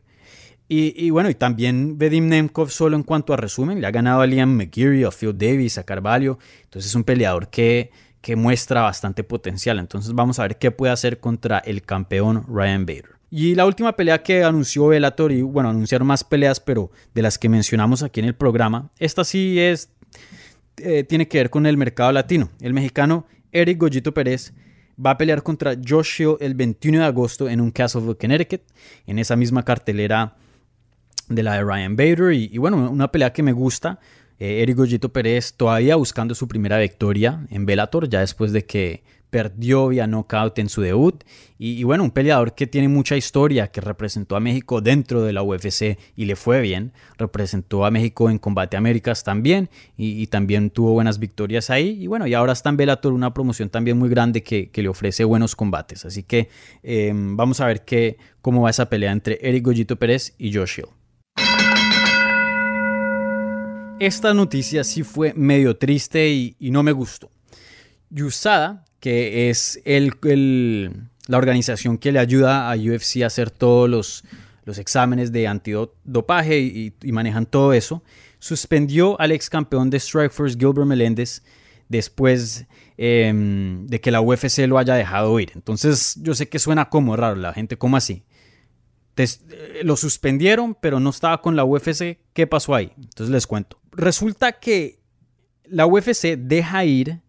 Y, 0.72 1.10
bueno, 1.10 1.28
y 1.28 1.34
también 1.34 1.98
Vedim 1.98 2.28
Nemkov 2.28 2.70
solo 2.70 2.94
en 2.96 3.02
cuanto 3.02 3.34
a 3.34 3.36
resumen, 3.36 3.80
le 3.80 3.88
ha 3.88 3.90
ganado 3.90 4.20
a 4.20 4.26
Liam 4.28 4.56
McGeary, 4.56 5.02
a 5.02 5.10
Phil 5.10 5.36
Davis, 5.36 5.78
a 5.78 5.82
Carvalho. 5.82 6.38
Entonces 6.62 6.92
es 6.92 6.94
un 6.94 7.02
peleador 7.02 7.48
que, 7.48 7.90
que 8.20 8.36
muestra 8.36 8.82
bastante 8.82 9.24
potencial. 9.24 9.80
Entonces 9.80 10.14
vamos 10.14 10.38
a 10.38 10.42
ver 10.42 10.58
qué 10.58 10.70
puede 10.70 10.92
hacer 10.92 11.18
contra 11.18 11.58
el 11.58 11.82
campeón 11.82 12.44
Ryan 12.46 12.86
Bader. 12.86 13.16
Y 13.32 13.56
la 13.56 13.66
última 13.66 13.96
pelea 13.96 14.22
que 14.22 14.44
anunció 14.44 14.86
Bellator, 14.86 15.32
y 15.32 15.42
bueno, 15.42 15.70
anunciaron 15.70 16.06
más 16.06 16.22
peleas, 16.22 16.60
pero 16.60 16.92
de 17.14 17.22
las 17.22 17.36
que 17.36 17.48
mencionamos 17.48 18.04
aquí 18.04 18.20
en 18.20 18.26
el 18.26 18.36
programa, 18.36 18.92
esta 19.00 19.24
sí 19.24 19.58
es, 19.58 19.90
eh, 20.76 21.02
tiene 21.02 21.26
que 21.26 21.38
ver 21.38 21.50
con 21.50 21.66
el 21.66 21.78
mercado 21.78 22.12
latino. 22.12 22.48
El 22.60 22.74
mexicano 22.74 23.26
Eric 23.50 23.76
Goyito 23.76 24.14
Pérez 24.14 24.52
va 25.04 25.10
a 25.10 25.18
pelear 25.18 25.42
contra 25.42 25.74
Josh 25.84 26.22
Hill 26.22 26.36
el 26.38 26.54
21 26.54 27.00
de 27.00 27.04
agosto 27.06 27.48
en 27.48 27.60
un 27.60 27.72
Castle 27.72 28.14
Connecticut, 28.14 28.62
en 29.08 29.18
esa 29.18 29.34
misma 29.34 29.64
cartelera 29.64 30.36
de 31.30 31.42
la 31.42 31.54
de 31.54 31.64
Ryan 31.64 31.96
Bader. 31.96 32.32
Y, 32.34 32.58
bueno, 32.58 32.90
una 32.90 33.10
pelea 33.10 33.32
que 33.32 33.42
me 33.42 33.52
gusta. 33.52 33.98
Eh, 34.38 34.62
Eric 34.62 34.76
Goyito 34.76 35.10
Pérez 35.10 35.54
todavía 35.54 35.96
buscando 35.96 36.34
su 36.34 36.48
primera 36.48 36.78
victoria 36.78 37.46
en 37.50 37.66
Bellator, 37.66 38.08
ya 38.08 38.20
después 38.20 38.52
de 38.52 38.64
que 38.64 39.02
perdió 39.30 39.88
vía 39.88 40.06
knockout 40.06 40.58
en 40.58 40.68
su 40.68 40.82
debut. 40.82 41.22
Y, 41.56 41.84
bueno, 41.84 42.02
un 42.04 42.10
peleador 42.10 42.54
que 42.54 42.66
tiene 42.66 42.88
mucha 42.88 43.16
historia, 43.16 43.68
que 43.68 43.80
representó 43.80 44.34
a 44.34 44.40
México 44.40 44.80
dentro 44.80 45.22
de 45.22 45.32
la 45.32 45.42
UFC 45.42 45.98
y 46.16 46.24
le 46.24 46.34
fue 46.34 46.60
bien. 46.62 46.92
Representó 47.18 47.84
a 47.84 47.90
México 47.90 48.30
en 48.30 48.38
Combate 48.38 48.76
Américas 48.76 49.22
también 49.22 49.68
y, 49.96 50.26
también 50.28 50.70
tuvo 50.70 50.92
buenas 50.94 51.18
victorias 51.18 51.70
ahí. 51.70 52.02
Y 52.02 52.06
bueno, 52.06 52.26
y 52.26 52.34
ahora 52.34 52.54
está 52.54 52.70
en 52.70 52.78
Bellator, 52.78 53.12
una 53.12 53.32
promoción 53.32 53.68
también 53.68 53.98
muy 53.98 54.08
grande 54.08 54.42
que, 54.42 54.70
le 54.74 54.88
ofrece 54.88 55.24
buenos 55.24 55.54
combates. 55.54 56.06
Así 56.06 56.22
que 56.22 56.48
em, 56.82 57.36
vamos 57.36 57.60
a 57.60 57.66
ver 57.66 57.84
qué, 57.84 58.16
cómo 58.40 58.62
va 58.62 58.70
esa 58.70 58.88
pelea 58.88 59.12
entre 59.12 59.38
Eric 59.42 59.64
Goyito 59.64 59.96
Pérez 59.96 60.34
y 60.38 60.52
Josh 60.54 60.78
Hill. 60.78 60.99
Esta 64.00 64.32
noticia 64.32 64.82
sí 64.82 65.02
fue 65.02 65.34
medio 65.34 65.76
triste 65.76 66.30
y, 66.30 66.56
no 66.70 66.82
me 66.82 66.90
gustó. 66.90 67.30
Yusada, 68.08 68.86
que 68.98 69.50
es 69.50 69.78
la 69.84 71.36
organización 71.36 71.98
que 71.98 72.10
le 72.10 72.18
ayuda 72.18 72.72
a 72.72 72.76
UFC 72.76 73.22
a 73.22 73.26
hacer 73.26 73.50
todos 73.50 73.90
los, 73.90 74.24
exámenes 74.78 75.32
de 75.32 75.46
antidopaje 75.46 76.60
y, 76.60 77.12
manejan 77.12 77.44
todo 77.44 77.74
eso, 77.74 78.02
suspendió 78.38 79.20
al 79.20 79.32
ex 79.32 79.50
campeón 79.50 79.90
de 79.90 80.00
Strikeforce 80.00 80.56
Gilbert 80.58 80.86
Meléndez 80.86 81.42
después 81.90 82.66
em, 82.96 83.86
de 83.86 84.00
que 84.00 84.10
la 84.10 84.22
UFC 84.22 84.60
lo 84.66 84.78
haya 84.78 84.94
dejado 84.94 85.38
ir. 85.40 85.52
Entonces 85.54 86.14
yo 86.22 86.34
sé 86.34 86.48
que 86.48 86.58
suena 86.58 86.88
como 86.88 87.16
raro, 87.16 87.36
la 87.36 87.52
gente 87.52 87.76
como 87.76 87.98
así. 87.98 88.24
Eh, 89.16 89.82
lo 89.82 89.96
suspendieron, 89.96 90.74
pero 90.80 91.00
no 91.00 91.10
estaba 91.10 91.42
con 91.42 91.56
la 91.56 91.64
UFC. 91.64 92.18
¿Qué 92.32 92.46
pasó 92.46 92.74
ahí? 92.74 92.92
Entonces 92.96 93.30
les 93.30 93.46
cuento. 93.46 93.79
Resulta 93.92 94.52
que 94.52 95.00
la 95.64 95.86
UFC 95.86 96.36
deja 96.36 96.84
ir 96.84 97.20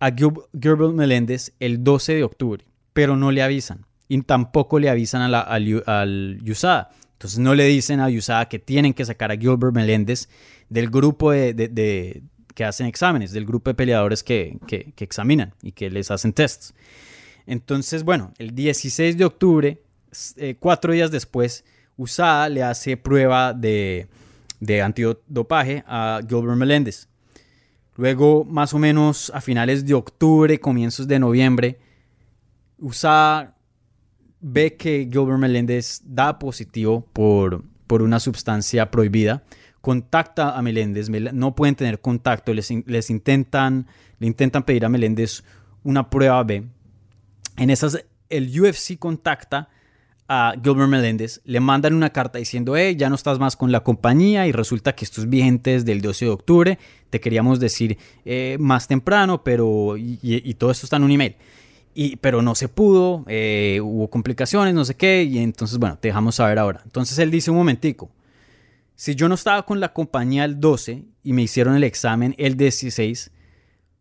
a 0.00 0.10
Gilbert 0.10 0.94
Meléndez 0.94 1.52
el 1.60 1.82
12 1.82 2.14
de 2.14 2.24
octubre, 2.24 2.64
pero 2.92 3.16
no 3.16 3.30
le 3.30 3.42
avisan. 3.42 3.86
Y 4.08 4.20
tampoco 4.22 4.78
le 4.78 4.90
avisan 4.90 5.22
a 5.22 5.40
al, 5.40 6.40
USADA. 6.46 6.90
Entonces 7.12 7.38
no 7.38 7.54
le 7.54 7.64
dicen 7.64 8.00
a 8.00 8.08
USADA 8.08 8.48
que 8.48 8.58
tienen 8.58 8.92
que 8.92 9.04
sacar 9.04 9.30
a 9.30 9.36
Gilbert 9.36 9.74
Meléndez 9.74 10.28
del 10.68 10.90
grupo 10.90 11.30
de, 11.30 12.22
que 12.54 12.64
hacen 12.64 12.86
exámenes, 12.86 13.32
del 13.32 13.46
grupo 13.46 13.70
de 13.70 13.74
peleadores 13.74 14.22
que, 14.22 14.58
examinan 14.98 15.54
y 15.62 15.72
que 15.72 15.90
les 15.90 16.10
hacen 16.10 16.32
tests. 16.32 16.74
Entonces, 17.46 18.04
bueno, 18.04 18.32
el 18.38 18.54
16 18.54 19.16
de 19.16 19.24
octubre, 19.24 19.82
eh, 20.36 20.56
cuatro 20.58 20.92
días 20.92 21.10
después, 21.10 21.64
USADA 21.96 22.48
le 22.48 22.62
hace 22.62 22.96
prueba 22.96 23.52
de, 23.52 24.08
de 24.60 24.82
antidopaje 24.82 25.84
a 25.86 26.20
Gilbert 26.26 26.56
Meléndez. 26.56 27.08
Luego, 27.96 28.44
más 28.44 28.74
o 28.74 28.78
menos 28.78 29.30
a 29.34 29.40
finales 29.40 29.86
de 29.86 29.94
octubre, 29.94 30.58
comienzos 30.58 31.06
de 31.06 31.18
noviembre, 31.18 31.78
USA 32.78 33.54
ve 34.40 34.76
que 34.76 35.08
Gilbert 35.10 35.38
Meléndez 35.38 36.02
da 36.04 36.38
positivo 36.38 37.06
por, 37.12 37.64
por 37.86 38.02
una 38.02 38.18
sustancia 38.20 38.90
prohibida, 38.90 39.44
contacta 39.80 40.56
a 40.56 40.62
Meléndez, 40.62 41.08
no 41.10 41.54
pueden 41.54 41.76
tener 41.76 42.00
contacto, 42.00 42.52
les, 42.52 42.70
les 42.86 43.10
intentan, 43.10 43.86
le 44.18 44.26
intentan 44.26 44.64
pedir 44.64 44.84
a 44.84 44.88
Meléndez 44.88 45.44
una 45.82 46.10
prueba 46.10 46.42
B. 46.42 46.64
En 47.56 47.70
esas, 47.70 48.04
el 48.28 48.60
UFC 48.60 48.98
contacta 48.98 49.68
a 50.28 50.54
Gilbert 50.62 50.88
Meléndez, 50.88 51.40
le 51.44 51.60
mandan 51.60 51.94
una 51.94 52.10
carta 52.10 52.38
diciendo, 52.38 52.76
hey, 52.76 52.96
ya 52.96 53.08
no 53.08 53.14
estás 53.14 53.38
más 53.38 53.56
con 53.56 53.72
la 53.72 53.80
compañía 53.80 54.46
y 54.46 54.52
resulta 54.52 54.94
que 54.94 55.04
estos 55.04 55.28
vigentes 55.28 55.84
del 55.84 56.00
12 56.00 56.24
de 56.24 56.30
octubre, 56.30 56.78
te 57.10 57.20
queríamos 57.20 57.60
decir 57.60 57.98
eh, 58.24 58.56
más 58.58 58.88
temprano, 58.88 59.44
pero 59.44 59.96
y, 59.96 60.54
todo 60.54 60.70
esto 60.70 60.86
está 60.86 60.96
en 60.96 61.04
un 61.04 61.10
email. 61.10 61.36
Y, 61.94 62.16
pero 62.16 62.42
no 62.42 62.54
se 62.54 62.68
pudo, 62.68 63.24
eh, 63.28 63.80
hubo 63.82 64.08
complicaciones, 64.08 64.74
no 64.74 64.84
sé 64.84 64.96
qué, 64.96 65.22
y 65.22 65.38
entonces, 65.38 65.78
bueno, 65.78 65.98
te 65.98 66.08
dejamos 66.08 66.36
saber 66.36 66.58
ahora. 66.58 66.80
Entonces 66.84 67.18
él 67.18 67.30
dice 67.30 67.50
un 67.50 67.58
momentico, 67.58 68.10
si 68.96 69.14
yo 69.14 69.28
no 69.28 69.34
estaba 69.34 69.64
con 69.64 69.78
la 69.78 69.92
compañía 69.92 70.44
el 70.44 70.58
12 70.58 71.04
y 71.22 71.32
me 71.32 71.42
hicieron 71.42 71.76
el 71.76 71.84
examen 71.84 72.34
el 72.38 72.56
16, 72.56 73.30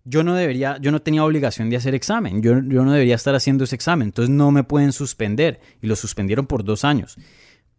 yo 0.05 0.23
no 0.23 0.35
debería, 0.35 0.77
yo 0.81 0.91
no 0.91 1.01
tenía 1.01 1.23
obligación 1.23 1.69
de 1.69 1.77
hacer 1.77 1.95
examen, 1.95 2.41
yo, 2.41 2.59
yo, 2.65 2.83
no 2.83 2.91
debería 2.91 3.15
estar 3.15 3.35
haciendo 3.35 3.63
ese 3.63 3.75
examen, 3.75 4.09
entonces 4.09 4.29
no 4.29 4.51
me 4.51 4.63
pueden 4.63 4.91
suspender 4.91 5.61
y 5.81 5.87
lo 5.87 5.95
suspendieron 5.95 6.45
por 6.45 6.63
dos 6.63 6.83
años. 6.83 7.17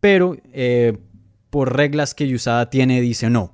Pero 0.01 0.37
eh, 0.53 0.99
por 1.51 1.77
reglas 1.77 2.15
que 2.15 2.33
USADA 2.33 2.71
tiene, 2.71 3.01
dice 3.01 3.31
no. 3.31 3.53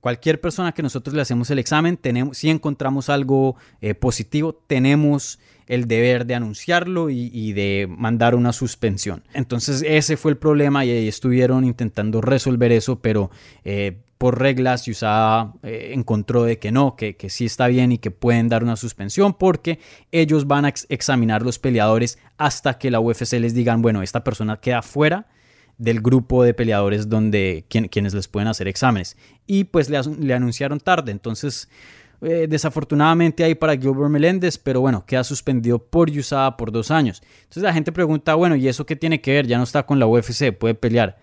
Cualquier 0.00 0.40
persona 0.40 0.72
que 0.72 0.82
nosotros 0.82 1.14
le 1.14 1.22
hacemos 1.22 1.50
el 1.50 1.58
examen, 1.58 1.96
tenemos, 1.96 2.36
si 2.36 2.50
encontramos 2.50 3.08
algo 3.08 3.56
eh, 3.80 3.94
positivo, 3.94 4.52
tenemos 4.52 5.38
el 5.66 5.86
deber 5.86 6.26
de 6.26 6.34
anunciarlo 6.34 7.08
y, 7.08 7.52
de 7.52 7.86
mandar 7.88 8.34
una 8.34 8.52
suspensión. 8.52 9.22
Entonces 9.32 9.84
ese 9.86 10.16
fue 10.16 10.32
el 10.32 10.36
problema 10.36 10.84
y 10.84 11.08
estuvieron 11.08 11.64
intentando 11.64 12.20
resolver 12.20 12.72
eso, 12.72 13.00
pero 13.00 13.30
eh, 13.64 14.02
por 14.22 14.38
reglas 14.38 14.86
USADA 14.86 15.52
eh, 15.64 15.90
encontró 15.94 16.44
de 16.44 16.60
que 16.60 16.70
no, 16.70 16.94
que, 16.94 17.16
que, 17.16 17.28
sí 17.28 17.46
está 17.46 17.66
bien 17.66 17.90
y 17.90 17.98
que 17.98 18.12
pueden 18.12 18.48
dar 18.48 18.62
una 18.62 18.76
suspensión 18.76 19.34
porque 19.34 19.80
ellos 20.12 20.46
van 20.46 20.64
a 20.64 20.72
examinar 20.90 21.42
los 21.42 21.58
peleadores 21.58 22.20
hasta 22.38 22.78
que 22.78 22.92
la 22.92 23.00
UFC 23.00 23.32
les 23.40 23.52
digan, 23.52 23.82
bueno, 23.82 24.00
esta 24.00 24.22
persona 24.22 24.60
queda 24.60 24.82
fuera 24.82 25.26
del 25.76 26.00
grupo 26.00 26.44
de 26.44 26.54
peleadores 26.54 27.08
donde 27.08 27.64
quienes 27.68 28.14
les 28.14 28.28
pueden 28.28 28.46
hacer 28.46 28.68
exámenes. 28.68 29.16
Y 29.48 29.64
pues 29.64 29.90
le, 29.90 30.00
le 30.20 30.34
anunciaron 30.34 30.78
tarde, 30.78 31.10
entonces 31.10 31.68
eh, 32.20 32.46
desafortunadamente 32.48 33.42
ahí 33.42 33.56
para 33.56 33.76
Gilbert 33.76 34.08
Meléndez, 34.08 34.56
pero 34.56 34.80
bueno, 34.80 35.04
queda 35.04 35.24
suspendido 35.24 35.80
por 35.80 36.08
USADA 36.08 36.56
por 36.56 36.70
dos 36.70 36.92
años. 36.92 37.24
Entonces 37.40 37.64
la 37.64 37.72
gente 37.72 37.90
pregunta, 37.90 38.36
bueno, 38.36 38.54
¿y 38.54 38.68
eso 38.68 38.86
qué 38.86 38.94
tiene 38.94 39.20
que 39.20 39.32
ver? 39.32 39.48
Ya 39.48 39.58
no 39.58 39.64
está 39.64 39.84
con 39.84 39.98
la 39.98 40.06
UFC, 40.06 40.56
puede 40.56 40.76
pelear. 40.76 41.18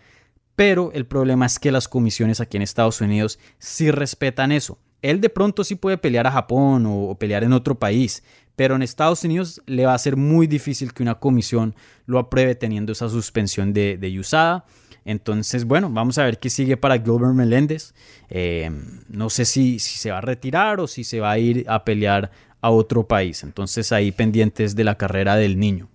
Pero 0.60 0.92
el 0.92 1.06
problema 1.06 1.46
es 1.46 1.58
que 1.58 1.72
las 1.72 1.88
comisiones 1.88 2.42
aquí 2.42 2.58
en 2.58 2.64
Estados 2.64 3.00
Unidos 3.00 3.40
sí 3.60 3.92
respetan 3.92 4.52
eso. 4.52 4.78
Él 5.02 5.22
de 5.22 5.30
pronto 5.30 5.64
sí 5.64 5.76
puede 5.76 5.98
pelear 5.98 6.28
a 6.28 6.34
Japón 6.34 6.84
o, 6.86 7.16
pelear 7.18 7.46
en 7.46 7.54
otro 7.54 7.80
país, 7.80 8.24
pero 8.58 8.76
en 8.76 8.82
Estados 8.82 9.24
Unidos 9.24 9.62
le 9.68 9.86
va 9.86 9.94
a 9.94 9.98
ser 9.98 10.18
muy 10.18 10.48
difícil 10.48 10.94
que 10.94 11.02
una 11.02 11.16
comisión 11.16 11.76
lo 12.08 12.20
apruebe 12.20 12.56
teniendo 12.56 12.92
esa 12.92 13.08
suspensión 13.08 13.72
de, 13.72 13.98
de 13.98 14.20
USADA. 14.20 14.66
Entonces, 15.06 15.64
bueno, 15.64 15.90
vamos 15.90 16.18
a 16.18 16.26
ver 16.26 16.40
qué 16.40 16.50
sigue 16.50 16.76
para 16.76 16.98
Gilbert 16.98 17.36
Meléndez. 17.36 17.94
Eh, 18.30 18.70
no 19.08 19.30
sé 19.30 19.46
si, 19.46 19.80
si 19.80 19.98
se 19.98 20.12
va 20.12 20.18
a 20.18 20.22
retirar 20.22 20.82
o 20.82 20.88
si 20.88 21.06
se 21.06 21.22
va 21.22 21.32
a 21.32 21.40
ir 21.40 21.64
a 21.70 21.86
pelear 21.86 22.32
a 22.60 22.70
otro 22.70 23.08
país. 23.08 23.44
Entonces 23.44 23.94
ahí 23.94 24.12
pendientes 24.12 24.76
de 24.76 24.84
la 24.84 24.96
carrera 24.96 25.38
del 25.38 25.58
niño. 25.58 25.88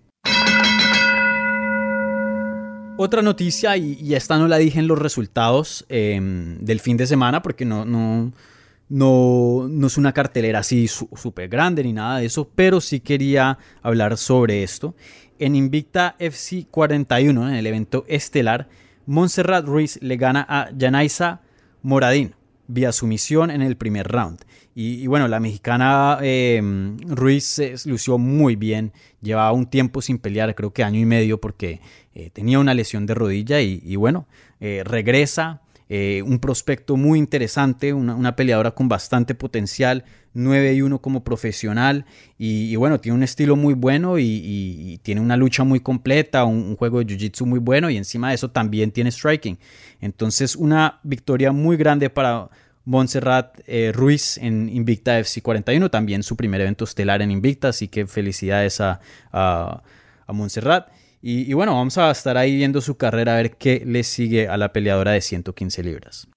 Otra 2.97 3.23
noticia, 3.23 3.77
y, 3.77 4.15
esta 4.15 4.39
no 4.39 4.47
la 4.47 4.57
dije 4.57 4.79
en 4.79 4.87
los 4.87 4.99
resultados 4.99 5.85
em, 5.89 6.59
del 6.61 6.79
fin 6.79 6.97
de 6.97 7.09
semana 7.09 7.43
porque 7.43 7.65
no, 7.65 7.85
no, 7.85 8.33
no, 8.89 9.67
no 9.69 9.87
es 9.89 9.97
una 9.97 10.13
cartelera 10.13 10.61
así 10.61 10.87
súper 10.87 11.49
grande 11.49 11.83
ni 11.83 11.93
nada 11.93 12.19
de 12.19 12.27
eso, 12.27 12.49
pero 12.55 12.81
sí 12.81 13.01
quería 13.01 13.59
hablar 13.83 14.17
sobre 14.17 14.63
esto. 14.63 14.95
En 15.41 15.57
Invicta 15.57 16.15
FC 16.21 16.69
41, 16.71 17.49
en 17.49 17.55
el 17.55 17.67
evento 17.67 18.05
estelar, 18.07 18.69
Montserrat 19.07 19.67
Ruiz 19.67 19.99
le 20.01 20.17
gana 20.17 20.47
a 20.49 20.69
Janaisa 20.79 21.41
Moradín 21.83 22.35
vía 22.67 22.93
sumisión 22.93 23.51
en 23.51 23.63
el 23.63 23.77
primer 23.77 24.09
round. 24.09 24.41
Y, 24.77 25.07
bueno, 25.07 25.29
la 25.29 25.39
mexicana 25.39 26.19
em, 26.21 26.99
Ruiz 26.99 27.45
se 27.45 27.75
lució 27.85 28.19
muy 28.19 28.57
bien, 28.57 28.93
llevaba 29.23 29.53
un 29.53 29.67
tiempo 29.67 30.03
sin 30.03 30.19
pelear, 30.19 30.55
creo 30.57 30.73
que 30.73 30.83
año 30.83 30.99
y 30.99 31.07
medio, 31.07 31.41
porque 31.41 31.81
eh, 32.15 32.31
tenía 32.31 32.59
una 32.59 32.75
lesión 32.75 33.07
de 33.07 33.15
rodilla 33.15 33.61
y, 33.61 33.95
bueno, 33.97 34.27
eh, 34.59 34.83
regresa, 34.85 35.63
eh, 35.89 36.23
un 36.23 36.39
prospecto 36.39 36.97
muy 36.97 37.19
interesante, 37.19 37.93
una, 37.93 38.37
peleadora 38.37 38.71
con 38.71 38.89
bastante 38.89 39.35
potencial, 39.35 40.05
9 40.33 40.75
y 40.75 40.83
1 40.83 41.01
como 41.01 41.23
profesional 41.23 42.07
y, 42.39 42.75
bueno, 42.77 43.01
tiene 43.01 43.17
un 43.17 43.23
estilo 43.23 43.55
muy 43.55 43.75
bueno 43.75 44.19
y, 44.19 44.99
tiene 45.03 45.21
una 45.21 45.37
lucha 45.37 45.63
muy 45.63 45.81
completa, 45.81 46.45
un, 46.45 46.77
juego 46.77 47.05
de 47.05 47.15
jiu-jitsu 47.15 47.45
muy 47.45 47.59
bueno 47.59 47.91
y 47.91 47.99
encima 47.99 48.31
de 48.31 48.37
eso 48.37 48.51
también 48.51 48.93
tiene 48.93 49.11
striking. 49.11 49.59
Entonces 50.01 50.57
una 50.57 51.01
victoria 51.03 51.53
muy 51.53 51.77
grande 51.77 52.09
para 52.09 52.49
Montserrat 52.87 53.61
eh, 53.67 53.93
Ruiz 53.95 54.39
en 54.39 54.69
Invicta 54.71 55.19
FC 55.19 55.43
41, 55.43 55.91
también 55.91 56.23
su 56.23 56.35
primer 56.35 56.63
evento 56.63 56.85
estelar 56.85 57.21
en 57.21 57.31
Invicta, 57.31 57.69
así 57.69 57.89
que 57.89 58.07
felicidades 58.07 58.81
a, 58.81 59.01
a 59.33 59.83
Montserrat. 60.33 60.89
Y, 61.27 61.55
bueno, 61.55 61.73
vamos 61.73 61.97
a 61.97 62.11
estar 62.11 62.37
ahí 62.37 62.55
viendo 62.55 62.83
su 62.83 62.99
carrera 62.99 63.33
a 63.33 63.37
ver 63.37 63.57
qué 63.57 63.83
le 63.87 64.05
sigue 64.05 64.47
a 64.47 64.59
la 64.59 64.75
peleadora 64.75 65.13
de 65.13 65.23
115 65.23 65.83
libras. 65.83 66.29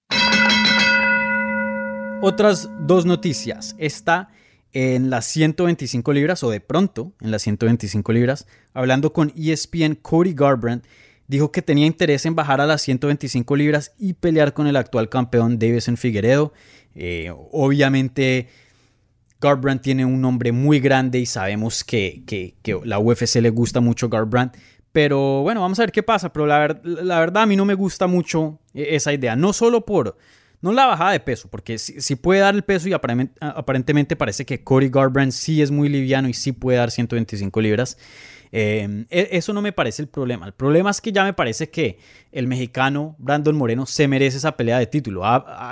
Otras 2.22 2.70
dos 2.80 3.06
noticias. 3.06 3.76
Está 3.80 4.30
en 4.72 5.10
las 5.10 5.26
125 5.26 6.14
libras 6.14 6.42
o 6.42 6.52
de 6.52 6.62
pronto 6.62 7.12
en 7.20 7.32
las 7.32 7.42
125 7.42 8.14
libras, 8.14 8.48
hablando 8.74 9.12
con 9.12 9.34
ESPN 9.36 9.96
Cody 9.96 10.34
Garbrandt, 10.34 10.86
dijo 11.28 11.52
que 11.52 11.62
tenía 11.62 11.86
interés 11.86 12.26
en 12.26 12.36
bajar 12.36 12.62
a 12.62 12.66
las 12.66 12.82
125 12.84 13.58
libras 13.58 13.92
y 14.00 14.14
pelear 14.14 14.54
con 14.54 14.68
el 14.68 14.78
actual 14.78 15.10
campeón 15.10 15.60
Davison 15.60 15.98
Figueredo. 15.98 16.54
Eh, 16.96 17.30
obviamente 17.52 18.48
Garbrandt 19.42 19.84
tiene 19.84 20.06
un 20.06 20.22
nombre 20.22 20.54
muy 20.54 20.80
grande 20.80 21.20
y 21.20 21.26
sabemos 21.26 21.84
que, 21.84 22.24
que, 22.26 22.56
que 22.64 22.80
la 22.86 23.00
UFC 23.00 23.36
le 23.42 23.50
gusta 23.50 23.82
mucho 23.82 24.08
Garbrandt. 24.08 24.56
Pero 24.98 25.44
bueno, 25.44 25.62
vamos 25.62 25.78
a 25.78 25.84
ver 25.84 25.92
qué 25.92 26.02
pasa. 26.02 26.34
Pero 26.34 26.48
la, 26.48 26.58
verdad 27.20 27.44
a 27.44 27.46
mí 27.46 27.56
no 27.56 27.66
me 27.66 27.76
gusta 27.76 28.08
mucho 28.08 28.58
e, 28.74 28.96
esa 28.96 29.14
idea. 29.14 29.36
No 29.36 29.54
solo 29.54 29.86
por, 29.86 30.18
no 30.60 30.74
la 30.74 30.88
bajada 30.88 31.12
de 31.12 31.20
peso, 31.20 31.50
porque 31.52 31.78
si, 31.78 32.16
puede 32.16 32.40
dar 32.40 32.56
el 32.56 32.64
peso 32.64 32.90
y 32.90 32.94
aparentemente, 32.94 34.16
parece 34.16 34.44
que 34.44 34.64
Cody 34.64 34.90
Garbrandt 34.90 35.34
sí 35.34 35.62
es 35.62 35.70
muy 35.70 35.88
liviano 35.88 36.28
y 36.30 36.34
sí 36.34 36.52
puede 36.52 36.80
dar 36.80 36.90
125 36.90 37.62
libras. 37.62 37.96
Em, 38.52 39.06
e, 39.12 39.30
eso 39.34 39.54
no 39.54 39.62
me 39.62 39.72
parece 39.72 40.02
el 40.02 40.08
problema. 40.08 40.48
El 40.48 40.54
problema 40.54 40.90
es 40.90 41.00
que 41.00 41.12
ya 41.12 41.24
me 41.24 41.34
parece 41.34 41.70
que 41.70 42.00
el 42.32 42.48
mexicano 42.48 43.16
Brandon 43.20 43.56
Moreno 43.56 43.86
se 43.86 44.08
merece 44.08 44.38
esa 44.38 44.58
pelea 44.58 44.80
de 44.80 44.88
título. 44.88 45.22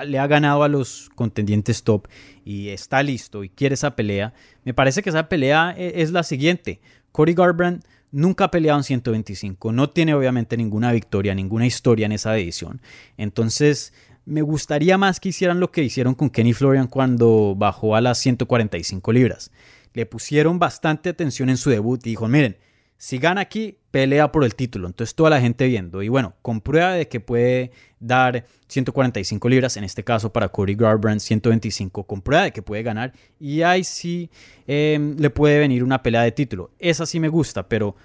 le 0.05 0.19
ha 0.19 0.27
ganado 0.27 0.61
a 0.61 0.67
los 0.67 1.09
contendientes 1.15 1.81
top 1.81 2.07
y 2.43 2.69
está 2.69 3.01
listo 3.01 3.43
y 3.43 3.49
quiere 3.49 3.73
esa 3.73 3.95
pelea. 3.95 4.35
Me 4.63 4.75
parece 4.75 5.01
que 5.01 5.09
esa 5.09 5.27
pelea 5.29 5.73
e, 5.75 6.03
es 6.03 6.11
la 6.11 6.21
siguiente. 6.21 6.79
Cody 7.11 7.33
Garbrandt 7.33 7.83
nunca 8.15 8.45
ha 8.45 8.51
peleado 8.51 8.79
en 8.79 8.83
125. 8.85 9.73
No 9.73 9.89
tiene 9.89 10.13
obviamente 10.13 10.55
ninguna 10.55 10.93
victoria, 10.93 11.35
ninguna 11.35 11.65
historia 11.65 12.05
en 12.05 12.13
esa 12.13 12.35
edición. 12.37 12.81
Entonces 13.17 13.93
me 14.25 14.41
gustaría 14.41 14.97
más 14.97 15.19
que 15.19 15.29
hicieran 15.29 15.59
lo 15.59 15.71
que 15.71 15.83
hicieron 15.83 16.15
con 16.15 16.29
Kenny 16.29 16.53
Florian 16.53 16.87
cuando 16.87 17.55
bajó 17.57 17.95
a 17.95 18.01
las 18.01 18.17
145 18.19 19.11
libras. 19.11 19.51
Le 19.93 20.05
pusieron 20.05 20.59
bastante 20.59 21.09
atención 21.09 21.49
en 21.49 21.57
su 21.57 21.69
debut 21.69 22.05
y 22.05 22.11
dijo, 22.11 22.27
miren, 22.29 22.57
si 22.97 23.17
gana 23.17 23.41
aquí, 23.41 23.77
pelea 23.91 24.31
por 24.31 24.43
el 24.43 24.55
título. 24.55 24.87
Entonces 24.87 25.15
toda 25.15 25.29
la 25.29 25.41
gente 25.41 25.67
viendo. 25.67 26.01
Y 26.01 26.09
bueno, 26.09 26.33
con 26.41 26.61
prueba 26.61 26.93
de 26.93 27.07
que 27.07 27.19
puede 27.19 27.71
dar 27.99 28.45
145 28.67 29.49
libras, 29.49 29.77
en 29.77 29.83
este 29.83 30.03
caso 30.03 30.31
para 30.31 30.49
Cody 30.49 30.75
Garbrandt 30.75 31.21
125, 31.21 32.03
con 32.03 32.21
prueba 32.21 32.43
de 32.43 32.51
que 32.51 32.61
puede 32.61 32.83
ganar. 32.83 33.13
Y 33.39 33.61
ahí 33.61 33.83
sí 33.83 34.29
em, 34.67 35.15
le 35.17 35.29
puede 35.29 35.59
venir 35.59 35.83
una 35.83 36.01
pelea 36.01 36.23
de 36.23 36.31
título. 36.31 36.71
Esa 36.79 37.05
sí 37.05 37.19
me 37.19 37.29
gusta, 37.29 37.67
pero 37.67 37.95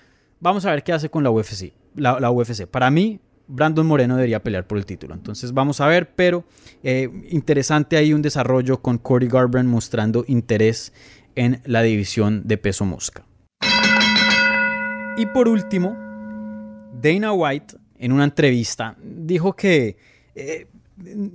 vamos 0.41 0.65
a 0.67 0.71
ver 0.71 0.83
qué 0.83 0.93
hace 0.93 1.09
con 1.09 1.23
la 1.23 1.31
UFC. 1.31 1.73
la 1.95 2.31
UFC. 2.31 2.67
Para 2.67 2.91
mí, 2.91 3.21
Brandon 3.51 3.85
Moreno 3.85 4.17
debería 4.17 4.43
pelear 4.43 4.67
por 4.67 4.79
el 4.79 4.87
título. 4.87 5.15
Entonces 5.15 5.53
vamos 5.53 5.81
a 5.81 5.89
ver, 5.89 6.15
pero 6.15 6.45
eh, 6.83 7.11
interesante 7.31 7.97
ahí 7.97 8.13
un 8.13 8.23
desarrollo 8.23 8.81
con 8.81 8.99
Cody 8.99 9.27
Garbrandt 9.27 9.69
mostrando 9.69 10.25
interés 10.29 10.93
en 11.35 11.61
la 11.65 11.83
división 11.83 12.43
de 12.47 12.59
peso 12.59 12.85
mosca. 12.85 13.25
Y 15.17 15.27
por 15.27 15.49
último, 15.49 15.97
Dana 17.01 17.33
White 17.33 17.77
en 17.99 18.13
una 18.13 18.25
entrevista 18.25 18.97
dijo 19.03 19.55
que 19.55 19.97
eh, 20.35 20.67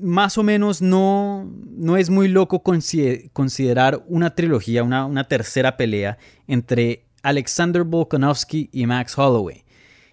más 0.02 0.38
o 0.38 0.44
menos 0.44 0.82
no, 0.82 1.50
no 1.66 1.98
es 1.98 2.10
muy 2.10 2.28
loco 2.28 2.62
considerar 2.64 4.04
una 4.08 4.34
trilogía, 4.34 4.84
una, 4.84 5.06
una 5.06 5.28
tercera 5.28 5.78
pelea 5.78 6.18
entre 6.48 7.06
Alexander 7.24 7.84
Volkanovski 7.84 8.70
y 8.72 8.86
Max 8.86 9.18
Holloway. 9.18 9.64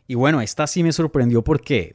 Y 0.06 0.14
bueno, 0.14 0.40
esta 0.40 0.66
sí 0.66 0.82
me 0.82 0.92
sorprendió 0.92 1.42
porque 1.42 1.94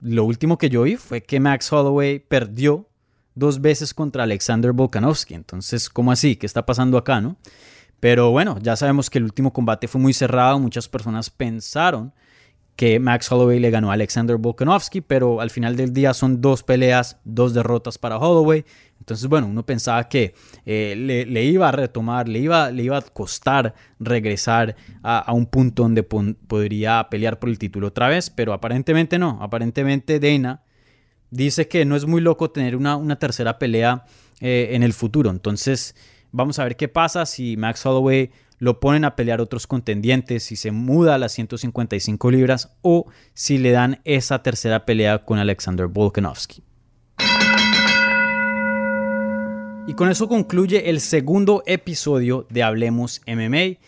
lo 0.00 0.24
último 0.24 0.58
que 0.58 0.70
yo 0.70 0.82
vi 0.82 0.96
fue 0.96 1.22
que 1.22 1.40
Max 1.40 1.72
Holloway 1.72 2.18
perdió 2.18 2.88
dos 3.34 3.60
veces 3.60 3.94
contra 3.94 4.24
Alexander 4.24 4.72
Volkanovski. 4.72 5.34
Entonces, 5.34 5.88
¿cómo 5.88 6.12
así? 6.12 6.36
¿Qué 6.36 6.46
está 6.46 6.64
pasando 6.64 6.98
acá, 6.98 7.20
no? 7.20 7.36
Pero 8.00 8.30
bueno, 8.30 8.58
ya 8.60 8.76
sabemos 8.76 9.10
que 9.10 9.18
el 9.18 9.24
último 9.24 9.52
combate 9.52 9.86
fue 9.86 10.00
muy 10.00 10.12
cerrado. 10.12 10.58
Muchas 10.58 10.88
personas 10.88 11.30
pensaron 11.30 12.12
que 12.80 12.98
Max 12.98 13.30
Holloway 13.30 13.60
le 13.60 13.68
ganó 13.68 13.90
a 13.90 13.92
Alexander 13.92 14.38
Volkanovski, 14.38 15.02
pero 15.02 15.42
al 15.42 15.50
final 15.50 15.76
del 15.76 15.92
día 15.92 16.14
son 16.14 16.40
dos 16.40 16.62
peleas, 16.62 17.18
dos 17.24 17.52
derrotas 17.52 17.98
para 17.98 18.16
Holloway. 18.16 18.64
Entonces, 18.98 19.28
bueno, 19.28 19.48
uno 19.48 19.66
pensaba 19.66 20.08
que 20.08 20.34
eh, 20.64 20.94
le, 20.96 21.44
iba 21.44 21.68
a 21.68 21.72
retomar, 21.72 22.26
le 22.26 22.38
iba, 22.38 22.70
le 22.70 22.82
iba 22.82 22.96
a 22.96 23.02
costar 23.02 23.74
regresar 23.98 24.76
a, 25.02 25.30
un 25.34 25.44
punto 25.44 25.82
donde 25.82 26.02
podría 26.02 27.06
pelear 27.10 27.38
por 27.38 27.50
el 27.50 27.58
título 27.58 27.88
otra 27.88 28.08
vez, 28.08 28.30
pero 28.30 28.54
aparentemente 28.54 29.18
no. 29.18 29.38
Aparentemente 29.42 30.18
Dana 30.18 30.62
dice 31.30 31.68
que 31.68 31.84
no 31.84 31.96
es 31.96 32.06
muy 32.06 32.22
loco 32.22 32.50
tener 32.50 32.76
una, 32.76 33.18
tercera 33.18 33.58
pelea 33.58 34.06
eh, 34.40 34.70
en 34.72 34.82
el 34.82 34.94
futuro. 34.94 35.28
Entonces, 35.28 35.94
vamos 36.32 36.58
a 36.58 36.64
ver 36.64 36.76
qué 36.76 36.88
pasa 36.88 37.26
si 37.26 37.56
Max 37.56 37.84
Holloway 37.84 38.30
lo 38.58 38.78
ponen 38.78 39.04
a 39.04 39.16
pelear 39.16 39.40
otros 39.40 39.66
contendientes, 39.66 40.42
si 40.44 40.56
se 40.56 40.70
muda 40.70 41.14
a 41.14 41.18
las 41.18 41.32
155 41.32 42.30
libras 42.30 42.76
o 42.82 43.06
si 43.32 43.58
le 43.58 43.70
dan 43.70 44.00
esa 44.04 44.42
tercera 44.42 44.84
pelea 44.84 45.24
con 45.24 45.38
Alexander 45.38 45.86
Volkanovski. 45.86 46.62
Y 49.86 49.94
con 49.94 50.10
eso 50.10 50.28
concluye 50.28 50.90
el 50.90 51.00
segundo 51.00 51.62
episodio 51.66 52.46
de 52.50 52.62
Hablemos 52.62 53.22
MMA. 53.26 53.78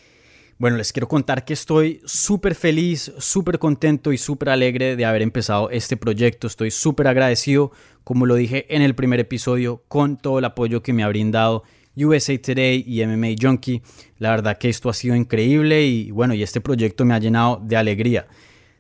Bueno, 0.59 0.77
les 0.77 0.93
quiero 0.93 1.07
contar 1.07 1.45
que 1.45 1.53
estoy 1.53 2.01
súper 2.05 2.55
feliz, 2.55 3.13
súper 3.19 3.59
contento 3.59 4.13
y 4.13 4.19
súper 4.19 4.49
alegre 4.49 4.97
de 4.97 5.05
haber 5.05 5.23
empezado 5.23 5.71
este 5.71 5.97
proyecto. 5.97 6.47
Estoy 6.47 6.71
súper 6.71 7.09
agradecido, 7.09 7.73
como 8.05 8.27
lo 8.27 8.37
dije 8.37 8.75
en 8.75 8.81
el 8.81 8.95
primer 8.95 9.21
episodio, 9.21 9.85
con 9.89 10.17
todo 10.17 10.39
el 10.39 10.45
apoyo 10.45 10.83
que 10.83 10.93
me 10.93 11.05
ha 11.05 11.09
brindado 11.09 11.63
USA 11.97 12.39
Today 12.41 12.85
y 12.87 13.05
MMA 13.05 13.35
Junkie. 13.41 13.83
La 14.19 14.31
verdad 14.31 14.59
que 14.59 14.69
esto 14.69 14.89
ha 14.89 14.95
sido 14.95 15.15
increíble 15.15 15.83
y 15.83 16.11
bueno, 16.11 16.35
y 16.35 16.43
este 16.43 16.61
proyecto 16.61 17.05
me 17.05 17.15
ha 17.15 17.19
llenado 17.19 17.61
de 17.63 17.77
alegría. 17.77 18.27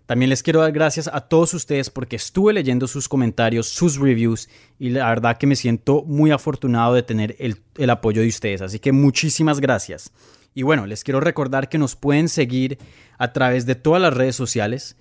También 0.06 0.30
les 0.30 0.42
quiero 0.42 0.60
dar 0.60 0.72
gracias 0.72 1.08
a 1.12 1.20
todos 1.22 1.54
ustedes 1.54 1.88
porque 1.88 2.16
estuve 2.16 2.52
leyendo 2.52 2.86
sus 2.86 3.08
comentarios, 3.08 3.68
sus 3.68 3.98
reviews 3.98 4.48
y 4.78 4.90
la 4.90 5.08
verdad 5.08 5.38
que 5.38 5.46
me 5.46 5.56
siento 5.56 6.02
muy 6.06 6.30
afortunado 6.30 6.94
de 6.94 7.02
tener 7.02 7.36
el, 7.38 7.58
el 7.78 7.90
apoyo 7.90 8.20
de 8.20 8.28
ustedes. 8.28 8.60
Así 8.62 8.78
que 8.78 8.92
muchísimas 8.92 9.60
gracias. 9.60 10.12
Y 10.54 10.62
bueno, 10.62 10.86
les 10.86 11.04
quiero 11.04 11.20
recordar 11.20 11.68
que 11.68 11.78
nos 11.78 11.96
pueden 11.96 12.28
seguir 12.28 12.78
a 13.16 13.32
través 13.32 13.64
de 13.64 13.74
todas 13.74 14.02
las 14.02 14.12
redes 14.12 14.36
sociales, 14.36 14.96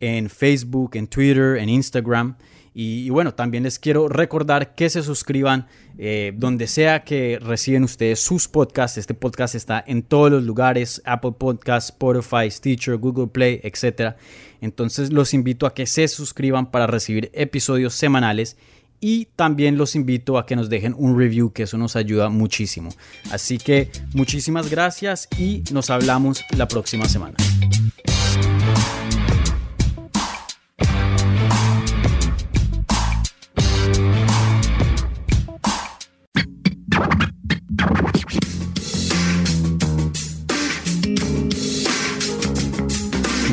en 0.00 0.28
Facebook, 0.30 0.96
en 0.96 1.06
Twitter, 1.06 1.58
en 1.58 1.68
Instagram. 1.68 2.36
Y, 2.78 3.08
bueno, 3.08 3.32
también 3.32 3.62
les 3.62 3.78
quiero 3.78 4.06
recordar 4.06 4.74
que 4.74 4.90
se 4.90 5.02
suscriban 5.02 5.66
eh, 5.96 6.34
donde 6.36 6.66
sea 6.66 7.04
que 7.04 7.38
reciben 7.40 7.84
ustedes 7.84 8.20
sus 8.20 8.48
podcasts. 8.48 8.98
Este 8.98 9.14
podcast 9.14 9.54
está 9.54 9.82
en 9.86 10.02
todos 10.02 10.30
los 10.30 10.44
lugares, 10.44 11.00
Apple 11.06 11.32
Podcasts, 11.38 11.88
Spotify, 11.88 12.50
Stitcher, 12.50 12.98
Google 12.98 13.28
Play, 13.28 13.60
etc. 13.62 14.16
Entonces 14.60 15.10
los 15.10 15.32
invito 15.32 15.64
a 15.64 15.72
que 15.72 15.86
se 15.86 16.06
suscriban 16.06 16.70
para 16.70 16.86
recibir 16.86 17.30
episodios 17.32 17.94
semanales 17.94 18.58
y 19.00 19.28
también 19.36 19.78
los 19.78 19.96
invito 19.96 20.36
a 20.36 20.44
que 20.44 20.54
nos 20.54 20.68
dejen 20.68 20.94
un 20.98 21.18
review, 21.18 21.54
que 21.54 21.62
eso 21.62 21.78
nos 21.78 21.96
ayuda 21.96 22.28
muchísimo. 22.28 22.90
Así 23.30 23.56
que 23.56 23.90
muchísimas 24.12 24.68
gracias 24.68 25.30
y 25.38 25.64
nos 25.72 25.88
hablamos 25.88 26.44
la 26.54 26.68
próxima 26.68 27.08
semana. 27.08 27.36